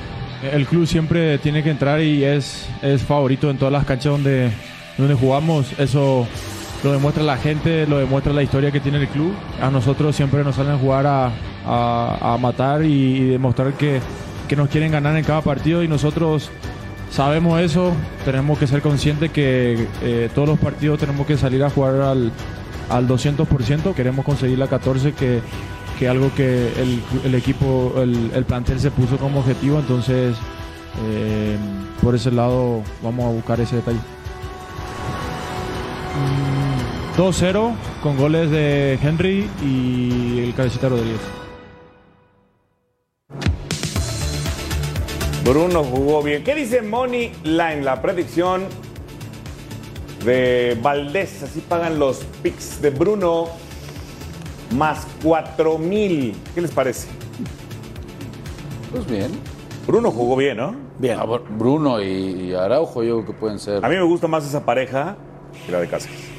El 0.52 0.66
club 0.66 0.86
siempre 0.86 1.38
tiene 1.38 1.62
que 1.62 1.70
entrar 1.70 2.02
y 2.02 2.22
es, 2.22 2.68
es 2.82 3.02
favorito 3.02 3.50
en 3.50 3.56
todas 3.56 3.72
las 3.72 3.86
canchas 3.86 4.12
donde, 4.12 4.50
donde 4.98 5.14
jugamos. 5.14 5.72
Eso 5.80 6.28
lo 6.84 6.92
demuestra 6.92 7.22
la 7.24 7.38
gente, 7.38 7.86
lo 7.86 7.96
demuestra 7.98 8.32
la 8.34 8.42
historia 8.42 8.70
que 8.70 8.78
tiene 8.78 8.98
el 8.98 9.08
club. 9.08 9.32
A 9.60 9.70
nosotros 9.70 10.14
siempre 10.14 10.44
nos 10.44 10.54
salen 10.56 10.72
a 10.74 10.78
jugar 10.78 11.06
a, 11.06 11.32
a- 11.66 12.38
matar 12.38 12.84
y, 12.84 13.30
demostrar 13.30 13.72
que, 13.72 14.00
que 14.46 14.54
nos 14.54 14.68
quieren 14.68 14.92
ganar 14.92 15.16
en 15.16 15.24
cada 15.24 15.40
partido 15.40 15.82
y 15.82 15.88
nosotros 15.88 16.50
sabemos 17.10 17.60
eso, 17.60 17.92
tenemos 18.26 18.58
que 18.58 18.66
ser 18.66 18.82
conscientes 18.82 19.30
que 19.30 19.88
eh, 20.02 20.28
todos 20.34 20.46
los 20.48 20.58
partidos 20.58 20.98
tenemos 21.00 21.26
que 21.26 21.38
salir 21.38 21.64
a 21.64 21.70
jugar 21.70 21.94
al, 22.02 22.30
al 22.90 23.08
200%, 23.08 23.94
queremos 23.94 24.24
conseguir 24.24 24.58
la 24.58 24.68
14 24.68 25.12
que 25.12 25.40
que 25.98 26.08
algo 26.08 26.34
que 26.34 26.72
el, 26.82 27.00
el 27.24 27.34
equipo, 27.36 27.94
el, 27.98 28.32
el 28.34 28.44
plantel 28.44 28.80
se 28.80 28.90
puso 28.90 29.16
como 29.16 29.38
objetivo, 29.38 29.78
entonces 29.78 30.36
eh, 31.06 31.56
por 32.02 32.16
ese 32.16 32.32
lado 32.32 32.82
vamos 33.00 33.26
a 33.26 33.28
buscar 33.28 33.60
ese 33.60 33.76
detalle. 33.76 34.00
Mm, 37.16 37.20
2-0 37.20 37.72
con 38.02 38.16
goles 38.16 38.50
de 38.50 38.98
Henry 39.02 39.48
y 39.62 40.44
el 40.44 40.54
cabecita 40.54 40.88
Rodríguez. 40.88 41.20
Bruno 45.44 45.84
jugó 45.84 46.22
bien. 46.22 46.42
¿Qué 46.42 46.54
dice 46.54 46.80
Moni 46.82 47.30
Line? 47.44 47.82
La 47.82 48.00
predicción 48.00 48.64
de 50.24 50.78
Valdés. 50.82 51.42
Así 51.42 51.60
pagan 51.60 51.98
los 51.98 52.24
picks 52.42 52.80
de 52.80 52.90
Bruno. 52.90 53.48
Más 54.74 55.06
4 55.22 55.78
mil. 55.78 56.34
¿Qué 56.54 56.62
les 56.62 56.70
parece? 56.70 57.08
Pues 58.90 59.06
bien. 59.06 59.30
Bruno 59.86 60.10
jugó 60.10 60.36
bien, 60.36 60.56
¿no? 60.56 60.74
Bien. 60.98 61.18
Ah, 61.20 61.26
Bruno 61.26 62.00
y, 62.02 62.06
y 62.06 62.54
Araujo 62.54 63.02
yo 63.02 63.16
creo 63.16 63.26
que 63.26 63.32
pueden 63.34 63.58
ser 63.58 63.84
A 63.84 63.88
mí 63.88 63.96
me 63.96 64.02
gusta 64.02 64.26
más 64.26 64.46
esa 64.46 64.64
pareja 64.64 65.16
que 65.66 65.72
la 65.72 65.80
de 65.80 65.88
Cáceres. 65.88 66.33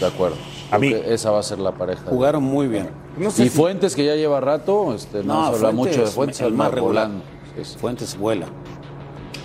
De 0.00 0.06
acuerdo. 0.06 0.36
A 0.70 0.78
mí. 0.78 0.92
esa 1.06 1.30
va 1.30 1.40
a 1.40 1.42
ser 1.42 1.58
la 1.58 1.72
pareja. 1.72 2.02
Jugaron 2.06 2.42
muy 2.42 2.66
bien. 2.68 2.88
No 3.18 3.30
sé 3.30 3.44
y 3.44 3.48
si- 3.48 3.56
Fuentes, 3.56 3.94
que 3.94 4.04
ya 4.04 4.14
lleva 4.16 4.40
rato, 4.40 4.94
este, 4.94 5.22
no, 5.22 5.50
se 5.50 5.56
habla 5.56 5.72
mucho 5.72 6.00
de 6.00 6.06
Fuentes, 6.06 6.40
el 6.40 6.46
el 6.48 6.54
más 6.54 6.72
regular. 6.72 7.06
volando. 7.08 7.24
Sí, 7.56 7.64
sí. 7.64 7.78
Fuentes 7.78 8.16
vuela. 8.16 8.46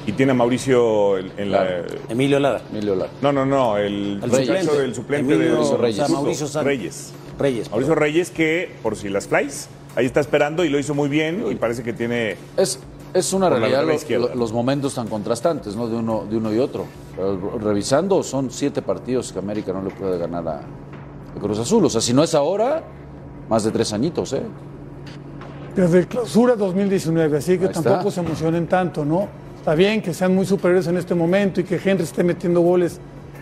Y 0.07 0.11
tiene 0.11 0.33
a 0.33 0.35
Mauricio 0.35 1.17
en, 1.17 1.31
en 1.37 1.47
Claro. 1.49 1.69
la. 1.87 2.11
Emilio 2.13 2.39
Lara. 2.39 2.61
Emilio 2.71 2.95
Lara. 2.95 3.11
No, 3.21 3.31
no, 3.31 3.45
no. 3.45 3.77
El, 3.77 4.19
El 4.23 4.31
suplente. 4.31 4.77
del 4.77 4.95
suplente 4.95 5.33
Emilio 5.33 5.55
de 5.71 5.77
Reyes. 5.77 5.99
o 5.99 6.05
sea, 6.07 6.15
Mauricio 6.15 6.47
San- 6.47 6.63
Reyes. 6.65 7.11
Reyes. 7.39 7.69
Mauricio 7.71 7.95
Reyes, 7.95 8.29
que 8.29 8.71
por 8.83 8.95
si 8.95 9.09
las 9.09 9.27
flies, 9.27 9.67
ahí 9.95 10.05
está 10.05 10.19
esperando 10.19 10.63
y 10.63 10.69
lo 10.69 10.77
hizo 10.77 10.93
muy 10.93 11.09
bien. 11.09 11.43
Y 11.51 11.55
parece 11.55 11.81
que 11.81 11.91
tiene. 11.91 12.37
Es, 12.55 12.79
es 13.15 13.33
una 13.33 13.49
realidad 13.49 13.83
los, 13.85 13.95
izquierda. 13.95 14.27
lo- 14.29 14.35
los 14.35 14.53
momentos 14.53 14.93
tan 14.93 15.07
contrastantes, 15.07 15.75
¿no? 15.75 15.87
De 15.87 15.95
uno, 15.95 16.25
de 16.29 16.37
uno 16.37 16.53
y 16.53 16.59
otro. 16.59 16.85
Pero 17.15 17.57
revisando, 17.59 18.21
son 18.23 18.51
siete 18.51 18.81
partidos 18.81 19.31
que 19.33 19.39
América 19.39 19.73
no 19.73 19.81
le 19.81 19.89
puede 19.89 20.17
ganar 20.17 20.47
a, 20.47 20.59
a 20.59 21.39
Cruz 21.39 21.57
Azul. 21.59 21.85
O 21.85 21.89
sea, 21.89 22.01
si 22.01 22.13
no 22.13 22.23
es 22.23 22.35
ahora, 22.35 22.83
más 23.49 23.63
de 23.63 23.71
tres 23.71 23.91
añitos, 23.93 24.33
¿eh? 24.33 24.43
Desde 25.75 25.99
el 25.99 26.07
clausura 26.07 26.55
2019, 26.55 27.37
así 27.37 27.57
que 27.57 27.65
Ahí 27.65 27.71
está. 27.71 27.81
tampoco 27.81 28.11
se 28.11 28.21
emocionen 28.21 28.67
tanto, 28.67 29.03
¿no? 29.03 29.27
Está 29.57 29.75
bien 29.75 30.01
que 30.01 30.13
sean 30.13 30.33
muy 30.33 30.45
superiores 30.45 30.87
en 30.87 30.97
este 30.97 31.15
momento 31.15 31.59
y 31.59 31.63
que 31.63 31.75
Henry 31.83 32.03
esté 32.03 32.23
metiendo 32.23 32.61
goles 32.61 32.99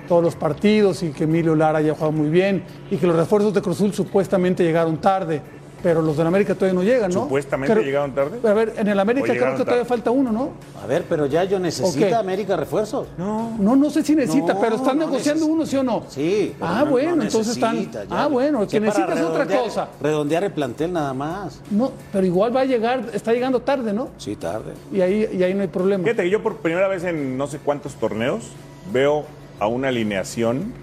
todos 0.08 0.24
los 0.24 0.36
partidos 0.36 1.04
y 1.04 1.10
que 1.10 1.26
Emilio 1.26 1.56
Lara 1.56 1.80
haya 1.80 1.94
jugado 1.94 2.12
muy 2.12 2.30
bien 2.30 2.64
y 2.90 2.98
que 2.98 3.06
los 3.06 3.16
refuerzos 3.16 3.54
de 3.54 3.62
Cruzul 3.62 3.94
supuestamente 3.94 4.64
llegaron 4.64 4.98
tarde, 4.98 5.42
pero 5.84 6.02
los 6.02 6.16
del 6.18 6.26
América 6.26 6.56
todavía 6.56 6.74
no 6.80 6.84
llegan, 6.84 7.12
¿no? 7.12 7.24
¿Supuestamente 7.24 7.74
Creo- 7.74 7.86
llegaron 7.86 8.16
tarde? 8.16 8.40
A 8.48 8.54
ver, 8.54 8.74
en 8.78 8.88
el 8.88 8.98
¿O 8.98 9.02
América 9.02 9.28
creo 9.28 9.56
que 9.58 9.64
todavía 9.66 9.86
falta 9.86 10.10
uno, 10.12 10.32
¿no? 10.32 10.52
A 10.82 10.88
ver, 10.88 11.04
pero 11.08 11.26
ya 11.26 11.44
yo 11.44 11.60
necesita. 11.60 12.18
América 12.20 12.56
refuerzos. 12.56 13.08
No, 13.18 13.58
no 13.60 13.90
sé 13.90 14.02
si 14.02 14.16
necesita, 14.16 14.54
No, 14.54 14.60
pero 14.62 14.78
están 14.78 14.98
no 14.98 15.06
negociando 15.08 15.46
neces- 15.46 15.50
uno, 15.52 15.66
¿sí 15.66 15.76
o 15.76 15.84
no? 15.84 16.04
Sí. 16.08 16.56
Ah, 16.62 16.78
no- 16.80 16.86
no 16.86 16.92
bueno, 16.92 17.24
entonces 17.24 17.54
están. 17.56 17.92
ya. 17.92 18.06
Ah, 18.10 18.28
bueno, 18.28 18.66
que 18.68 18.80
para 18.80 18.92
necesita 18.92 19.14
es 19.14 19.22
otra 19.26 19.46
cosa. 19.46 19.90
Redondear 20.02 20.44
el 20.46 20.52
plantel 20.54 20.94
nada 20.94 21.14
más. 21.14 21.60
No, 21.70 21.92
pero 22.14 22.26
igual 22.26 22.56
va 22.56 22.62
a 22.62 22.66
llegar, 22.66 23.04
está 23.14 23.34
llegando 23.34 23.60
tarde, 23.60 23.92
¿no? 23.94 24.10
Sí, 24.18 24.36
tarde. 24.38 24.74
Y 24.92 25.02
ahí, 25.02 25.30
y 25.34 25.44
ahí 25.44 25.54
no 25.54 25.62
hay 25.62 25.68
problema. 25.68 26.04
Fíjate 26.06 26.24
que 26.24 26.30
yo 26.30 26.42
por 26.42 26.56
primera 26.58 26.88
vez 26.88 27.04
en 27.04 27.38
no 27.38 27.48
sé 27.48 27.60
cuántos 27.60 27.96
torneos 27.96 28.46
veo 28.94 29.26
a 29.60 29.68
una 29.68 29.90
alineación 29.90 30.74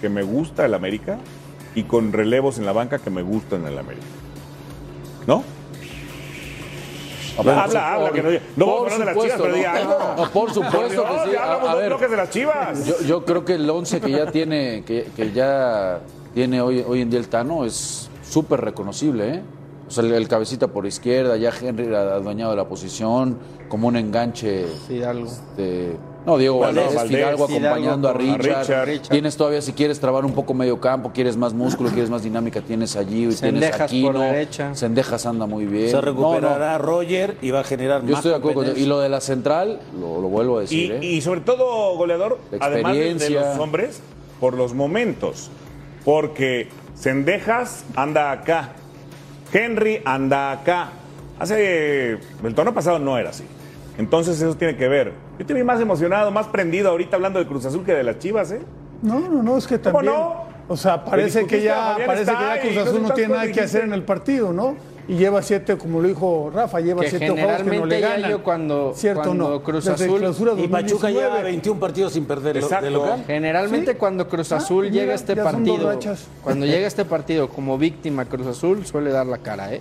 que 0.00 0.08
me 0.08 0.22
gusta 0.22 0.64
el 0.64 0.72
América 0.74 1.18
y 1.74 1.82
con 1.84 2.12
relevos 2.12 2.58
en 2.58 2.66
la 2.66 2.72
banca 2.72 2.98
que 2.98 3.10
me 3.10 3.22
gustan 3.22 3.66
el 3.66 3.78
América. 3.78 4.06
¿No? 5.26 5.44
Habla, 7.38 7.62
habla, 7.64 7.94
habla, 7.94 8.10
que 8.10 8.22
no, 8.22 8.30
no 8.56 8.66
vamos 8.66 8.92
a 8.92 8.94
hablar 8.94 8.98
de 8.98 9.04
las 9.14 9.24
chivas, 9.24 9.40
pero 9.40 9.54
diga 9.54 9.72
algo. 9.72 9.98
No, 10.16 10.30
por 10.30 10.52
supuesto 10.52 10.88
Dios, 10.88 11.04
que 11.24 11.30
sí. 11.30 11.36
A, 11.36 11.52
a 11.54 11.74
ver, 11.74 11.96
de 12.10 12.16
las 12.16 12.30
chivas. 12.30 12.86
yo, 12.86 13.00
yo 13.06 13.24
creo 13.24 13.44
que 13.44 13.54
el 13.54 13.70
11 13.70 14.00
que 14.00 14.10
ya 14.10 14.30
tiene, 14.30 14.82
que, 14.84 15.08
que 15.16 15.32
ya 15.32 16.00
tiene 16.34 16.60
hoy, 16.60 16.84
hoy 16.86 17.00
en 17.00 17.08
día 17.10 17.18
el 17.18 17.28
Tano 17.28 17.64
es 17.64 18.10
súper 18.28 18.60
reconocible, 18.60 19.34
¿eh? 19.36 19.42
O 19.88 19.90
sea, 19.90 20.04
el, 20.04 20.12
el 20.12 20.28
cabecita 20.28 20.68
por 20.68 20.86
izquierda, 20.86 21.36
ya 21.36 21.50
Henry 21.58 21.92
adueñado 21.94 22.50
de 22.50 22.56
la 22.58 22.68
posición, 22.68 23.38
como 23.68 23.88
un 23.88 23.96
enganche 23.96 24.66
Fidalgo. 24.86 25.26
este, 25.26 25.96
No, 26.26 26.36
Diego 26.36 26.56
Bueno, 26.58 26.74
Valdés, 26.82 26.94
Valdés, 26.94 27.16
Fidalgo 27.16 27.46
Fidalgo 27.48 27.68
acompañando 27.68 28.08
a 28.08 28.12
Richard. 28.12 29.00
Tienes 29.08 29.36
todavía, 29.36 29.62
si 29.62 29.72
quieres 29.72 30.00
trabar 30.00 30.24
un 30.26 30.32
poco 30.34 30.52
medio 30.52 30.78
campo, 30.78 31.12
quieres 31.14 31.36
más 31.36 31.54
músculo, 31.54 31.88
quieres 31.90 32.10
más 32.10 32.22
dinámica, 32.22 32.60
tienes 32.60 32.94
allí, 32.96 33.20
tienes 33.22 33.38
Cendejas 33.40 33.80
aquí. 33.80 34.02
por 34.02 34.18
derecha. 34.18 34.74
Sendejas 34.74 35.24
anda 35.24 35.46
muy 35.46 35.64
bien. 35.64 35.88
Se 35.88 35.94
No, 35.96 36.02
no, 36.02 36.06
recuperará 36.08 36.76
Roger 36.78 37.36
y 37.40 37.50
va 37.50 37.60
a 37.60 37.64
generar 37.64 38.02
Yo 38.02 38.08
más 38.08 38.18
estoy 38.18 38.32
de 38.32 38.36
acuerdo 38.36 38.64
con. 38.64 38.78
Y 38.78 38.84
lo 38.84 39.00
de 39.00 39.08
la 39.08 39.20
central, 39.22 39.80
lo, 39.98 40.20
lo 40.20 40.28
vuelvo 40.28 40.58
a 40.58 40.60
decir. 40.60 40.98
Y, 41.00 41.06
¿eh? 41.06 41.10
y 41.10 41.20
sobre 41.22 41.40
todo, 41.40 41.96
goleador, 41.96 42.38
además 42.60 42.94
de- 42.94 43.14
de, 43.14 43.30
los 43.30 43.58
hombres, 43.58 44.00
por 44.40 44.54
los 44.54 44.74
momentos. 44.74 45.50
Porque 46.04 46.68
Sendejas 46.94 47.84
anda 47.96 48.30
acá, 48.30 48.72
Henry 49.52 50.02
anda 50.04 50.52
acá. 50.52 50.90
Hace. 51.38 52.18
El 52.44 52.54
torneo 52.54 52.74
pasado 52.74 52.98
no 52.98 53.16
era 53.16 53.30
así. 53.30 53.44
Entonces 53.98 54.40
eso 54.40 54.54
tiene 54.56 54.76
que 54.76 54.88
ver. 54.88 55.12
Yo 55.38 55.44
te 55.46 55.54
vi 55.54 55.62
más 55.62 55.80
emocionado, 55.80 56.30
más 56.30 56.46
prendido 56.46 56.90
ahorita 56.90 57.16
hablando 57.16 57.38
de 57.38 57.46
Cruz 57.46 57.64
Azul 57.66 57.84
que 57.84 57.92
de 57.94 58.02
las 58.02 58.18
Chivas, 58.18 58.50
¿eh? 58.52 58.60
No, 59.02 59.18
no, 59.20 59.42
no, 59.42 59.56
es 59.56 59.66
que 59.66 59.78
¿Cómo 59.80 59.96
también. 59.98 60.14
no? 60.14 60.50
O 60.68 60.76
sea, 60.76 61.04
parece 61.04 61.46
que 61.46 61.62
ya, 61.62 61.74
Fabián 61.98 62.06
parece 62.06 62.30
que 62.30 62.32
Stay 62.32 62.56
ya 62.56 62.60
Cruz 62.82 62.88
Azul 62.88 63.02
no 63.02 63.10
tiene 63.14 63.34
nada 63.34 63.50
que 63.50 63.60
hacer 63.60 63.82
en 63.84 63.92
el 63.92 64.02
partido, 64.04 64.52
¿no? 64.52 64.76
Y 65.08 65.14
lleva 65.16 65.42
siete, 65.42 65.76
como 65.76 66.00
lo 66.00 66.06
dijo 66.06 66.52
Rafa, 66.54 66.78
lleva 66.78 67.00
Que 67.00 67.10
siete 67.10 67.28
juegos 67.30 67.40
que 67.40 67.46
no 67.56 67.62
generalmente 67.64 67.94
le 67.96 68.00
ganan. 68.00 68.30
yo 68.30 68.44
cuando, 68.44 68.92
Cierto, 68.94 69.22
cuando 69.22 69.48
no. 69.50 69.62
Cruz 69.62 69.88
Azul 69.88 70.18
Y 70.22 70.68
Pachuca 70.68 71.08
2019. 71.08 71.12
lleva 71.12 71.42
21 71.42 71.80
partidos 71.80 72.12
sin 72.12 72.26
perder 72.26 72.58
Exacto. 72.58 72.84
de 72.84 72.90
local. 72.92 73.24
Generalmente 73.26 73.92
Sí. 73.92 73.96
cuando 73.98 74.28
Cruz 74.28 74.52
Ah, 74.52 74.58
Azul 74.58 74.84
mira, 74.84 74.94
llega 74.94 75.12
a 75.12 75.16
este 75.16 75.34
partido, 75.34 75.98
cuando 76.44 76.66
llega 76.66 76.84
a 76.84 76.88
este 76.88 77.04
partido 77.04 77.48
como 77.48 77.76
víctima 77.76 78.26
Cruz 78.26 78.46
Azul 78.46 78.86
suele 78.86 79.10
dar 79.10 79.26
la 79.26 79.38
cara, 79.38 79.74
¿eh? 79.74 79.80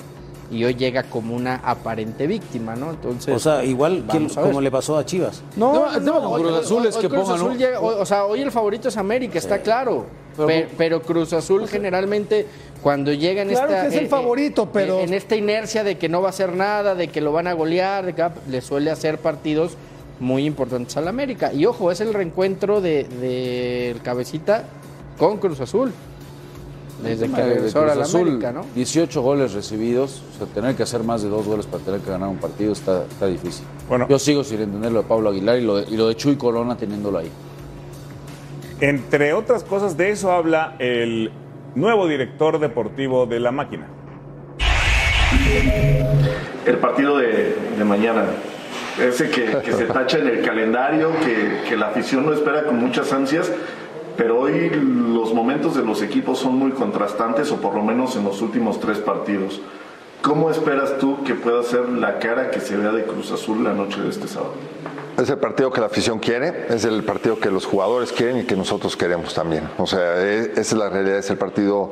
Y 0.52 0.64
hoy 0.64 0.74
llega 0.74 1.04
como 1.04 1.36
una 1.36 1.56
aparente 1.58 2.26
víctima, 2.26 2.76
¿no? 2.76 2.90
Entonces, 2.92 3.36
O 3.36 3.40
sea, 3.40 3.64
igual 3.64 4.06
que 4.12 4.18
a 4.18 4.20
ver. 4.20 4.32
como 4.34 4.62
le 4.62 4.72
pasó 4.72 4.98
a 4.98 5.06
Chivas. 5.06 5.44
No, 5.56 5.86
el 5.94 6.04
tema 6.04 6.18
no, 6.20 6.22
con 6.24 6.32
hoy- 6.34 6.42
Cruz 6.42 6.58
Azul 6.66 6.82
hoy- 6.82 6.88
es 6.88 6.96
hoy 6.96 7.02
que 7.04 7.10
pongan 7.10 7.36
Azul 7.36 7.52
un- 7.52 7.58
llega- 7.58 7.80
hoy- 7.80 7.96
o 8.00 8.06
sea, 8.06 8.26
hoy 8.26 8.42
el 8.42 8.52
favorito 8.52 8.88
es 8.90 8.98
América, 8.98 9.38
está 9.38 9.60
claro. 9.60 10.06
Pero- 10.36 10.48
Pe- 10.48 10.68
Pero, 10.78 11.02
Cruz 11.02 11.34
Azul 11.34 11.68
generalmente 11.68 12.48
cuando 12.82 13.12
llega 13.12 13.42
en 13.42 13.50
Claro 13.50 13.68
esta 13.68 13.82
que 13.82 13.88
es 13.90 13.94
el 13.96 14.00
eh, 14.04 14.06
eh, 14.06 14.10
favorito, 14.10 14.70
pero- 14.72 15.02
en 15.02 15.14
esta 15.14 15.36
inercia 15.36 15.84
de 15.84 15.98
que 15.98 16.08
no 16.10 16.22
va 16.22 16.28
a 16.28 16.30
hacer 16.30 16.56
nada, 16.56 16.96
de 16.96 17.10
que 17.10 17.20
lo 17.22 17.32
van 17.34 17.46
a 17.48 17.54
golear, 17.54 18.06
de 18.06 18.14
que 18.16 18.26
le 18.50 18.62
suele 18.62 18.90
hacer 18.90 19.18
partidos 19.20 19.74
muy 20.20 20.46
importantes 20.46 20.96
al 20.98 21.08
América. 21.10 21.52
Y 21.54 21.66
ojo, 21.66 21.92
es 21.92 22.00
el 22.02 22.14
reencuentro 22.14 22.80
de 22.82 23.04
del 23.04 24.02
cabecita 24.02 24.64
con 25.18 25.38
Cruz 25.38 25.60
Azul. 25.60 25.92
Desde 27.04 27.30
que 27.30 27.42
de 27.42 27.56
regresó 27.56 27.84
Azul, 27.86 28.22
América, 28.22 28.52
¿no? 28.52 28.66
18 28.76 29.22
goles 29.22 29.54
recibidos, 29.54 30.22
o 30.36 30.38
sea, 30.38 30.48
tener 30.48 30.76
que 30.76 30.84
hacer 30.84 31.04
más 31.04 31.24
de 31.24 31.30
dos 31.30 31.46
goles 31.46 31.66
para 31.66 31.84
tener 31.84 32.02
que 32.02 32.10
ganar 32.10 32.28
un 32.28 32.38
partido 32.38 32.74
está, 32.74 33.04
está 33.04 33.28
difícil. 33.28 33.66
Bueno. 33.88 34.06
Yo 34.10 34.20
sigo 34.20 34.44
sin 34.44 34.62
entender 34.62 34.92
lo 34.92 35.04
de 35.04 35.08
Pablo 35.08 35.30
Aguilar 35.30 35.58
y 35.58 35.62
lo 35.62 35.78
de, 35.78 35.90
y 35.90 35.96
lo 35.96 36.08
de 36.08 36.16
Chuy 36.16 36.36
Corona 36.36 36.76
teniéndolo 36.76 37.20
ahí. 37.20 37.32
Entre 38.82 39.34
otras 39.34 39.64
cosas, 39.64 39.96
de 39.98 40.12
eso 40.12 40.32
habla 40.32 40.76
el 40.80 41.32
nuevo 41.76 42.08
director 42.08 42.60
deportivo 42.60 43.26
de 43.26 43.40
la 43.40 43.52
máquina. 43.52 43.88
el 46.66 46.78
partido 46.78 47.18
de, 47.18 47.56
de 47.78 47.84
mañana. 47.86 48.26
Ese 49.02 49.30
que, 49.30 49.46
que 49.64 49.72
se 49.72 49.86
tacha 49.94 50.18
en 50.18 50.28
el 50.28 50.42
calendario, 50.42 51.12
que, 51.20 51.70
que 51.70 51.78
la 51.78 51.88
afición 51.88 52.26
no 52.26 52.34
espera 52.34 52.64
con 52.64 52.78
muchas 52.78 53.12
ansias, 53.14 53.52
pero 54.20 54.38
hoy 54.38 54.70
los 54.70 55.34
momentos 55.34 55.76
de 55.76 55.82
los 55.82 56.02
equipos 56.02 56.40
son 56.40 56.58
muy 56.58 56.72
contrastantes, 56.72 57.50
o 57.54 57.62
por 57.62 57.74
lo 57.74 57.82
menos 57.82 58.18
en 58.18 58.26
los 58.26 58.42
últimos 58.42 58.78
tres 58.82 58.98
partidos. 58.98 59.62
¿Cómo 60.22 60.52
esperas 60.52 60.98
tú 60.98 61.24
que 61.24 61.36
pueda 61.36 61.64
ser 61.64 61.88
la 61.88 62.20
cara 62.20 62.52
que 62.52 62.60
se 62.60 62.76
vea 62.76 62.92
de 62.92 63.06
Cruz 63.06 63.32
Azul 63.32 63.64
la 63.64 63.72
noche 63.72 64.02
de 64.02 64.10
este 64.10 64.28
sábado? 64.28 64.56
Es 65.18 65.30
el 65.30 65.38
partido 65.38 65.72
que 65.72 65.80
la 65.80 65.88
afición 65.88 66.20
quiere, 66.20 66.66
es 66.68 66.84
el 66.84 67.02
partido 67.06 67.40
que 67.40 67.50
los 67.50 67.66
jugadores 67.66 68.12
quieren 68.12 68.40
y 68.40 68.44
que 68.44 68.58
nosotros 68.58 68.98
queremos 68.98 69.34
también. 69.34 69.70
O 69.78 69.88
sea, 69.88 70.22
esa 70.22 70.60
es 70.60 70.74
la 70.74 70.90
realidad, 70.90 71.20
es 71.20 71.30
el 71.30 71.38
partido 71.38 71.92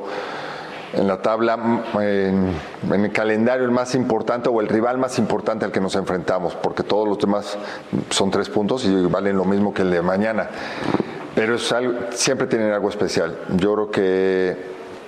en 0.92 1.08
la 1.08 1.22
tabla, 1.22 1.82
en, 1.94 2.52
en 2.92 3.04
el 3.06 3.10
calendario 3.10 3.64
el 3.64 3.70
más 3.70 3.94
importante 3.94 4.50
o 4.50 4.60
el 4.60 4.68
rival 4.68 4.98
más 4.98 5.18
importante 5.18 5.64
al 5.64 5.72
que 5.72 5.80
nos 5.80 5.96
enfrentamos, 5.96 6.54
porque 6.56 6.82
todos 6.82 7.08
los 7.08 7.18
demás 7.18 7.56
son 8.10 8.30
tres 8.30 8.50
puntos 8.50 8.84
y 8.84 8.94
valen 9.06 9.34
lo 9.38 9.46
mismo 9.46 9.72
que 9.72 9.80
el 9.80 9.90
de 9.90 10.02
mañana. 10.02 10.50
Pero 11.38 11.54
es 11.54 11.70
algo, 11.70 11.94
siempre 12.10 12.48
tienen 12.48 12.72
algo 12.72 12.88
especial. 12.88 13.38
Yo 13.58 13.72
creo 13.72 13.90
que 13.92 14.56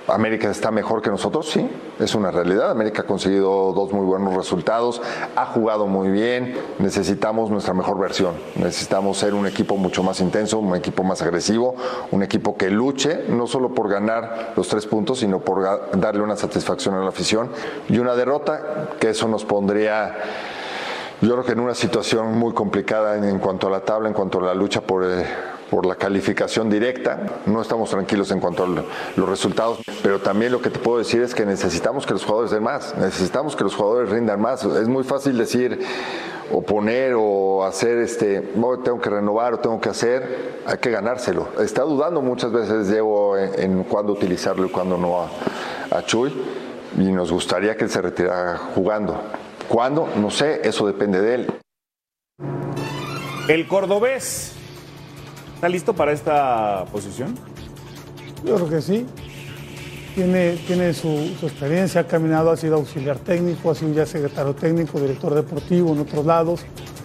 América 0.07 0.49
está 0.49 0.71
mejor 0.71 1.01
que 1.01 1.09
nosotros, 1.09 1.49
sí, 1.49 1.69
es 1.99 2.15
una 2.15 2.31
realidad. 2.31 2.71
América 2.71 3.01
ha 3.01 3.05
conseguido 3.05 3.73
dos 3.73 3.91
muy 3.91 4.05
buenos 4.05 4.33
resultados, 4.33 5.01
ha 5.35 5.45
jugado 5.47 5.87
muy 5.87 6.09
bien. 6.09 6.55
Necesitamos 6.79 7.49
nuestra 7.49 7.73
mejor 7.73 7.99
versión. 7.99 8.35
Necesitamos 8.55 9.17
ser 9.17 9.33
un 9.33 9.45
equipo 9.45 9.75
mucho 9.75 10.03
más 10.03 10.21
intenso, 10.21 10.59
un 10.59 10.73
equipo 10.73 11.03
más 11.03 11.21
agresivo, 11.21 11.75
un 12.11 12.23
equipo 12.23 12.55
que 12.55 12.69
luche, 12.69 13.25
no 13.27 13.45
solo 13.45 13.73
por 13.75 13.89
ganar 13.89 14.53
los 14.55 14.69
tres 14.69 14.85
puntos, 14.85 15.19
sino 15.19 15.41
por 15.41 15.89
darle 15.99 16.21
una 16.21 16.37
satisfacción 16.37 16.95
a 16.95 17.01
la 17.01 17.09
afición. 17.09 17.49
Y 17.89 17.99
una 17.99 18.15
derrota, 18.15 18.91
que 19.01 19.09
eso 19.09 19.27
nos 19.27 19.43
pondría 19.43 20.15
yo 21.19 21.33
creo 21.33 21.43
que 21.43 21.51
en 21.51 21.59
una 21.59 21.75
situación 21.75 22.39
muy 22.39 22.51
complicada 22.53 23.15
en, 23.15 23.37
cuanto 23.37 23.67
a 23.67 23.69
la 23.69 23.81
tabla, 23.81 24.07
en 24.07 24.15
cuanto 24.15 24.39
a 24.39 24.41
la 24.41 24.55
lucha 24.55 24.81
por, 24.81 25.03
eh, 25.05 25.23
por 25.71 25.85
la 25.87 25.95
calificación 25.95 26.69
directa. 26.69 27.39
No 27.47 27.61
estamos 27.61 27.89
tranquilos 27.89 28.29
en 28.29 28.39
cuanto 28.41 28.65
a 28.65 28.67
lo- 28.67 28.83
los 29.15 29.27
resultados, 29.29 29.79
pero 30.03 30.19
también 30.19 30.51
lo 30.51 30.61
que 30.61 30.69
te 30.69 30.77
puedo 30.77 30.97
decir 30.99 31.21
es 31.23 31.33
que 31.33 31.45
necesitamos 31.45 32.05
que 32.05 32.13
los 32.13 32.25
jugadores 32.25 32.51
den 32.51 32.61
más, 32.61 32.95
necesitamos 32.97 33.55
que 33.55 33.63
los 33.63 33.73
jugadores 33.73 34.09
rindan 34.09 34.39
más. 34.41 34.63
Es 34.65 34.87
muy 34.89 35.03
fácil 35.05 35.37
decir 35.37 35.79
o 36.51 36.61
poner 36.61 37.13
o 37.17 37.63
hacer 37.63 37.99
este, 37.99 38.51
"Oh, 38.61 38.77
tengo 38.79 38.99
que 38.99 39.09
renovar 39.09 39.53
o 39.53 39.59
tengo 39.59 39.79
que 39.79 39.87
hacer, 39.87 40.59
hay 40.65 40.77
que 40.77 40.91
ganárselo. 40.91 41.47
Está 41.61 41.83
dudando 41.83 42.21
muchas 42.21 42.51
veces 42.51 42.89
Diego 42.89 43.37
en, 43.37 43.57
en 43.61 43.83
cuándo 43.85 44.11
utilizarlo 44.11 44.65
y 44.65 44.69
cuándo 44.69 44.97
no 44.97 45.21
a, 45.21 45.29
a 45.97 46.03
Chuy 46.05 46.33
y 46.97 47.03
nos 47.13 47.31
gustaría 47.31 47.77
que 47.77 47.85
él 47.85 47.89
se 47.89 48.01
retirara 48.01 48.57
jugando. 48.75 49.17
¿Cuándo? 49.69 50.09
No 50.17 50.29
sé, 50.29 50.59
eso 50.67 50.85
depende 50.85 51.21
de 51.21 51.35
él. 51.35 51.53
El 53.47 53.67
cordobés. 53.69 54.57
¿Está 55.61 55.69
listo 55.69 55.93
para 55.93 56.11
esta 56.11 56.85
posición? 56.91 57.35
Yo 58.43 58.55
creo 58.55 58.67
que 58.67 58.81
sí. 58.81 59.05
Tiene, 60.15 60.53
tiene 60.65 60.91
su, 60.95 61.35
su 61.39 61.45
experiencia, 61.45 62.01
ha 62.01 62.07
caminado, 62.07 62.49
ha 62.49 62.57
sido 62.57 62.77
auxiliar 62.77 63.19
técnico, 63.19 63.69
ha 63.69 63.75
sido 63.75 63.93
ya 63.93 64.07
secretario 64.07 64.55
técnico, 64.55 64.99
director 64.99 65.35
deportivo 65.35 65.93
en 65.93 65.99
otros 65.99 66.25
lados, 66.25 66.61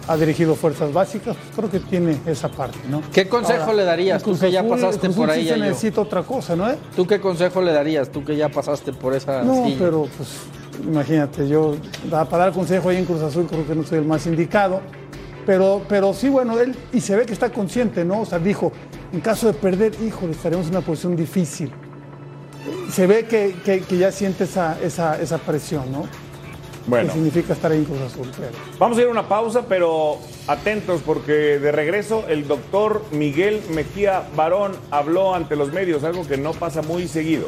ha 0.07 0.17
dirigido 0.17 0.55
fuerzas 0.55 0.91
básicas, 0.91 1.37
pues 1.37 1.55
creo 1.55 1.69
que 1.69 1.79
tiene 1.87 2.17
esa 2.25 2.49
parte, 2.49 2.79
¿no? 2.89 3.03
¿Qué 3.13 3.29
consejo 3.29 3.73
le 3.73 3.83
darías? 3.83 4.23
Tú 4.23 4.35
que 4.35 4.49
ya 4.51 4.67
pasaste 4.67 5.11
por 5.11 5.29
ahí, 5.29 5.43
sí 5.43 5.49
se 5.49 5.57
necesita 5.57 6.01
otra 6.01 6.23
cosa, 6.23 6.55
¿no? 6.55 6.67
eh? 6.67 6.77
¿Tú 6.95 7.05
qué 7.05 7.19
consejo 7.21 7.61
le 7.61 7.73
darías? 7.73 8.09
Tú 8.09 8.25
que 8.25 8.35
ya 8.35 8.49
pasaste 8.49 8.91
por 8.91 9.13
esa 9.13 9.43
No, 9.43 9.65
silla. 9.65 9.75
pero 9.77 10.07
pues 10.17 10.29
imagínate, 10.83 11.47
yo 11.47 11.75
para 12.09 12.25
dar 12.25 12.51
consejo 12.53 12.89
ahí 12.89 12.97
en 12.97 13.05
Cruz 13.05 13.21
Azul 13.21 13.45
creo 13.45 13.67
que 13.67 13.75
no 13.75 13.83
soy 13.83 13.99
el 13.99 14.05
más 14.05 14.25
indicado. 14.25 14.81
Pero, 15.47 15.81
pero 15.89 16.13
sí, 16.13 16.27
bueno, 16.29 16.59
él, 16.59 16.75
y 16.93 16.99
se 17.01 17.15
ve 17.15 17.25
que 17.25 17.33
está 17.33 17.49
consciente, 17.49 18.03
¿no? 18.05 18.21
O 18.21 18.25
sea, 18.25 18.37
dijo, 18.37 18.71
en 19.13 19.21
caso 19.21 19.47
de 19.47 19.53
perder, 19.53 19.93
híjole, 20.05 20.33
estaremos 20.33 20.65
en 20.67 20.73
una 20.73 20.81
posición 20.85 21.15
difícil. 21.15 21.71
Se 22.91 23.07
ve 23.07 23.25
que, 23.25 23.55
que- 23.65 23.79
que 23.79 23.97
ya 23.97 24.11
siente 24.11 24.43
esa, 24.43 24.77
esa, 24.83 25.19
esa 25.21 25.37
presión, 25.39 25.89
¿no? 25.91 26.03
Bueno. 26.85 27.07
Que 27.07 27.13
significa 27.13 27.53
estar 27.53 27.71
ahí 27.71 27.79
en 27.79 27.85
Cruz 27.85 28.01
Azul. 28.01 28.29
Pero. 28.37 28.51
Vamos 28.77 28.97
a 28.97 29.01
ir 29.01 29.07
a 29.07 29.09
una 29.11 29.27
pausa, 29.29 29.63
pero 29.67 30.17
atentos 30.47 31.01
porque 31.05 31.31
de 31.59 31.71
regreso 31.71 32.25
el 32.27 32.45
doctor 32.47 33.03
Miguel 33.11 33.61
Mejía 33.73 34.23
Barón 34.35 34.73
habló 34.91 35.33
ante 35.33 35.55
los 35.55 35.71
medios, 35.73 36.03
algo 36.03 36.27
que 36.27 36.37
no 36.37 36.51
pasa 36.51 36.81
muy 36.81 37.07
seguido. 37.07 37.47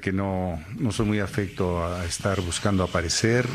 Que 0.00 0.12
no, 0.12 0.62
no 0.78 0.92
soy 0.92 1.06
muy 1.06 1.20
afecto 1.20 1.84
a 1.84 2.04
estar 2.04 2.40
buscando 2.40 2.82
aparecer 2.84 3.46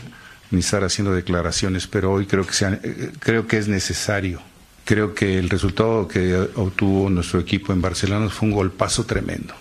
ni 0.52 0.60
estar 0.60 0.84
haciendo 0.84 1.14
declaraciones, 1.14 1.88
pero 1.88 2.12
hoy 2.12 2.26
creo 2.26 2.46
que, 2.46 2.54
sea- 2.54 2.80
eh, 2.84 3.12
creo 3.20 3.48
que 3.48 3.58
es 3.58 3.68
necesario. 3.68 4.42
Creo 4.86 5.14
que 5.16 5.40
el 5.40 5.50
resultado 5.50 6.08
que 6.08 6.36
obtuvo 6.56 7.10
nuestro 7.10 7.40
equipo 7.40 7.72
en 7.74 7.82
Barcelona 7.82 8.30
fue 8.30 8.50
un 8.50 8.54
golpazo 8.54 9.06
tremendo 9.06 9.54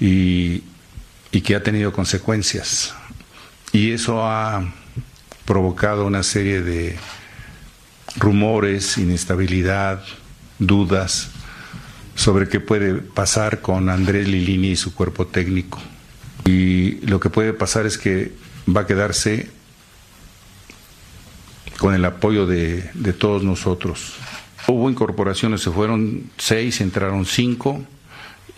y, 0.00 0.62
y 1.30 1.40
que 1.42 1.54
ha 1.54 1.62
tenido 1.62 1.92
consecuencias. 1.92 2.94
Y 3.72 3.92
eso 3.92 4.24
ha 4.26 4.72
provocado 5.44 6.06
una 6.06 6.22
serie 6.22 6.62
de 6.62 6.96
rumores, 8.16 8.98
inestabilidad, 8.98 10.02
dudas 10.58 11.30
sobre 12.20 12.50
qué 12.50 12.60
puede 12.60 12.96
pasar 12.96 13.62
con 13.62 13.88
Andrés 13.88 14.28
Lilini 14.28 14.72
y 14.72 14.76
su 14.76 14.94
cuerpo 14.94 15.26
técnico. 15.26 15.80
Y 16.44 17.00
lo 17.06 17.18
que 17.18 17.30
puede 17.30 17.54
pasar 17.54 17.86
es 17.86 17.96
que 17.96 18.32
va 18.68 18.82
a 18.82 18.86
quedarse 18.86 19.48
con 21.78 21.94
el 21.94 22.04
apoyo 22.04 22.46
de, 22.46 22.90
de 22.92 23.12
todos 23.14 23.42
nosotros. 23.42 24.16
Hubo 24.68 24.90
incorporaciones, 24.90 25.62
se 25.62 25.70
fueron 25.70 26.24
seis, 26.36 26.82
entraron 26.82 27.24
cinco 27.24 27.80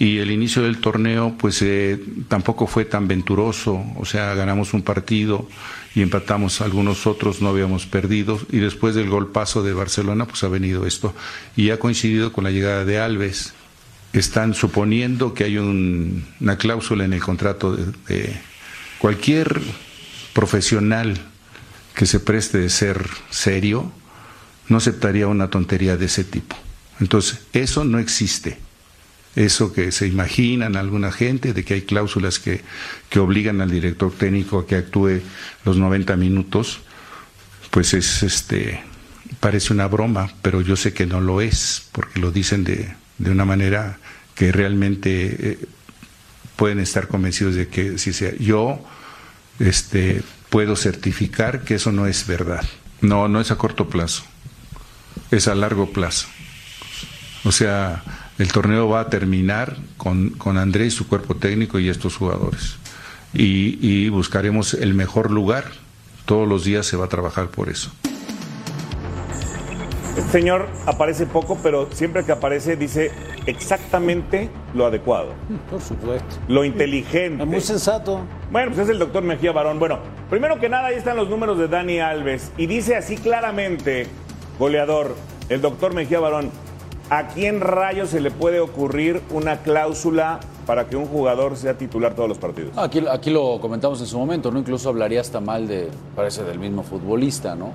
y 0.03 0.19
el 0.19 0.33
inicio 0.33 0.63
del 0.63 0.79
torneo 0.79 1.37
pues 1.39 1.63
eh, 1.63 1.97
tampoco 2.27 2.67
fue 2.67 2.85
tan 2.85 3.07
venturoso, 3.07 3.85
o 3.97 4.05
sea, 4.05 4.35
ganamos 4.35 4.75
un 4.75 4.83
partido 4.83 5.49
y 5.95 6.03
empatamos 6.03 6.61
algunos 6.61 7.07
otros, 7.07 7.41
no 7.41 7.51
habíamos 7.51 7.87
perdido 7.87 8.41
y 8.51 8.59
después 8.59 8.97
del 8.97 9.09
golpazo 9.09 9.63
de 9.63 9.73
Barcelona 9.75 10.27
pues 10.27 10.43
ha 10.43 10.49
venido 10.49 10.87
esto 10.87 11.15
y 11.57 11.71
ha 11.71 11.79
coincidido 11.79 12.33
con 12.33 12.43
la 12.45 12.51
llegada 12.51 12.85
de 12.85 12.99
Alves. 12.99 13.55
Están 14.13 14.55
suponiendo 14.55 15.35
que 15.35 15.45
hay 15.45 15.57
un- 15.59 16.25
una 16.41 16.57
cláusula 16.57 17.05
en 17.05 17.13
el 17.13 17.21
contrato 17.23 17.77
de, 17.77 17.87
de 18.09 18.33
cualquier 18.99 19.61
profesional 20.33 21.19
que 21.95 22.07
se 22.07 22.19
preste 22.21 22.59
de 22.59 22.71
ser 22.71 23.07
serio, 23.31 23.93
no 24.69 24.79
aceptaría 24.79 25.29
una 25.29 25.49
tontería 25.51 25.97
de 25.97 26.07
ese 26.07 26.25
tipo. 26.25 26.57
Entonces, 27.01 27.41
eso 27.53 27.85
no 27.85 27.99
existe. 27.99 28.59
Eso 29.35 29.72
que 29.72 29.93
se 29.93 30.07
imaginan 30.07 30.76
alguna 30.76 31.11
gente 31.11 31.55
de 31.55 31.64
que 31.64 31.74
hay 31.74 31.83
cláusulas 31.83 32.39
que, 32.39 32.61
que 33.09 33.18
obligan 33.18 33.61
al 33.61 33.70
director 33.70 34.12
técnico 34.12 34.59
a 34.59 34.66
que 34.66 34.76
actúe 34.76 35.20
los 35.64 35.78
90 35.78 36.16
minutos, 36.16 36.80
pues 37.70 37.95
es 37.95 38.22
este 38.22 38.83
parece 39.41 39.72
una 39.72 39.89
broma, 39.89 40.30
pero 40.43 40.61
yo 40.61 40.76
sé 40.76 40.93
que 40.93 41.07
no 41.07 41.20
lo 41.20 41.41
es, 41.41 41.89
porque 41.93 42.20
lo 42.20 42.30
dicen 42.30 42.64
de, 42.64 42.95
de 43.18 43.30
una 43.30 43.45
manera 43.45 43.99
que 44.35 44.53
realmente 44.53 45.53
eh, 45.53 45.59
pueden 46.57 46.78
estar 46.78 47.09
convencidos 47.09 47.55
de 47.55 47.68
que 47.68 47.99
si 47.99 48.12
sea 48.12 48.35
yo 48.37 48.85
este 49.59 50.22
puedo 50.51 50.76
certificar 50.76 51.64
que 51.64 51.76
eso 51.76 51.93
no 51.93 52.07
es 52.07 52.26
verdad. 52.26 52.64
No, 53.01 53.26
no 53.28 53.41
es 53.41 53.51
a 53.51 53.57
corto 53.57 53.89
plazo. 53.89 54.22
Es 55.30 55.49
a 55.49 55.55
largo 55.55 55.91
plazo. 55.93 56.28
O 57.45 57.53
sea, 57.53 58.03
el 58.43 58.51
torneo 58.51 58.88
va 58.88 59.01
a 59.01 59.09
terminar 59.09 59.76
con, 59.97 60.30
con 60.30 60.59
Andrés, 60.59 60.95
su 60.95 61.07
cuerpo 61.07 61.36
técnico 61.36 61.78
y 61.78 61.88
estos 61.88 62.16
jugadores. 62.16 62.76
Y, 63.32 63.78
y 63.80 64.09
buscaremos 64.09 64.74
el 64.74 64.95
mejor 64.95 65.30
lugar. 65.30 65.64
Todos 66.24 66.49
los 66.49 66.64
días 66.64 66.84
se 66.84 66.97
va 66.97 67.05
a 67.05 67.09
trabajar 67.09 67.49
por 67.49 67.68
eso. 67.68 67.93
Este 70.16 70.30
señor 70.30 70.68
aparece 70.86 71.24
poco, 71.24 71.57
pero 71.62 71.88
siempre 71.93 72.24
que 72.24 72.32
aparece 72.32 72.76
dice 72.76 73.12
exactamente 73.47 74.51
lo 74.74 74.86
adecuado. 74.86 75.34
Por 75.70 75.80
supuesto. 75.80 76.36
Lo 76.49 76.64
inteligente. 76.64 77.45
Es 77.45 77.49
muy 77.49 77.61
sensato. 77.61 78.22
Bueno, 78.51 78.72
pues 78.72 78.80
es 78.80 78.88
el 78.88 78.99
doctor 78.99 79.22
Mejía 79.22 79.53
Barón. 79.53 79.78
Bueno, 79.78 80.01
primero 80.28 80.59
que 80.59 80.68
nada, 80.68 80.88
ahí 80.88 80.97
están 80.97 81.16
los 81.16 81.30
números 81.30 81.59
de 81.59 81.68
Dani 81.68 82.01
Alves. 82.01 82.51
Y 82.59 82.66
dice 82.66 82.97
así 82.97 83.16
claramente, 83.16 84.09
goleador, 84.59 85.14
el 85.49 85.61
doctor 85.61 85.95
Mejía 85.95 86.18
Barón, 86.18 86.51
¿a 87.13 87.27
quién 87.29 87.61
rayos 87.61 88.09
se 88.09 88.21
le 88.21 88.31
puede 88.31 88.59
ocurrir 88.61 89.21
una 89.31 89.59
cláusula 89.59 90.41
para 90.67 90.87
que 90.87 90.97
un 90.97 91.05
jugador 91.05 91.59
sea 91.59 91.77
titular 91.77 92.15
todos 92.15 92.27
los 92.27 92.39
partidos? 92.39 92.73
Aquí, 92.79 93.05
aquí 93.11 93.29
lo 93.29 93.61
comentamos 93.61 94.01
en 94.01 94.07
su 94.07 94.19
momento, 94.19 94.51
¿no? 94.51 94.59
Incluso 94.59 94.89
hablaría 94.89 95.21
hasta 95.21 95.39
mal 95.39 95.69
de, 95.69 95.89
parece, 96.17 96.43
del 96.43 96.59
mismo 96.59 96.83
futbolista, 96.83 97.55
¿no? 97.55 97.73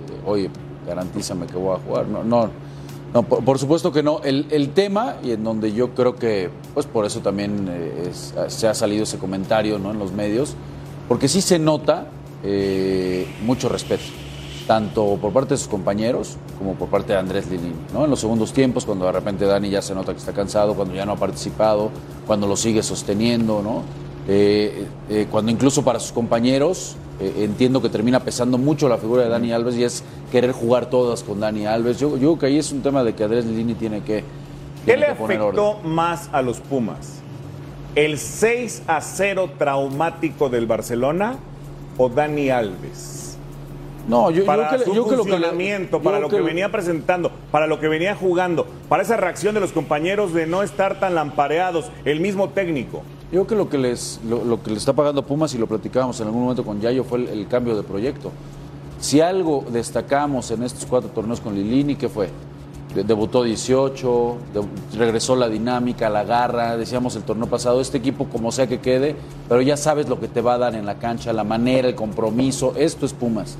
Este, 0.00 0.30
oye, 0.30 0.48
garantízame 0.86 1.46
que 1.46 1.56
voy 1.56 1.74
a 1.74 1.80
jugar. 1.80 2.06
No, 2.06 2.22
no, 2.22 3.22
por, 3.24 3.58
supuesto 3.58 3.90
que 3.90 4.04
no. 4.04 4.20
El, 4.22 4.70
tema, 4.70 5.16
y 5.24 5.32
en 5.32 5.42
donde 5.42 5.72
yo 5.72 5.90
creo 5.94 6.14
que, 6.14 6.48
pues 6.72 6.86
por 6.86 7.04
eso 7.04 7.20
también 7.20 7.66
eh, 7.68 8.10
es- 8.10 8.32
se 8.46 8.68
ha 8.68 8.74
salido 8.74 9.02
ese 9.02 9.18
comentario, 9.18 9.80
¿no? 9.80 9.90
En 9.90 9.98
los 9.98 10.12
medios, 10.12 10.54
porque 11.08 11.26
sí 11.26 11.40
se 11.40 11.58
nota 11.58 12.06
eh, 12.44 13.26
mucho 13.44 13.68
respeto, 13.68 14.04
tanto 14.66 15.16
por 15.20 15.32
parte 15.32 15.54
de 15.54 15.58
sus 15.58 15.68
compañeros 15.68 16.36
como 16.58 16.74
por 16.74 16.88
parte 16.88 17.12
de 17.12 17.18
Andrés 17.18 17.48
Lilín, 17.50 17.74
¿no? 17.92 18.04
En 18.04 18.10
los 18.10 18.20
segundos 18.20 18.52
tiempos, 18.52 18.84
cuando 18.84 19.06
de 19.06 19.12
repente 19.12 19.44
Dani 19.44 19.70
ya 19.70 19.82
se 19.82 19.94
nota 19.94 20.12
que 20.12 20.18
está 20.18 20.32
cansado, 20.32 20.74
cuando 20.74 20.94
ya 20.94 21.06
no 21.06 21.12
ha 21.12 21.16
participado, 21.16 21.90
cuando 22.26 22.46
lo 22.46 22.56
sigue 22.56 22.82
sosteniendo, 22.82 23.62
¿no? 23.62 23.82
Eh, 24.28 24.86
eh, 25.08 25.28
cuando 25.30 25.52
incluso 25.52 25.84
para 25.84 26.00
sus 26.00 26.10
compañeros 26.10 26.96
eh, 27.20 27.44
entiendo 27.44 27.80
que 27.80 27.88
termina 27.88 28.20
pesando 28.20 28.58
mucho 28.58 28.88
la 28.88 28.98
figura 28.98 29.22
de 29.22 29.28
Dani 29.28 29.52
Alves 29.52 29.76
y 29.76 29.84
es 29.84 30.02
querer 30.32 30.50
jugar 30.52 30.90
todas 30.90 31.22
con 31.22 31.40
Dani 31.40 31.66
Alves. 31.66 31.98
Yo, 32.00 32.10
yo 32.10 32.18
creo 32.18 32.38
que 32.38 32.46
ahí 32.46 32.58
es 32.58 32.72
un 32.72 32.82
tema 32.82 33.04
de 33.04 33.14
que 33.14 33.24
Andrés 33.24 33.46
Lilini 33.46 33.74
tiene 33.74 34.00
que, 34.00 34.24
¿Qué 34.84 34.92
tiene 34.92 35.00
le 35.00 35.06
que 35.08 35.14
poner 35.14 35.40
afectó 35.40 35.70
orden. 35.70 35.90
más 35.94 36.28
a 36.32 36.42
los 36.42 36.58
Pumas? 36.58 37.20
¿El 37.94 38.18
6 38.18 38.82
a 38.86 39.00
0 39.00 39.50
traumático 39.58 40.48
del 40.50 40.66
Barcelona 40.66 41.36
o 41.96 42.08
Dani 42.08 42.50
Alves? 42.50 43.15
No, 44.08 44.30
yo, 44.30 44.44
para 44.44 44.70
que, 44.70 44.84
su 44.84 44.94
yo 44.94 45.08
que 45.08 45.16
funcionamiento, 45.16 45.98
yo 45.98 46.02
para 46.02 46.20
lo 46.20 46.28
que, 46.28 46.40
venía 46.40 46.70
presentando, 46.70 47.30
para 47.50 47.66
lo 47.66 47.80
que 47.80 47.88
venía 47.88 48.14
jugando, 48.14 48.66
para 48.88 49.02
esa 49.02 49.16
reacción 49.16 49.54
de 49.54 49.60
los 49.60 49.72
compañeros 49.72 50.32
de 50.32 50.46
no 50.46 50.62
estar 50.62 51.00
tan 51.00 51.14
lampareados, 51.14 51.86
el 52.04 52.20
mismo 52.20 52.48
técnico. 52.50 53.02
Yo 53.32 53.44
creo 53.44 53.46
que 53.46 53.54
lo 53.56 53.68
que 53.68 53.78
les 53.78 54.20
lo, 54.28 54.44
lo 54.44 54.62
que 54.62 54.70
le 54.70 54.76
está 54.76 54.92
pagando 54.92 55.22
Pumas 55.24 55.52
y 55.54 55.58
lo 55.58 55.66
platicábamos 55.66 56.20
en 56.20 56.26
algún 56.28 56.42
momento 56.42 56.64
con 56.64 56.80
Yayo 56.80 57.02
fue 57.02 57.18
el, 57.18 57.28
el 57.30 57.48
cambio 57.48 57.76
de 57.76 57.82
proyecto. 57.82 58.30
Si 59.00 59.20
algo 59.20 59.64
destacamos 59.70 60.50
en 60.52 60.62
estos 60.62 60.86
cuatro 60.86 61.10
torneos 61.10 61.40
con 61.40 61.54
Lilini, 61.54 61.96
¿qué 61.96 62.08
fue? 62.08 62.28
De- 62.94 63.02
debutó 63.02 63.42
18, 63.42 64.36
de- 64.54 64.98
regresó 64.98 65.34
la 65.34 65.48
dinámica, 65.48 66.08
la 66.08 66.22
garra, 66.22 66.76
decíamos 66.76 67.16
el 67.16 67.24
torneo 67.24 67.48
pasado, 67.48 67.80
este 67.80 67.98
equipo 67.98 68.26
como 68.26 68.52
sea 68.52 68.68
que 68.68 68.78
quede, 68.78 69.16
pero 69.48 69.60
ya 69.60 69.76
sabes 69.76 70.08
lo 70.08 70.20
que 70.20 70.28
te 70.28 70.40
va 70.40 70.54
a 70.54 70.58
dar 70.58 70.74
en 70.76 70.86
la 70.86 70.94
cancha, 70.94 71.32
la 71.32 71.44
manera, 71.44 71.88
el 71.88 71.94
compromiso, 71.96 72.74
esto 72.76 73.04
es 73.04 73.12
Pumas. 73.12 73.58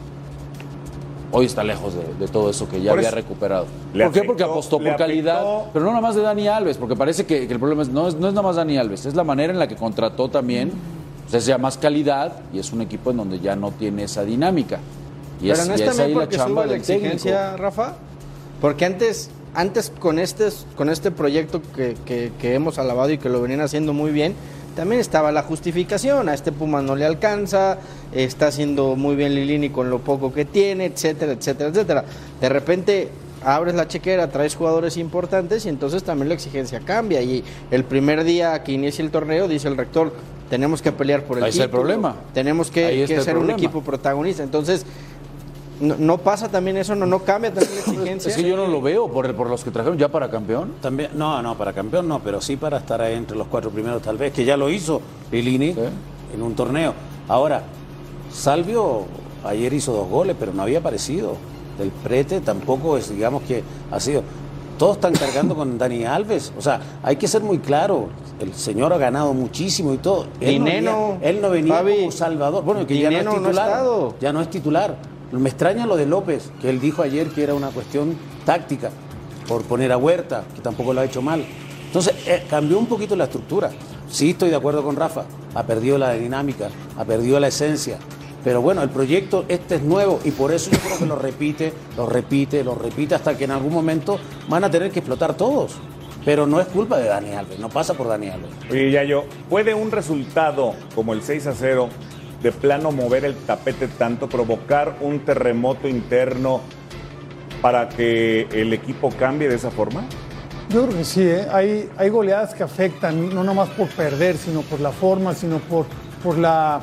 Hoy 1.39 1.45
está 1.45 1.63
lejos 1.63 1.93
de, 1.95 2.15
de 2.19 2.33
todo 2.33 2.49
eso 2.49 2.67
que 2.67 2.81
ya 2.81 2.93
Por 2.93 2.99
había 3.01 3.09
eso, 3.09 3.17
recuperado. 3.17 3.67
¿Por 3.93 4.11
qué? 4.11 4.23
Porque 4.23 4.43
apostó 4.43 4.79
por 4.79 4.97
calidad, 4.97 5.37
afectó- 5.43 5.71
pero 5.75 5.85
no 5.85 5.91
nada 5.91 6.01
más 6.01 6.15
de 6.15 6.23
Dani 6.23 6.49
Alves, 6.49 6.79
porque 6.79 6.97
parece 6.97 7.27
que, 7.27 7.47
que 7.47 7.53
el 7.53 7.59
problema 7.59 7.83
es 7.83 7.89
no, 7.91 8.09
es 8.09 8.15
no 8.15 8.27
es 8.29 8.33
nada 8.33 8.47
más 8.47 8.57
Dani 8.57 8.79
Alves, 8.79 9.05
es 9.05 9.15
la 9.15 9.23
manera 9.23 9.53
en 9.53 9.59
la 9.59 9.69
que 9.69 9.77
contrató 9.77 10.31
también, 10.31 10.73
o 11.27 11.31
sea, 11.31 11.39
es 11.39 11.45
ya 11.45 11.59
más 11.59 11.77
calidad 11.77 12.33
y 12.55 12.59
es 12.59 12.73
un 12.73 12.81
equipo 12.81 13.11
en 13.11 13.19
donde 13.19 13.39
ya 13.39 13.55
no 13.55 13.71
tiene 13.73 14.05
esa 14.05 14.25
dinámica. 14.25 14.79
Y 15.43 15.49
Pero 15.51 15.53
es, 15.61 15.69
no 15.69 15.73
y 15.73 15.75
es 15.75 15.81
es 15.83 15.87
también 15.89 16.09
ahí 16.09 16.15
la 16.25 16.29
chamba 16.31 16.63
sube 16.63 16.73
la 16.79 16.83
técnico. 16.83 16.93
exigencia, 16.95 17.57
Rafa. 17.59 17.97
Porque 18.63 18.87
antes, 18.87 19.29
antes 19.55 19.93
con 19.99 20.19
este, 20.19 20.49
con 20.75 20.89
este 20.89 21.11
proyecto 21.11 21.61
que, 21.75 21.97
que- 22.07 22.33
que 22.41 22.55
hemos 22.55 22.79
alabado 22.79 23.11
y 23.11 23.19
que 23.19 23.29
lo 23.29 23.43
venían 23.43 23.61
haciendo 23.61 23.93
muy 23.93 24.11
bien, 24.11 24.35
también 24.77 25.01
estaba 25.01 25.33
la 25.33 25.43
justificación. 25.43 26.29
A 26.29 26.35
este 26.35 26.53
Puma 26.53 26.83
no 26.83 26.95
le 26.95 27.07
alcanza, 27.07 27.79
está 28.13 28.49
haciendo 28.49 28.95
muy 28.95 29.17
bien 29.17 29.35
Lilini 29.35 29.71
con 29.71 29.91
lo 29.91 29.99
poco 30.01 30.33
que 30.33 30.45
tiene, 30.45 30.85
etcétera, 30.85 31.33
etcétera, 31.33 31.71
etcétera. 31.71 32.05
De 32.41 32.49
repente 32.49 33.09
abres 33.43 33.75
la 33.75 33.89
chequera, 33.89 34.29
traes 34.29 34.55
jugadores 34.55 34.97
importantes 34.97 35.67
y 35.67 35.71
entonces 35.71 36.05
también 36.05 36.29
la 36.29 36.35
exigencia 36.35 36.81
cambia. 36.81 37.23
Y 37.23 37.43
el 37.71 37.85
primer 37.85 38.23
día 38.23 38.63
que 38.63 38.73
inicia 38.73 39.03
el 39.03 39.11
torneo, 39.11 39.49
dice 39.49 39.67
el 39.67 39.77
rector, 39.77 40.13
tenemos 40.51 40.83
que 40.83 40.93
pelear 40.93 41.25
por 41.25 41.39
el 41.39 41.45
Ahí 41.45 41.51
está 41.51 41.65
el 41.65 41.71
problema. 41.71 42.17
Tenemos 42.35 42.71
que, 42.71 43.07
ser 43.07 43.39
un 43.39 43.51
equipo 43.51 43.83
protagonista. 43.83 44.43
Entonces, 44.43 44.85
no, 45.81 45.97
no 45.99 46.19
pasa 46.19 46.49
también 46.49 46.77
eso, 46.77 46.95
no, 46.95 47.07
no 47.07 47.21
cambia 47.21 47.53
también 47.53 47.75
la 47.75 47.81
exigencia. 47.81 48.31
Es 48.31 48.37
que 48.37 48.49
yo 48.49 48.57
no 48.57 48.67
lo 48.67 48.81
veo 48.81 49.09
por, 49.09 49.35
por 49.35 49.49
los 49.51 49.63
que 49.65 49.71
trajeron 49.71 49.99
ya 49.99 50.09
para 50.09 50.31
campeón. 50.31 50.75
También, 50.81 51.11
no, 51.15 51.43
no, 51.43 51.57
para 51.57 51.73
campeón 51.73 52.09
no, 52.09 52.21
pero 52.21 52.41
sí 52.41 52.57
para 52.57 52.79
estar 52.79 53.01
ahí 53.01 53.15
entre 53.15 53.37
los 53.37 53.47
cuatro 53.49 53.71
primeros 53.71 54.03
tal 54.03 54.17
vez, 54.17 54.33
que 54.33 54.45
ya 54.45 54.57
lo 54.57 54.71
hizo 54.71 55.01
Lilini 55.31 55.75
en 56.35 56.43
un 56.43 56.55
torneo. 56.55 56.95
Ahora, 57.29 57.63
Salvio 58.33 59.05
ayer 59.45 59.73
hizo 59.73 59.93
dos 59.93 60.09
goles, 60.09 60.37
pero 60.39 60.53
no 60.53 60.63
había 60.63 60.79
aparecido. 60.79 61.37
Del 61.79 61.91
prete 61.91 62.41
tampoco 62.41 62.97
es, 62.97 63.11
digamos 63.11 63.43
que 63.43 63.63
ha 63.91 64.01
sido. 64.01 64.23
Todos 64.79 64.97
están 64.97 65.15
cargando 65.15 65.55
con 65.55 65.79
Dani 65.79 66.05
Alves. 66.05 66.53
O 66.57 66.63
sea, 66.63 66.81
hay 67.03 67.17
que 67.17 67.29
ser 67.29 67.43
muy 67.43 67.59
claro. 67.59 68.09
El 68.39 68.55
señor 68.55 68.93
ha 68.93 68.99
ganado 68.99 69.33
muchísimo 69.33 69.95
y 69.95 69.99
todo. 69.99 70.27
Él 70.41 70.59
no 70.59 70.65
Dineno, 70.67 71.09
venía, 71.13 71.29
él 71.29 71.41
no 71.41 71.51
venía 71.51 71.75
Fabi, 71.75 71.97
como 71.97 72.13
salvador. 72.13 72.65
Bueno, 72.65 72.87
que 72.87 72.99
ya 72.99 73.11
no 73.11 73.19
es 73.19 73.25
no 73.25 73.35
titular. 73.35 73.69
estado. 73.69 74.15
ya 74.21 74.33
no 74.33 74.41
es 74.43 74.51
titular. 74.51 74.97
Me 75.33 75.49
extraña 75.49 75.87
lo 75.87 75.97
de 75.97 76.07
López, 76.07 76.51
que 76.61 76.71
él 76.71 76.81
dijo 76.81 77.03
ayer 77.03 77.29
que 77.29 77.43
era 77.43 77.55
una 77.55 77.71
cuestión 77.71 78.17
táctica, 78.45 78.91
por 79.49 79.63
poner 79.63 79.93
a 79.93 79.97
Huerta, 79.97 80.45
que 80.55 80.61
tampoco 80.61 80.95
lo 80.95 81.01
ha 81.01 81.05
hecho 81.05 81.23
mal. 81.23 81.45
Entonces, 81.87 82.15
eh, 82.27 82.45
cambió 82.49 82.79
un 82.79 82.87
poquito 82.87 83.17
la 83.17 83.25
estructura. 83.25 83.71
Sí, 84.09 84.31
estoy 84.31 84.51
de 84.51 84.57
acuerdo 84.57 84.83
con 84.83 84.97
Rafa. 84.97 85.25
Ha 85.55 85.65
perdido 85.65 85.99
la 85.99 86.13
dinámica, 86.13 86.69
ha 86.97 87.05
perdido 87.05 87.41
la 87.41 87.49
esencia. 87.49 87.99
Pero 88.45 88.63
bueno, 88.63 88.83
el 88.83 88.91
proyecto 88.91 89.45
este 89.49 89.77
es 89.77 89.83
nuevo 89.83 90.21
y 90.25 90.31
por 90.31 90.53
eso 90.53 90.71
yo 90.71 90.79
creo 90.79 90.99
que 90.99 91.07
lo 91.07 91.17
repite, 91.17 91.73
lo 91.97 92.07
repite, 92.07 92.63
lo 92.63 92.77
repite 92.77 93.17
hasta 93.17 93.37
que 93.37 93.45
en 93.45 93.51
algún 93.51 93.73
momento 93.73 94.21
van 94.49 94.63
a 94.63 94.71
tener 94.71 94.93
que 94.93 95.01
explotar 95.01 95.35
todos. 95.35 95.73
Pero 96.25 96.47
no 96.47 96.61
es 96.61 96.69
culpa 96.69 96.99
de 96.99 97.09
Dani 97.09 97.33
Alves, 97.33 97.59
no 97.59 97.69
pasa 97.69 97.95
por 97.95 98.07
Dani 98.07 98.29
Alves. 98.29 98.51
Oye, 98.71 98.93
Yayo, 98.93 99.25
¿puede 99.51 99.75
un 99.75 99.91
resultado 99.91 100.75
como 100.95 101.13
el 101.13 101.23
6 101.23 101.47
a 101.49 101.55
0 101.55 101.89
de 102.43 102.53
plano 102.53 102.93
mover 102.93 103.25
el 103.25 103.35
tapete 103.35 103.89
tanto, 103.89 104.29
provocar 104.29 104.97
un 105.01 105.21
terremoto 105.21 105.89
interno 105.89 106.61
para 107.63 107.89
que 107.89 108.47
el 108.53 108.73
equipo 108.73 109.11
cambie 109.11 109.49
de 109.49 109.57
esa 109.57 109.71
forma? 109.71 110.05
Yo 110.69 110.87
creo 110.87 110.99
que 110.99 111.05
sí, 111.05 111.23
¿eh? 111.23 111.47
hay, 111.51 111.89
hay 111.97 112.09
goleadas 112.09 112.55
que 112.55 112.63
afectan, 112.63 113.35
no 113.35 113.45
nomás 113.45 113.69
por 113.71 113.89
perder, 113.89 114.37
sino 114.37 114.63
por 114.63 114.81
la 114.81 114.91
forma, 114.91 115.35
sino 115.35 115.59
por, 115.59 115.87
por 116.23 116.39
la 116.39 116.81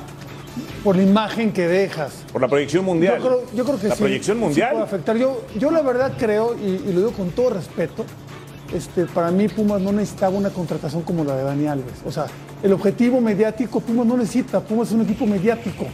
por 0.83 0.95
la 0.95 1.01
imagen 1.03 1.51
que 1.51 1.67
dejas. 1.67 2.23
Por 2.31 2.41
la 2.41 2.47
proyección 2.47 2.85
mundial. 2.85 3.17
Yo 3.17 3.27
creo, 3.27 3.43
yo 3.55 3.65
creo 3.65 3.79
que 3.79 3.87
La 3.87 3.95
sí, 3.95 4.03
proyección 4.03 4.37
sí 4.37 4.43
mundial. 4.43 4.71
puede 4.73 4.83
afectar. 4.83 5.17
Yo, 5.17 5.41
yo 5.57 5.71
la 5.71 5.81
verdad 5.81 6.13
creo, 6.17 6.55
y, 6.55 6.89
y 6.89 6.93
lo 6.93 6.99
digo 6.99 7.11
con 7.11 7.31
todo 7.31 7.51
respeto, 7.51 8.05
este, 8.73 9.05
para 9.05 9.31
mí 9.31 9.47
Pumas 9.47 9.81
no 9.81 9.91
necesitaba 9.91 10.35
una 10.37 10.49
contratación 10.49 11.01
como 11.03 11.23
la 11.23 11.35
de 11.35 11.43
Dani 11.43 11.67
Alves. 11.67 11.95
O 12.05 12.11
sea, 12.11 12.25
el 12.63 12.73
objetivo 12.73 13.19
mediático 13.21 13.79
Pumas 13.81 14.05
no 14.07 14.17
necesita. 14.17 14.61
Pumas 14.61 14.87
es 14.87 14.93
un 14.93 15.01
equipo 15.01 15.25
mediático. 15.25 15.85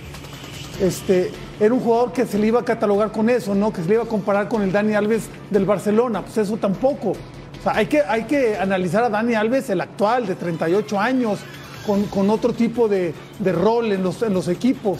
Este, 0.79 1.31
era 1.59 1.73
un 1.73 1.81
jugador 1.81 2.13
que 2.13 2.25
se 2.25 2.37
le 2.37 2.47
iba 2.47 2.61
a 2.61 2.63
catalogar 2.65 3.11
con 3.11 3.29
eso, 3.29 3.53
¿no? 3.53 3.73
Que 3.73 3.81
se 3.81 3.87
le 3.89 3.95
iba 3.95 4.03
a 4.03 4.07
comparar 4.07 4.47
con 4.47 4.61
el 4.61 4.71
Dani 4.71 4.93
Alves 4.93 5.23
del 5.49 5.65
Barcelona. 5.65 6.21
Pues 6.21 6.37
eso 6.37 6.57
tampoco. 6.57 7.09
O 7.11 7.63
sea, 7.63 7.75
hay 7.75 7.87
que, 7.87 8.01
hay 8.01 8.23
que 8.23 8.57
analizar 8.57 9.03
a 9.03 9.09
Dani 9.09 9.33
Alves, 9.33 9.69
el 9.69 9.81
actual, 9.81 10.25
de 10.25 10.35
38 10.35 10.97
años, 10.99 11.39
con, 11.85 12.03
con 12.05 12.29
otro 12.29 12.53
tipo 12.53 12.87
de, 12.87 13.13
de 13.39 13.51
rol 13.51 13.91
en 13.91 14.03
los, 14.03 14.21
en 14.21 14.33
los 14.33 14.47
equipos. 14.47 14.99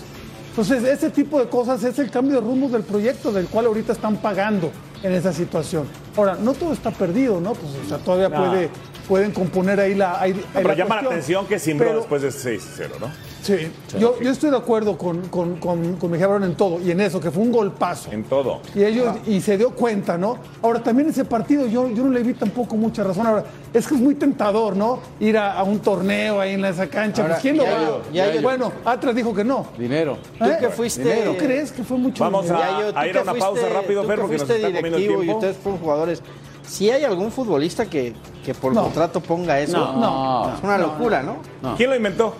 Entonces, 0.49 0.83
ese 0.83 1.09
tipo 1.11 1.39
de 1.39 1.47
cosas 1.47 1.81
es 1.83 1.97
el 1.99 2.09
cambio 2.11 2.41
de 2.41 2.41
rumbo 2.41 2.67
del 2.67 2.83
proyecto, 2.83 3.31
del 3.31 3.45
cual 3.47 3.67
ahorita 3.67 3.93
están 3.93 4.17
pagando 4.17 4.71
en 5.03 5.13
esa 5.13 5.31
situación. 5.31 5.85
Ahora, 6.17 6.35
no 6.41 6.53
todo 6.53 6.73
está 6.73 6.91
perdido, 6.91 7.39
¿no? 7.39 7.53
Pues, 7.53 7.71
o 7.85 7.87
sea, 7.87 7.97
todavía 7.99 8.27
No. 8.27 8.35
puede, 8.49 8.69
pueden 9.09 9.31
componer 9.31 9.79
ahí 9.79 9.95
la. 9.95 10.21
ahí- 10.21 10.31
No, 10.33 10.37
ahí 10.39 10.45
pero 10.53 10.69
la 10.69 10.75
llama 10.75 11.01
la 11.01 11.09
atención 11.09 11.45
que 11.47 11.59
Simbró 11.59 11.87
Pero- 11.87 11.99
después 11.99 12.21
de 12.21 12.29
6-0, 12.31 12.99
¿no? 12.99 13.07
Sí, 13.41 13.55
yo, 13.97 14.19
yo 14.21 14.31
estoy 14.31 14.49
de 14.51 14.57
acuerdo 14.57 14.97
con, 14.97 15.29
con, 15.29 15.55
con, 15.59 15.95
con 15.95 16.11
Mejía 16.11 16.27
Barón 16.27 16.43
en 16.43 16.55
todo 16.55 16.77
y 16.81 16.91
en 16.91 16.99
eso, 16.99 17.21
que 17.21 17.31
fue 17.31 17.41
un 17.41 17.51
golpazo. 17.53 18.11
En 18.11 18.25
todo. 18.25 18.59
Y 18.75 18.83
ellos, 18.83 19.15
y 19.25 19.39
se 19.39 19.57
dio 19.57 19.71
cuenta, 19.71 20.17
¿no? 20.17 20.37
Ahora, 20.61 20.83
también 20.83 21.07
ese 21.09 21.23
partido 21.23 21.65
yo, 21.65 21.87
yo 21.89 22.03
no 22.03 22.09
le 22.11 22.21
vi 22.21 22.33
tampoco 22.33 22.75
mucha 22.75 23.01
razón. 23.03 23.25
Ahora, 23.25 23.45
es 23.73 23.87
que 23.87 23.95
es 23.95 24.01
muy 24.01 24.15
tentador, 24.15 24.75
¿no? 24.75 24.99
Ir 25.21 25.37
a, 25.37 25.53
a 25.53 25.63
un 25.63 25.79
torneo 25.79 26.39
ahí 26.41 26.53
en 26.55 26.65
esa 26.65 26.87
cancha. 26.87 27.21
Ahora, 27.21 27.35
pues, 27.35 27.41
¿quién 27.41 27.57
lo 27.57 27.63
va? 27.63 27.69
yo- 27.81 28.01
ya 28.13 28.33
yo- 28.35 28.41
bueno, 28.41 28.71
Atlas 28.83 29.15
dijo 29.15 29.33
que 29.33 29.45
no. 29.45 29.67
Dinero. 29.77 30.17
Tú 30.37 30.45
¿Eh? 30.45 30.57
que 30.59 30.69
fuiste- 30.69 31.23
¿Tú 31.23 31.37
crees 31.37 31.71
que 31.71 31.83
fue 31.83 31.97
mucho 31.97 32.21
Vamos 32.23 32.43
dinero? 32.43 32.61
a- 32.61 32.91
tú 32.91 32.99
a 32.99 33.07
ir 33.07 33.17
a 33.17 33.21
una 33.21 33.33
pausa 33.35 33.69
rápido, 33.69 34.01
tú 34.01 34.07
Fer, 34.09 34.15
que 34.17 34.21
porque 34.21 34.37
nos 34.37 34.49
está 34.49 34.67
comiendo 34.67 34.97
el 34.97 35.03
tiempo. 35.07 35.23
Y 35.23 35.29
ustedes 35.31 35.57
fueron 35.57 35.79
jugadores. 35.79 36.21
Si 36.69 36.89
hay 36.91 37.03
algún 37.03 37.31
futbolista 37.31 37.89
que, 37.89 38.13
que 38.45 38.53
por 38.53 38.73
No. 38.73 38.83
contrato 38.83 39.19
ponga 39.21 39.59
eso, 39.59 39.77
No. 39.77 40.45
No. 40.47 40.55
es 40.55 40.63
una 40.63 40.77
locura, 40.77 41.23
¿no? 41.23 41.37
¿Quién 41.75 41.89
lo 41.89 41.95
inventó? 41.95 42.35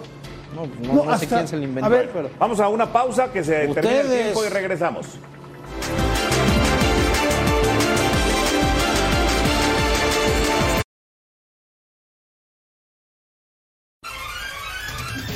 No, 0.56 0.94
no- 0.94 1.04
no 1.04 1.18
sé 1.18 1.28
quién 1.28 1.48
se 1.48 1.58
lo 1.58 1.64
inventó, 1.64 1.86
A 1.86 1.90
ver, 1.90 2.10
pero. 2.14 2.30
vamos 2.38 2.60
a 2.60 2.70
una 2.70 2.92
pausa 2.92 3.32
que 3.32 3.44
se 3.44 3.68
termine 3.70 4.00
el 4.00 4.06
Ustedes. 4.06 4.24
tiempo 4.34 4.46
y 4.46 4.50
regresamos. 4.50 5.06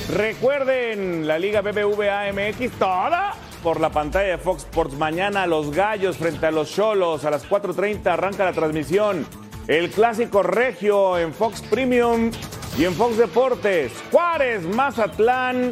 Recuerden 0.10 1.28
la 1.28 1.40
Liga 1.40 1.62
BBVA 1.62 2.32
MX 2.34 2.72
toda 2.78 3.34
por 3.64 3.80
la 3.80 3.90
pantalla 3.90 4.32
de 4.32 4.38
Fox 4.38 4.64
Sports. 4.64 4.98
Mañana 4.98 5.48
los 5.48 5.72
gallos 5.72 6.18
frente 6.18 6.46
a 6.46 6.52
los 6.52 6.72
cholos 6.72 7.24
a 7.24 7.32
las 7.32 7.50
4.30 7.50 8.06
arranca 8.08 8.44
la 8.44 8.54
transmisión. 8.54 9.26
El 9.68 9.90
clásico 9.90 10.44
regio 10.44 11.18
en 11.18 11.34
Fox 11.34 11.62
Premium 11.62 12.30
y 12.78 12.84
en 12.84 12.94
Fox 12.94 13.18
Deportes. 13.18 13.94
Juárez, 14.12 14.64
Mazatlán 14.64 15.72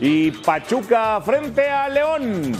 y 0.00 0.32
Pachuca 0.32 1.20
frente 1.20 1.68
a 1.70 1.88
León. 1.88 2.52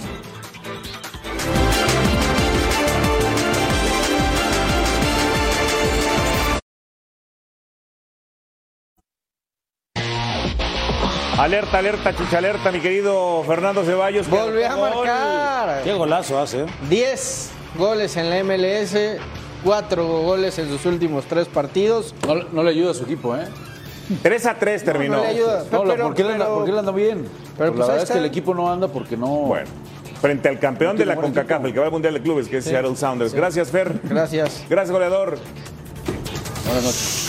Alerta, 11.38 11.78
alerta, 11.78 12.14
chucha 12.14 12.38
alerta, 12.38 12.70
mi 12.70 12.80
querido 12.80 13.42
Fernando 13.44 13.82
Ceballos. 13.84 14.28
Volvió 14.28 14.66
a 14.70 14.76
marcar. 14.76 15.82
Qué 15.82 15.92
golazo 15.92 16.38
hace. 16.38 16.62
¿eh? 16.62 16.66
10 16.88 17.50
goles 17.76 18.16
en 18.16 18.30
la 18.30 18.38
MLS, 18.44 18.94
4 19.64 20.06
goles 20.06 20.58
en 20.60 20.68
sus 20.68 20.86
últimos 20.86 21.24
3 21.26 21.48
partidos. 21.48 22.14
No, 22.26 22.34
no 22.52 22.62
le 22.62 22.70
ayuda 22.70 22.92
a 22.92 22.94
su 22.94 23.02
equipo, 23.04 23.36
¿eh? 23.36 23.46
3 24.22 24.46
a 24.46 24.54
3 24.58 24.84
terminó. 24.84 25.16
no 25.16 25.22
le 25.22 25.28
ayuda. 25.28 25.64
No, 25.72 25.82
Pero- 25.84 26.04
¿por, 26.04 26.14
qué 26.14 26.22
le 26.24 26.32
anda, 26.34 26.44
pero- 26.44 26.56
por 26.56 26.64
qué 26.66 26.72
le 26.72 26.78
anda 26.78 26.92
bien? 26.92 27.24
pero 27.24 27.28
Pues 27.56 27.70
pues 27.70 27.78
la 27.78 27.84
ahí 27.84 27.88
verdad 27.90 28.02
es 28.04 28.10
que 28.10 28.18
el 28.18 28.24
equipo 28.26 28.54
no 28.54 28.70
anda 28.72 28.86
porque 28.88 29.16
no. 29.16 29.26
Bueno, 29.26 29.66
frente 30.20 30.48
al 30.48 30.60
campeón 30.60 30.92
No 30.92 30.98
de 31.00 31.06
la 31.06 31.16
CONCACAF, 31.16 31.64
el 31.64 31.72
que 31.72 31.80
va 31.80 31.86
al 31.86 31.92
Mundial 31.92 32.14
de 32.14 32.22
Clubes, 32.22 32.48
que 32.48 32.58
es 32.58 32.64
Sí. 32.64 32.70
Seattle 32.70 32.94
Sounders. 32.96 33.32
Sí. 33.32 33.36
Gracias, 33.36 33.70
Fer. 33.70 34.00
Gracias. 34.04 34.64
Gracias, 34.70 34.92
goleador. 34.92 35.36
Buenas 36.66 36.84
noches. 36.84 37.23